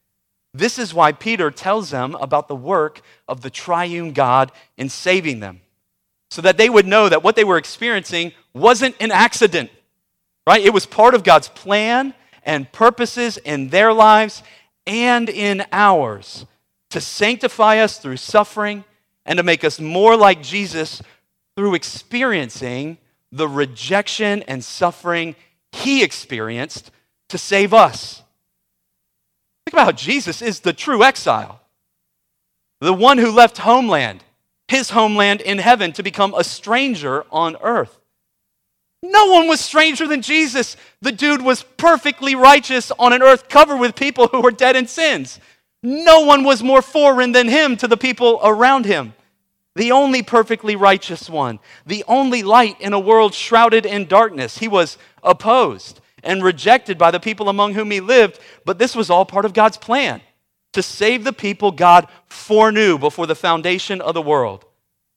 This 0.54 0.78
is 0.78 0.94
why 0.94 1.12
Peter 1.12 1.50
tells 1.50 1.90
them 1.90 2.14
about 2.14 2.48
the 2.48 2.56
work 2.56 3.02
of 3.28 3.42
the 3.42 3.50
triune 3.50 4.12
God 4.12 4.52
in 4.78 4.88
saving 4.88 5.40
them, 5.40 5.60
so 6.30 6.40
that 6.40 6.56
they 6.56 6.70
would 6.70 6.86
know 6.86 7.10
that 7.10 7.22
what 7.22 7.36
they 7.36 7.44
were 7.44 7.58
experiencing 7.58 8.32
wasn't 8.54 8.94
an 9.00 9.10
accident, 9.10 9.70
right? 10.46 10.64
It 10.64 10.72
was 10.72 10.86
part 10.86 11.14
of 11.14 11.24
God's 11.24 11.48
plan 11.48 12.14
and 12.44 12.70
purposes 12.70 13.36
in 13.36 13.68
their 13.68 13.92
lives 13.92 14.42
and 14.86 15.28
in 15.28 15.64
ours 15.72 16.46
to 16.90 17.00
sanctify 17.00 17.78
us 17.78 17.98
through 17.98 18.18
suffering 18.18 18.84
and 19.26 19.38
to 19.38 19.42
make 19.42 19.64
us 19.64 19.80
more 19.80 20.16
like 20.16 20.42
Jesus 20.42 21.02
through 21.56 21.74
experiencing 21.74 22.98
the 23.32 23.48
rejection 23.48 24.42
and 24.44 24.62
suffering 24.62 25.34
he 25.72 26.04
experienced 26.04 26.90
to 27.28 27.38
save 27.38 27.74
us. 27.74 28.22
Think 29.64 29.72
about 29.72 29.84
how 29.86 29.92
Jesus 29.92 30.42
is 30.42 30.60
the 30.60 30.72
true 30.72 31.02
exile, 31.02 31.60
the 32.80 32.92
one 32.92 33.18
who 33.18 33.30
left 33.30 33.58
homeland, 33.58 34.22
his 34.68 34.90
homeland 34.90 35.40
in 35.40 35.58
heaven, 35.58 35.92
to 35.92 36.02
become 36.02 36.34
a 36.34 36.44
stranger 36.44 37.24
on 37.32 37.56
earth. 37.62 37.98
No 39.04 39.26
one 39.26 39.48
was 39.48 39.60
stranger 39.60 40.06
than 40.06 40.22
Jesus. 40.22 40.78
The 41.02 41.12
dude 41.12 41.42
was 41.42 41.62
perfectly 41.62 42.34
righteous 42.34 42.90
on 42.98 43.12
an 43.12 43.22
earth 43.22 43.50
covered 43.50 43.76
with 43.76 43.94
people 43.94 44.28
who 44.28 44.40
were 44.40 44.50
dead 44.50 44.76
in 44.76 44.86
sins. 44.86 45.38
No 45.82 46.20
one 46.20 46.42
was 46.42 46.62
more 46.62 46.80
foreign 46.80 47.32
than 47.32 47.46
him 47.46 47.76
to 47.76 47.86
the 47.86 47.98
people 47.98 48.40
around 48.42 48.86
him. 48.86 49.12
The 49.76 49.92
only 49.92 50.22
perfectly 50.22 50.74
righteous 50.74 51.28
one, 51.28 51.58
the 51.84 52.02
only 52.08 52.42
light 52.42 52.80
in 52.80 52.94
a 52.94 52.98
world 52.98 53.34
shrouded 53.34 53.84
in 53.84 54.06
darkness. 54.06 54.56
He 54.56 54.68
was 54.68 54.96
opposed 55.22 56.00
and 56.22 56.42
rejected 56.42 56.96
by 56.96 57.10
the 57.10 57.20
people 57.20 57.50
among 57.50 57.74
whom 57.74 57.90
he 57.90 58.00
lived, 58.00 58.38
but 58.64 58.78
this 58.78 58.96
was 58.96 59.10
all 59.10 59.26
part 59.26 59.44
of 59.44 59.52
God's 59.52 59.76
plan 59.76 60.22
to 60.72 60.82
save 60.82 61.24
the 61.24 61.32
people 61.32 61.72
God 61.72 62.08
foreknew 62.26 62.96
before 62.96 63.26
the 63.26 63.34
foundation 63.34 64.00
of 64.00 64.14
the 64.14 64.22
world. 64.22 64.64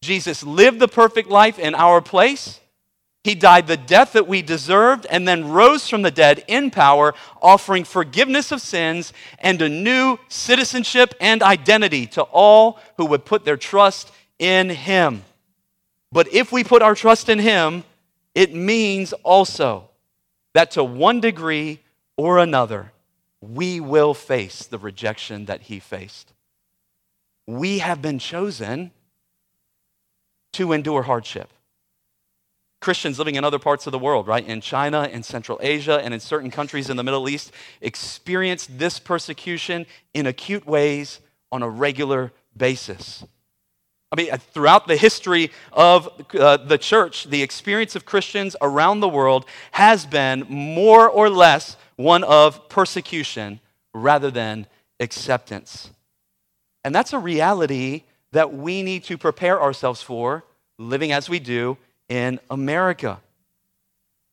Jesus 0.01 0.43
lived 0.43 0.79
the 0.79 0.89
perfect 0.89 1.29
life 1.29 1.57
in 1.57 1.73
our 1.73 2.01
place 2.01 2.59
he 3.27 3.35
died 3.35 3.67
the 3.67 3.75
death 3.75 4.13
that 4.13 4.25
we 4.25 4.41
deserved 4.41 5.05
and 5.09 5.27
then 5.27 5.49
rose 5.49 5.89
from 5.89 6.01
the 6.01 6.09
dead 6.09 6.45
in 6.47 6.71
power, 6.71 7.13
offering 7.41 7.83
forgiveness 7.83 8.53
of 8.53 8.61
sins 8.61 9.11
and 9.39 9.61
a 9.61 9.67
new 9.67 10.17
citizenship 10.29 11.13
and 11.19 11.43
identity 11.43 12.05
to 12.05 12.21
all 12.21 12.79
who 12.95 13.05
would 13.05 13.25
put 13.25 13.43
their 13.43 13.57
trust 13.57 14.13
in 14.39 14.69
Him. 14.69 15.25
But 16.09 16.33
if 16.33 16.53
we 16.53 16.63
put 16.63 16.81
our 16.81 16.95
trust 16.95 17.27
in 17.27 17.39
Him, 17.39 17.83
it 18.33 18.55
means 18.55 19.11
also 19.23 19.89
that 20.53 20.71
to 20.71 20.83
one 20.85 21.19
degree 21.19 21.81
or 22.15 22.37
another, 22.37 22.93
we 23.41 23.81
will 23.81 24.13
face 24.13 24.65
the 24.67 24.77
rejection 24.77 25.47
that 25.47 25.63
He 25.63 25.79
faced. 25.79 26.31
We 27.45 27.79
have 27.79 28.01
been 28.01 28.19
chosen 28.19 28.91
to 30.53 30.71
endure 30.71 31.03
hardship. 31.03 31.51
Christians 32.79 33.17
living 33.17 33.35
in 33.35 33.43
other 33.43 33.59
parts 33.59 33.87
of 33.87 33.91
the 33.91 33.99
world, 33.99 34.27
right? 34.27 34.45
In 34.45 34.61
China, 34.61 35.03
in 35.11 35.23
Central 35.23 35.59
Asia, 35.61 35.99
and 36.03 36.13
in 36.13 36.19
certain 36.19 36.51
countries 36.51 36.89
in 36.89 36.97
the 36.97 37.03
Middle 37.03 37.27
East, 37.27 37.51
experience 37.81 38.67
this 38.69 38.99
persecution 38.99 39.85
in 40.13 40.27
acute 40.27 40.65
ways 40.65 41.19
on 41.51 41.63
a 41.63 41.69
regular 41.69 42.31
basis. 42.55 43.23
I 44.11 44.15
mean, 44.15 44.31
throughout 44.37 44.87
the 44.87 44.95
history 44.95 45.51
of 45.73 46.07
uh, 46.33 46.57
the 46.57 46.77
church, 46.77 47.25
the 47.25 47.41
experience 47.41 47.95
of 47.95 48.05
Christians 48.05 48.55
around 48.61 49.01
the 49.01 49.09
world 49.09 49.45
has 49.71 50.05
been 50.05 50.45
more 50.47 51.09
or 51.09 51.29
less 51.29 51.75
one 51.97 52.23
of 52.23 52.69
persecution 52.69 53.59
rather 53.93 54.31
than 54.31 54.67
acceptance. 54.99 55.89
And 56.85 56.95
that's 56.95 57.11
a 57.11 57.19
reality 57.19 58.03
that 58.31 58.53
we 58.53 58.81
need 58.81 59.03
to 59.05 59.17
prepare 59.17 59.61
ourselves 59.61 60.01
for, 60.01 60.45
living 60.79 61.11
as 61.11 61.27
we 61.27 61.39
do 61.39 61.77
in 62.09 62.39
America. 62.49 63.19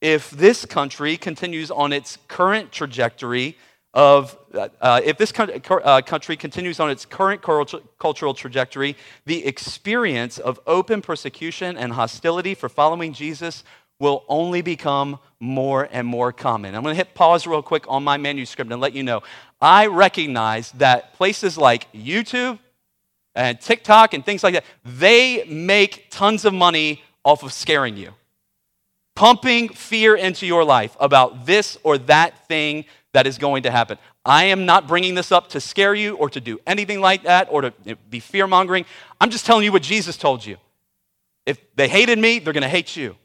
If 0.01 0.31
this 0.31 0.65
country 0.65 1.17
continues 1.17 1.71
on 1.71 1.93
its 1.93 2.19
current 2.29 2.73
trajectory 2.73 3.57
of, 3.95 4.37
uh, 4.81 5.01
if 5.05 5.17
this 5.17 5.33
uh, 5.39 6.03
country 6.03 6.37
continues 6.37 6.81
on 6.81 6.91
its 6.91 7.07
current 7.07 7.43
cultural 7.43 8.35
trajectory, 8.35 8.97
the 9.25 9.47
experience 9.47 10.39
of 10.39 10.61
open 10.67 11.01
persecution 11.01 11.77
and 11.77 11.93
hostility 11.93 12.55
for 12.55 12.69
following 12.69 13.13
Jesus 13.13 13.63
will 14.01 14.25
only 14.29 14.61
become 14.61 15.19
more 15.39 15.89
and 15.93 16.07
more 16.07 16.33
common. 16.33 16.75
I'm 16.75 16.83
going 16.83 16.93
to 16.95 16.97
hit 16.97 17.15
pause 17.15 17.47
real 17.47 17.63
quick 17.63 17.85
on 17.89 18.03
my 18.03 18.17
manuscript 18.17 18.71
and 18.73 18.81
let 18.81 18.93
you 18.93 19.05
know. 19.05 19.23
I 19.61 19.87
recognize 19.87 20.73
that 20.73 21.15
places 21.15 21.57
like 21.57 21.91
YouTube 21.93 22.59
and 23.37 23.61
TikTok 23.61 24.13
and 24.13 24.27
things 24.27 24.43
like 24.43 24.55
that, 24.55 24.65
they 24.85 25.45
make 25.45 26.09
tons 26.11 26.45
of 26.45 26.53
money 26.53 27.03
off 27.25 27.43
of 27.43 27.53
scaring 27.53 27.97
you, 27.97 28.13
pumping 29.15 29.69
fear 29.69 30.15
into 30.15 30.47
your 30.47 30.65
life 30.65 30.97
about 31.01 31.47
this 31.47 31.79
or 31.83 31.99
that 31.99 32.47
thing 32.47 32.85
that 33.13 33.27
is 33.27 33.39
going 33.39 33.63
to 33.63 33.71
happen. 33.71 33.99
I 34.25 34.45
am 34.45 34.67
not 34.67 34.87
bringing 34.89 35.15
this 35.15 35.33
up 35.33 35.49
to 35.51 35.61
scare 35.61 35.95
you 35.95 36.17
or 36.17 36.29
to 36.31 36.41
do 36.41 36.59
anything 36.67 37.01
like 37.01 37.25
that 37.25 37.49
or 37.51 37.63
to 37.63 37.73
be 38.11 38.21
fear 38.21 38.47
mongering. 38.47 38.85
I'm 39.21 39.31
just 39.31 39.47
telling 39.47 39.65
you 39.65 39.73
what 39.73 39.83
Jesus 39.83 40.17
told 40.17 40.45
you. 40.45 40.57
If 41.47 41.59
they 41.77 41.89
hated 41.89 42.19
me, 42.19 42.39
they're 42.39 42.53
going 42.53 42.63
to 42.63 42.69
hate 42.69 42.97
you. 42.97 43.17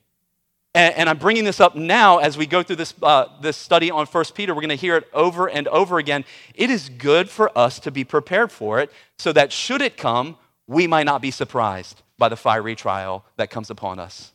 And, 0.76 0.94
and, 0.96 1.10
I'm 1.10 1.18
bringing 1.18 1.46
this 1.46 1.60
up 1.60 1.76
now 1.76 2.20
as 2.20 2.38
we 2.38 2.46
go 2.46 2.62
through 2.62 2.76
this, 2.76 2.94
uh, 3.02 3.26
this 3.42 3.58
study 3.58 3.90
on 3.90 4.06
1 4.06 4.26
Peter. 4.36 4.54
We're 4.54 4.62
going 4.62 4.70
to 4.70 4.76
hear 4.76 4.98
it 4.98 5.08
over 5.14 5.50
and 5.50 5.68
over 5.70 5.98
again. 5.98 6.26
It 6.54 6.70
is 6.70 6.90
good 6.90 7.28
for 7.28 7.58
us 7.58 7.80
to 7.80 7.92
be 7.92 8.04
prepared 8.04 8.52
for 8.52 8.80
it 8.80 8.92
so 9.18 9.34
that 9.34 9.52
should 9.52 9.82
it 9.82 9.98
come, 9.98 10.38
we 10.68 10.86
might 10.86 11.06
not 11.06 11.24
be 11.24 11.32
surprised 11.32 12.04
by 12.20 12.30
the 12.30 12.36
fiery 12.36 12.76
trial 12.76 13.26
that 13.38 13.50
comes 13.50 13.70
upon 13.70 13.98
us. 13.98 14.34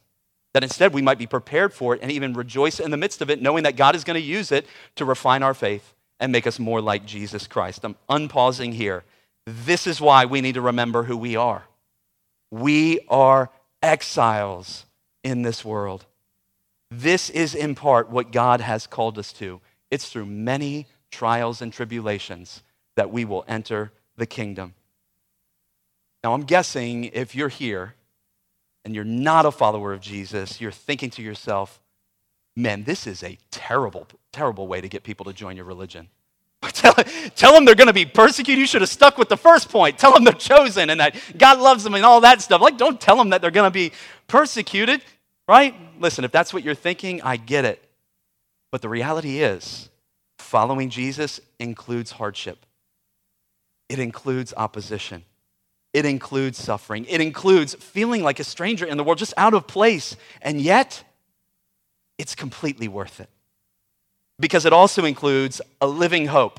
That 0.54 0.62
instead 0.62 0.94
we 0.94 1.02
might 1.02 1.18
be 1.18 1.26
prepared 1.26 1.72
for 1.72 1.94
it 1.94 2.00
and 2.02 2.10
even 2.10 2.34
rejoice 2.34 2.80
in 2.80 2.90
the 2.90 2.96
midst 2.96 3.20
of 3.22 3.30
it, 3.30 3.42
knowing 3.42 3.64
that 3.64 3.76
God 3.76 3.94
is 3.94 4.04
going 4.04 4.20
to 4.20 4.26
use 4.26 4.50
it 4.50 4.66
to 4.96 5.04
refine 5.04 5.42
our 5.42 5.54
faith 5.54 5.94
and 6.20 6.32
make 6.32 6.46
us 6.46 6.58
more 6.58 6.80
like 6.80 7.04
Jesus 7.04 7.46
Christ. 7.46 7.84
I'm 7.84 7.96
unpausing 8.08 8.72
here. 8.72 9.04
This 9.46 9.86
is 9.86 10.00
why 10.00 10.24
we 10.24 10.40
need 10.40 10.54
to 10.54 10.60
remember 10.60 11.02
who 11.02 11.16
we 11.16 11.36
are. 11.36 11.64
We 12.50 13.00
are 13.08 13.50
exiles 13.82 14.86
in 15.22 15.42
this 15.42 15.64
world. 15.64 16.06
This 16.90 17.30
is 17.30 17.54
in 17.54 17.74
part 17.74 18.08
what 18.08 18.30
God 18.30 18.60
has 18.60 18.86
called 18.86 19.18
us 19.18 19.32
to. 19.34 19.60
It's 19.90 20.08
through 20.08 20.26
many 20.26 20.86
trials 21.10 21.60
and 21.60 21.72
tribulations 21.72 22.62
that 22.96 23.10
we 23.10 23.24
will 23.24 23.44
enter 23.48 23.92
the 24.16 24.26
kingdom. 24.26 24.74
Now, 26.24 26.32
I'm 26.32 26.44
guessing 26.44 27.04
if 27.04 27.34
you're 27.34 27.50
here 27.50 27.94
and 28.82 28.94
you're 28.94 29.04
not 29.04 29.44
a 29.44 29.50
follower 29.50 29.92
of 29.92 30.00
Jesus, 30.00 30.58
you're 30.58 30.72
thinking 30.72 31.10
to 31.10 31.22
yourself, 31.22 31.82
man, 32.56 32.84
this 32.84 33.06
is 33.06 33.22
a 33.22 33.36
terrible, 33.50 34.06
terrible 34.32 34.66
way 34.66 34.80
to 34.80 34.88
get 34.88 35.02
people 35.02 35.26
to 35.26 35.34
join 35.34 35.54
your 35.54 35.66
religion. 35.66 36.08
Tell, 36.62 36.94
tell 37.34 37.52
them 37.52 37.66
they're 37.66 37.74
going 37.74 37.88
to 37.88 37.92
be 37.92 38.06
persecuted. 38.06 38.58
You 38.58 38.66
should 38.66 38.80
have 38.80 38.88
stuck 38.88 39.18
with 39.18 39.28
the 39.28 39.36
first 39.36 39.68
point. 39.68 39.98
Tell 39.98 40.14
them 40.14 40.24
they're 40.24 40.32
chosen 40.32 40.88
and 40.88 40.98
that 40.98 41.14
God 41.36 41.58
loves 41.58 41.84
them 41.84 41.92
and 41.92 42.06
all 42.06 42.22
that 42.22 42.40
stuff. 42.40 42.62
Like, 42.62 42.78
don't 42.78 42.98
tell 42.98 43.16
them 43.16 43.28
that 43.30 43.42
they're 43.42 43.50
going 43.50 43.70
to 43.70 43.70
be 43.70 43.92
persecuted, 44.26 45.02
right? 45.46 45.74
Listen, 46.00 46.24
if 46.24 46.32
that's 46.32 46.54
what 46.54 46.62
you're 46.62 46.74
thinking, 46.74 47.20
I 47.20 47.36
get 47.36 47.66
it. 47.66 47.84
But 48.72 48.80
the 48.80 48.88
reality 48.88 49.42
is, 49.42 49.90
following 50.38 50.88
Jesus 50.88 51.38
includes 51.60 52.12
hardship, 52.12 52.64
it 53.90 53.98
includes 53.98 54.54
opposition. 54.56 55.22
It 55.94 56.04
includes 56.04 56.58
suffering. 56.58 57.06
It 57.08 57.20
includes 57.20 57.74
feeling 57.76 58.24
like 58.24 58.40
a 58.40 58.44
stranger 58.44 58.84
in 58.84 58.96
the 58.96 59.04
world, 59.04 59.16
just 59.16 59.32
out 59.36 59.54
of 59.54 59.68
place. 59.68 60.16
And 60.42 60.60
yet, 60.60 61.04
it's 62.18 62.34
completely 62.34 62.88
worth 62.88 63.20
it. 63.20 63.28
Because 64.40 64.66
it 64.66 64.72
also 64.72 65.04
includes 65.04 65.62
a 65.80 65.86
living 65.86 66.26
hope. 66.26 66.58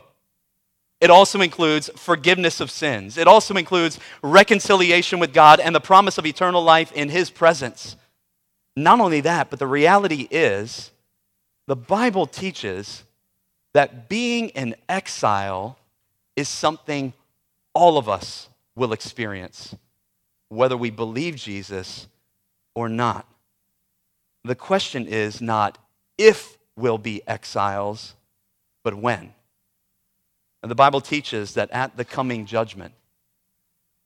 It 1.01 1.09
also 1.09 1.41
includes 1.41 1.89
forgiveness 1.97 2.61
of 2.61 2.71
sins. 2.71 3.17
It 3.17 3.27
also 3.27 3.55
includes 3.55 3.99
reconciliation 4.23 5.19
with 5.19 5.33
God 5.33 5.59
and 5.59 5.75
the 5.75 5.81
promise 5.81 6.17
of 6.17 6.25
eternal 6.25 6.63
life 6.63 6.93
in 6.93 7.09
His 7.09 7.29
presence. 7.29 7.97
Not 8.77 9.01
only 9.01 9.19
that, 9.19 9.49
but 9.49 9.59
the 9.59 9.67
reality 9.67 10.29
is 10.31 10.91
the 11.67 11.75
Bible 11.75 12.25
teaches 12.25 13.03
that 13.73 14.07
being 14.07 14.47
in 14.49 14.75
exile 14.87 15.77
is 16.37 16.47
something 16.47 17.11
all 17.73 17.97
of 17.97 18.07
us 18.07 18.47
will 18.75 18.93
experience, 18.93 19.75
whether 20.49 20.77
we 20.77 20.89
believe 20.89 21.35
Jesus 21.35 22.07
or 22.75 22.89
not. 22.89 23.27
The 24.43 24.55
question 24.55 25.07
is 25.07 25.41
not 25.41 25.77
if 26.17 26.57
we'll 26.77 26.97
be 26.97 27.21
exiles, 27.27 28.15
but 28.83 28.93
when. 28.93 29.33
And 30.61 30.69
the 30.69 30.75
Bible 30.75 31.01
teaches 31.01 31.53
that 31.53 31.71
at 31.71 31.97
the 31.97 32.05
coming 32.05 32.45
judgment, 32.45 32.93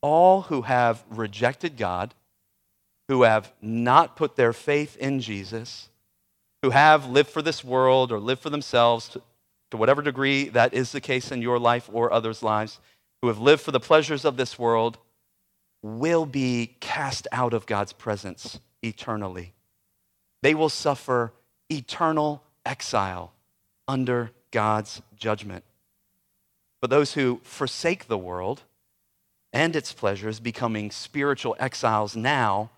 all 0.02 0.42
who 0.42 0.62
have 0.62 1.04
rejected 1.10 1.76
God, 1.76 2.14
who 3.08 3.22
have 3.22 3.52
not 3.60 4.16
put 4.16 4.36
their 4.36 4.52
faith 4.52 4.96
in 4.96 5.20
Jesus, 5.20 5.88
who 6.62 6.70
have 6.70 7.06
lived 7.06 7.30
for 7.30 7.42
this 7.42 7.64
world 7.64 8.12
or 8.12 8.20
lived 8.20 8.42
for 8.42 8.50
themselves, 8.50 9.16
to, 9.70 9.76
whatever 9.76 10.02
degree 10.02 10.48
that 10.48 10.74
is 10.74 10.92
the 10.92 11.00
case 11.00 11.30
in 11.30 11.42
your 11.42 11.58
life 11.58 11.88
or 11.92 12.12
others' 12.12 12.42
lives, 12.42 12.78
who 13.22 13.28
have 13.28 13.38
lived 13.38 13.62
for 13.62 13.72
the 13.72 13.80
pleasures 13.80 14.24
of 14.24 14.36
this 14.36 14.58
world, 14.58 14.98
will 15.82 16.26
be 16.26 16.76
cast 16.80 17.26
out 17.32 17.54
of 17.54 17.66
God's 17.66 17.92
presence 17.92 18.60
eternally. 18.82 19.54
They 20.42 20.54
will 20.54 20.68
suffer 20.68 21.32
eternal 21.70 22.42
exile 22.64 23.32
under 23.88 24.30
God's 24.50 25.02
judgment. 25.16 25.64
But 26.80 26.90
those 26.90 27.12
who 27.12 27.40
forsake 27.42 28.08
the 28.08 28.18
world 28.18 28.62
and 29.52 29.74
its 29.74 29.92
pleasures, 29.92 30.40
becoming 30.40 30.90
spiritual 30.90 31.56
exiles 31.58 32.16
now, 32.16 32.70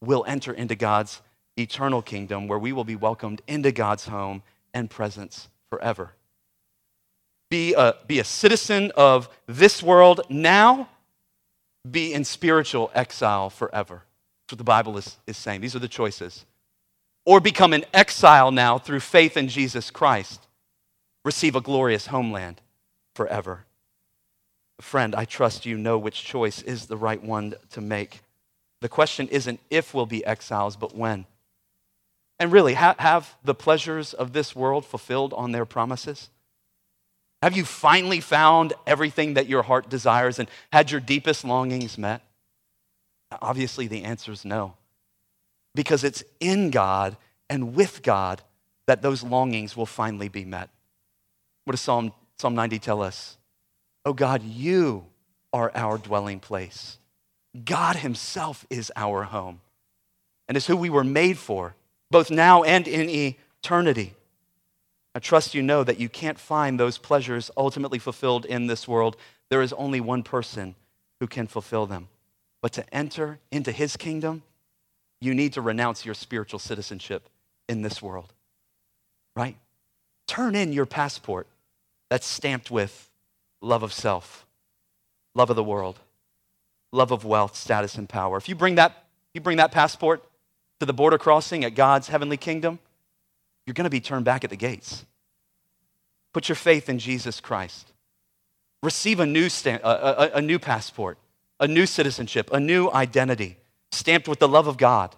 will 0.00 0.24
enter 0.26 0.52
into 0.52 0.74
God's 0.74 1.22
eternal 1.56 2.02
kingdom 2.02 2.46
where 2.46 2.58
we 2.58 2.72
will 2.72 2.84
be 2.84 2.96
welcomed 2.96 3.42
into 3.46 3.72
God's 3.72 4.06
home 4.06 4.42
and 4.74 4.90
presence 4.90 5.48
forever. 5.70 6.12
Be 7.50 7.74
a, 7.74 7.94
be 8.06 8.18
a 8.18 8.24
citizen 8.24 8.92
of 8.96 9.28
this 9.46 9.82
world 9.82 10.20
now, 10.28 10.88
be 11.88 12.12
in 12.12 12.24
spiritual 12.24 12.90
exile 12.94 13.48
forever. 13.50 14.02
That's 14.42 14.52
what 14.52 14.58
the 14.58 14.64
Bible 14.64 14.98
is, 14.98 15.16
is 15.26 15.36
saying. 15.36 15.60
These 15.60 15.74
are 15.76 15.80
the 15.80 15.88
choices. 15.88 16.44
Or 17.24 17.40
become 17.40 17.72
an 17.72 17.84
exile 17.92 18.50
now 18.50 18.78
through 18.78 19.00
faith 19.00 19.36
in 19.36 19.48
Jesus 19.48 19.90
Christ, 19.90 20.46
receive 21.24 21.54
a 21.56 21.60
glorious 21.60 22.06
homeland 22.06 22.60
forever. 23.14 23.64
Friend, 24.80 25.14
I 25.14 25.24
trust 25.24 25.66
you 25.66 25.76
know 25.76 25.98
which 25.98 26.24
choice 26.24 26.62
is 26.62 26.86
the 26.86 26.96
right 26.96 27.22
one 27.22 27.54
to 27.70 27.80
make. 27.80 28.20
The 28.80 28.88
question 28.88 29.28
isn't 29.28 29.60
if 29.70 29.92
we'll 29.92 30.06
be 30.06 30.24
exiles, 30.24 30.76
but 30.76 30.94
when. 30.94 31.26
And 32.38 32.52
really, 32.52 32.74
ha- 32.74 32.94
have 32.98 33.36
the 33.42 33.54
pleasures 33.54 34.14
of 34.14 34.32
this 34.32 34.54
world 34.54 34.86
fulfilled 34.86 35.34
on 35.34 35.50
their 35.50 35.64
promises? 35.64 36.30
Have 37.42 37.56
you 37.56 37.64
finally 37.64 38.20
found 38.20 38.72
everything 38.86 39.34
that 39.34 39.48
your 39.48 39.62
heart 39.62 39.88
desires 39.88 40.38
and 40.38 40.48
had 40.72 40.90
your 40.90 41.00
deepest 41.00 41.44
longings 41.44 41.96
met? 41.96 42.22
Obviously, 43.40 43.86
the 43.86 44.04
answer 44.04 44.32
is 44.32 44.44
no. 44.44 44.74
Because 45.74 46.02
it's 46.02 46.24
in 46.40 46.70
God 46.70 47.16
and 47.48 47.74
with 47.74 48.02
God 48.02 48.42
that 48.86 49.02
those 49.02 49.22
longings 49.22 49.76
will 49.76 49.86
finally 49.86 50.28
be 50.28 50.44
met. 50.44 50.70
What 51.64 51.72
does 51.72 51.80
Psalm, 51.80 52.12
Psalm 52.38 52.54
90 52.54 52.78
tell 52.78 53.02
us? 53.02 53.36
Oh 54.04 54.12
God, 54.12 54.42
you 54.42 55.04
are 55.52 55.70
our 55.74 55.98
dwelling 55.98 56.40
place. 56.40 56.98
God 57.64 57.96
Himself 57.96 58.66
is 58.70 58.90
our 58.96 59.24
home 59.24 59.60
and 60.48 60.56
is 60.56 60.66
who 60.66 60.76
we 60.76 60.90
were 60.90 61.04
made 61.04 61.38
for, 61.38 61.74
both 62.10 62.30
now 62.30 62.62
and 62.62 62.88
in 62.88 63.08
eternity. 63.10 64.14
I 65.18 65.20
trust 65.20 65.52
you 65.52 65.64
know 65.64 65.82
that 65.82 65.98
you 65.98 66.08
can't 66.08 66.38
find 66.38 66.78
those 66.78 66.96
pleasures 66.96 67.50
ultimately 67.56 67.98
fulfilled 67.98 68.44
in 68.44 68.68
this 68.68 68.86
world. 68.86 69.16
There 69.50 69.62
is 69.62 69.72
only 69.72 70.00
one 70.00 70.22
person 70.22 70.76
who 71.18 71.26
can 71.26 71.48
fulfill 71.48 71.86
them. 71.86 72.06
But 72.62 72.70
to 72.74 72.94
enter 72.94 73.40
into 73.50 73.72
His 73.72 73.96
kingdom, 73.96 74.44
you 75.20 75.34
need 75.34 75.54
to 75.54 75.60
renounce 75.60 76.04
your 76.04 76.14
spiritual 76.14 76.60
citizenship 76.60 77.28
in 77.68 77.82
this 77.82 78.00
world, 78.00 78.32
right? 79.34 79.56
Turn 80.28 80.54
in 80.54 80.72
your 80.72 80.86
passport 80.86 81.48
that's 82.08 82.24
stamped 82.24 82.70
with 82.70 83.10
love 83.60 83.82
of 83.82 83.92
self, 83.92 84.46
love 85.34 85.50
of 85.50 85.56
the 85.56 85.64
world, 85.64 85.98
love 86.92 87.10
of 87.10 87.24
wealth, 87.24 87.56
status, 87.56 87.96
and 87.96 88.08
power. 88.08 88.36
If 88.36 88.48
you 88.48 88.54
bring 88.54 88.76
that, 88.76 89.02
you 89.34 89.40
bring 89.40 89.56
that 89.56 89.72
passport 89.72 90.22
to 90.78 90.86
the 90.86 90.92
border 90.92 91.18
crossing 91.18 91.64
at 91.64 91.74
God's 91.74 92.06
heavenly 92.06 92.36
kingdom, 92.36 92.78
you're 93.68 93.74
going 93.74 93.84
to 93.84 93.90
be 93.90 94.00
turned 94.00 94.24
back 94.24 94.44
at 94.44 94.50
the 94.50 94.56
gates. 94.56 95.04
Put 96.32 96.48
your 96.48 96.56
faith 96.56 96.88
in 96.88 96.98
Jesus 96.98 97.38
Christ. 97.38 97.92
Receive 98.82 99.20
a 99.20 99.26
new, 99.26 99.50
stamp, 99.50 99.84
a, 99.84 99.88
a, 99.88 100.30
a 100.38 100.40
new 100.40 100.58
passport, 100.58 101.18
a 101.60 101.68
new 101.68 101.84
citizenship, 101.84 102.48
a 102.50 102.58
new 102.58 102.90
identity, 102.90 103.58
stamped 103.92 104.26
with 104.26 104.38
the 104.38 104.48
love 104.48 104.68
of 104.68 104.78
God, 104.78 105.14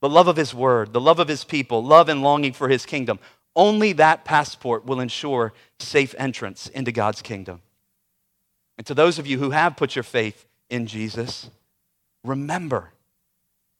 the 0.00 0.08
love 0.08 0.26
of 0.26 0.36
His 0.36 0.54
Word, 0.54 0.94
the 0.94 1.02
love 1.02 1.18
of 1.18 1.28
His 1.28 1.44
people, 1.44 1.84
love 1.84 2.08
and 2.08 2.22
longing 2.22 2.54
for 2.54 2.70
His 2.70 2.86
kingdom. 2.86 3.18
Only 3.54 3.92
that 3.92 4.24
passport 4.24 4.86
will 4.86 5.00
ensure 5.00 5.52
safe 5.78 6.14
entrance 6.16 6.68
into 6.68 6.92
God's 6.92 7.20
kingdom. 7.20 7.60
And 8.78 8.86
to 8.86 8.94
those 8.94 9.18
of 9.18 9.26
you 9.26 9.38
who 9.38 9.50
have 9.50 9.76
put 9.76 9.96
your 9.96 10.02
faith 10.02 10.46
in 10.70 10.86
Jesus, 10.86 11.50
remember 12.24 12.92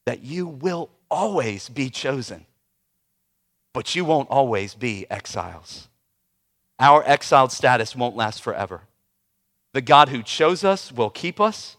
that 0.05 0.23
you 0.23 0.47
will 0.47 0.91
always 1.11 1.71
be 1.71 1.89
chosen, 1.89 2.45
but 3.73 3.95
you 3.95 4.05
won't 4.05 4.31
always 4.31 4.75
be 4.75 5.07
exiles. 5.11 5.89
Our 6.79 7.05
exiled 7.05 7.53
status 7.53 7.95
won't 7.95 8.17
last 8.17 8.43
forever. 8.43 8.83
The 9.73 9.81
God 9.81 10.09
who 10.09 10.23
chose 10.23 10.65
us 10.65 10.93
will 10.93 11.11
keep 11.11 11.41
us. 11.41 11.77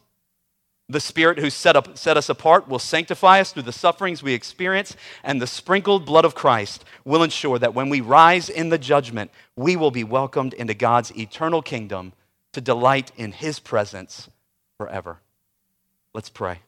The 0.89 0.99
Spirit 0.99 1.39
who 1.39 1.49
set, 1.49 1.75
up, 1.75 1.97
set 1.97 2.17
us 2.17 2.29
apart 2.29 2.67
will 2.67 2.79
sanctify 2.79 3.39
us 3.39 3.51
through 3.51 3.63
the 3.63 3.71
sufferings 3.71 4.21
we 4.21 4.33
experience, 4.33 4.95
and 5.23 5.41
the 5.41 5.47
sprinkled 5.47 6.05
blood 6.05 6.25
of 6.25 6.35
Christ 6.35 6.83
will 7.05 7.23
ensure 7.23 7.57
that 7.59 7.73
when 7.73 7.89
we 7.89 8.01
rise 8.01 8.49
in 8.49 8.69
the 8.69 8.77
judgment, 8.77 9.31
we 9.55 9.75
will 9.75 9.91
be 9.91 10.03
welcomed 10.03 10.53
into 10.53 10.73
God's 10.73 11.15
eternal 11.17 11.61
kingdom 11.61 12.13
to 12.51 12.61
delight 12.61 13.11
in 13.15 13.31
His 13.31 13.59
presence 13.59 14.29
forever. 14.77 15.19
Let's 16.13 16.29
pray. 16.29 16.59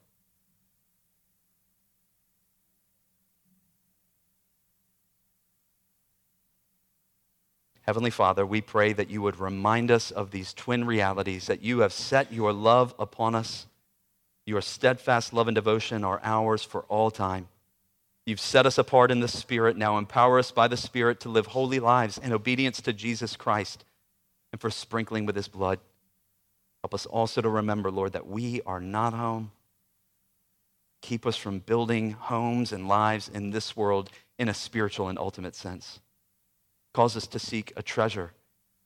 Heavenly 7.85 8.09
Father, 8.09 8.45
we 8.45 8.61
pray 8.61 8.93
that 8.93 9.11
you 9.11 9.21
would 9.21 9.39
remind 9.39 9.91
us 9.91 10.09
of 10.09 10.31
these 10.31 10.53
twin 10.53 10.85
realities, 10.85 11.45
that 11.45 11.61
you 11.61 11.79
have 11.79 11.93
set 11.93 12.33
your 12.33 12.51
love 12.51 12.95
upon 12.97 13.35
us. 13.35 13.67
Your 14.47 14.61
steadfast 14.61 15.33
love 15.33 15.47
and 15.47 15.53
devotion 15.53 16.03
are 16.03 16.19
ours 16.23 16.63
for 16.63 16.81
all 16.83 17.11
time. 17.11 17.47
You've 18.25 18.39
set 18.39 18.65
us 18.65 18.79
apart 18.79 19.11
in 19.11 19.19
the 19.19 19.27
Spirit. 19.27 19.77
Now 19.77 19.99
empower 19.99 20.39
us 20.39 20.49
by 20.49 20.67
the 20.67 20.77
Spirit 20.77 21.19
to 21.21 21.29
live 21.29 21.45
holy 21.47 21.79
lives 21.79 22.17
in 22.17 22.33
obedience 22.33 22.81
to 22.81 22.93
Jesus 22.93 23.35
Christ 23.35 23.85
and 24.51 24.59
for 24.59 24.71
sprinkling 24.71 25.27
with 25.27 25.35
his 25.35 25.47
blood. 25.47 25.79
Help 26.83 26.95
us 26.95 27.05
also 27.05 27.39
to 27.41 27.49
remember, 27.49 27.91
Lord, 27.91 28.13
that 28.13 28.27
we 28.27 28.61
are 28.65 28.81
not 28.81 29.13
home. 29.13 29.51
Keep 31.01 31.27
us 31.27 31.37
from 31.37 31.59
building 31.59 32.11
homes 32.11 32.71
and 32.71 32.87
lives 32.87 33.29
in 33.29 33.51
this 33.51 33.77
world 33.77 34.09
in 34.39 34.49
a 34.49 34.55
spiritual 34.55 35.07
and 35.07 35.19
ultimate 35.19 35.55
sense. 35.55 35.99
Cause 36.95 37.17
us 37.17 37.27
to 37.27 37.39
seek 37.39 37.73
a 37.75 37.83
treasure, 37.83 38.31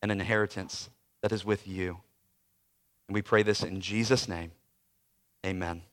an 0.02 0.10
inheritance 0.10 0.90
that 1.22 1.32
is 1.32 1.46
with 1.46 1.68
you. 1.68 2.00
And 3.08 3.14
we 3.14 3.22
pray 3.22 3.44
this 3.44 3.62
in 3.62 3.82
Jesus' 3.82 4.28
name. 4.28 4.50
Amen. 5.46 5.84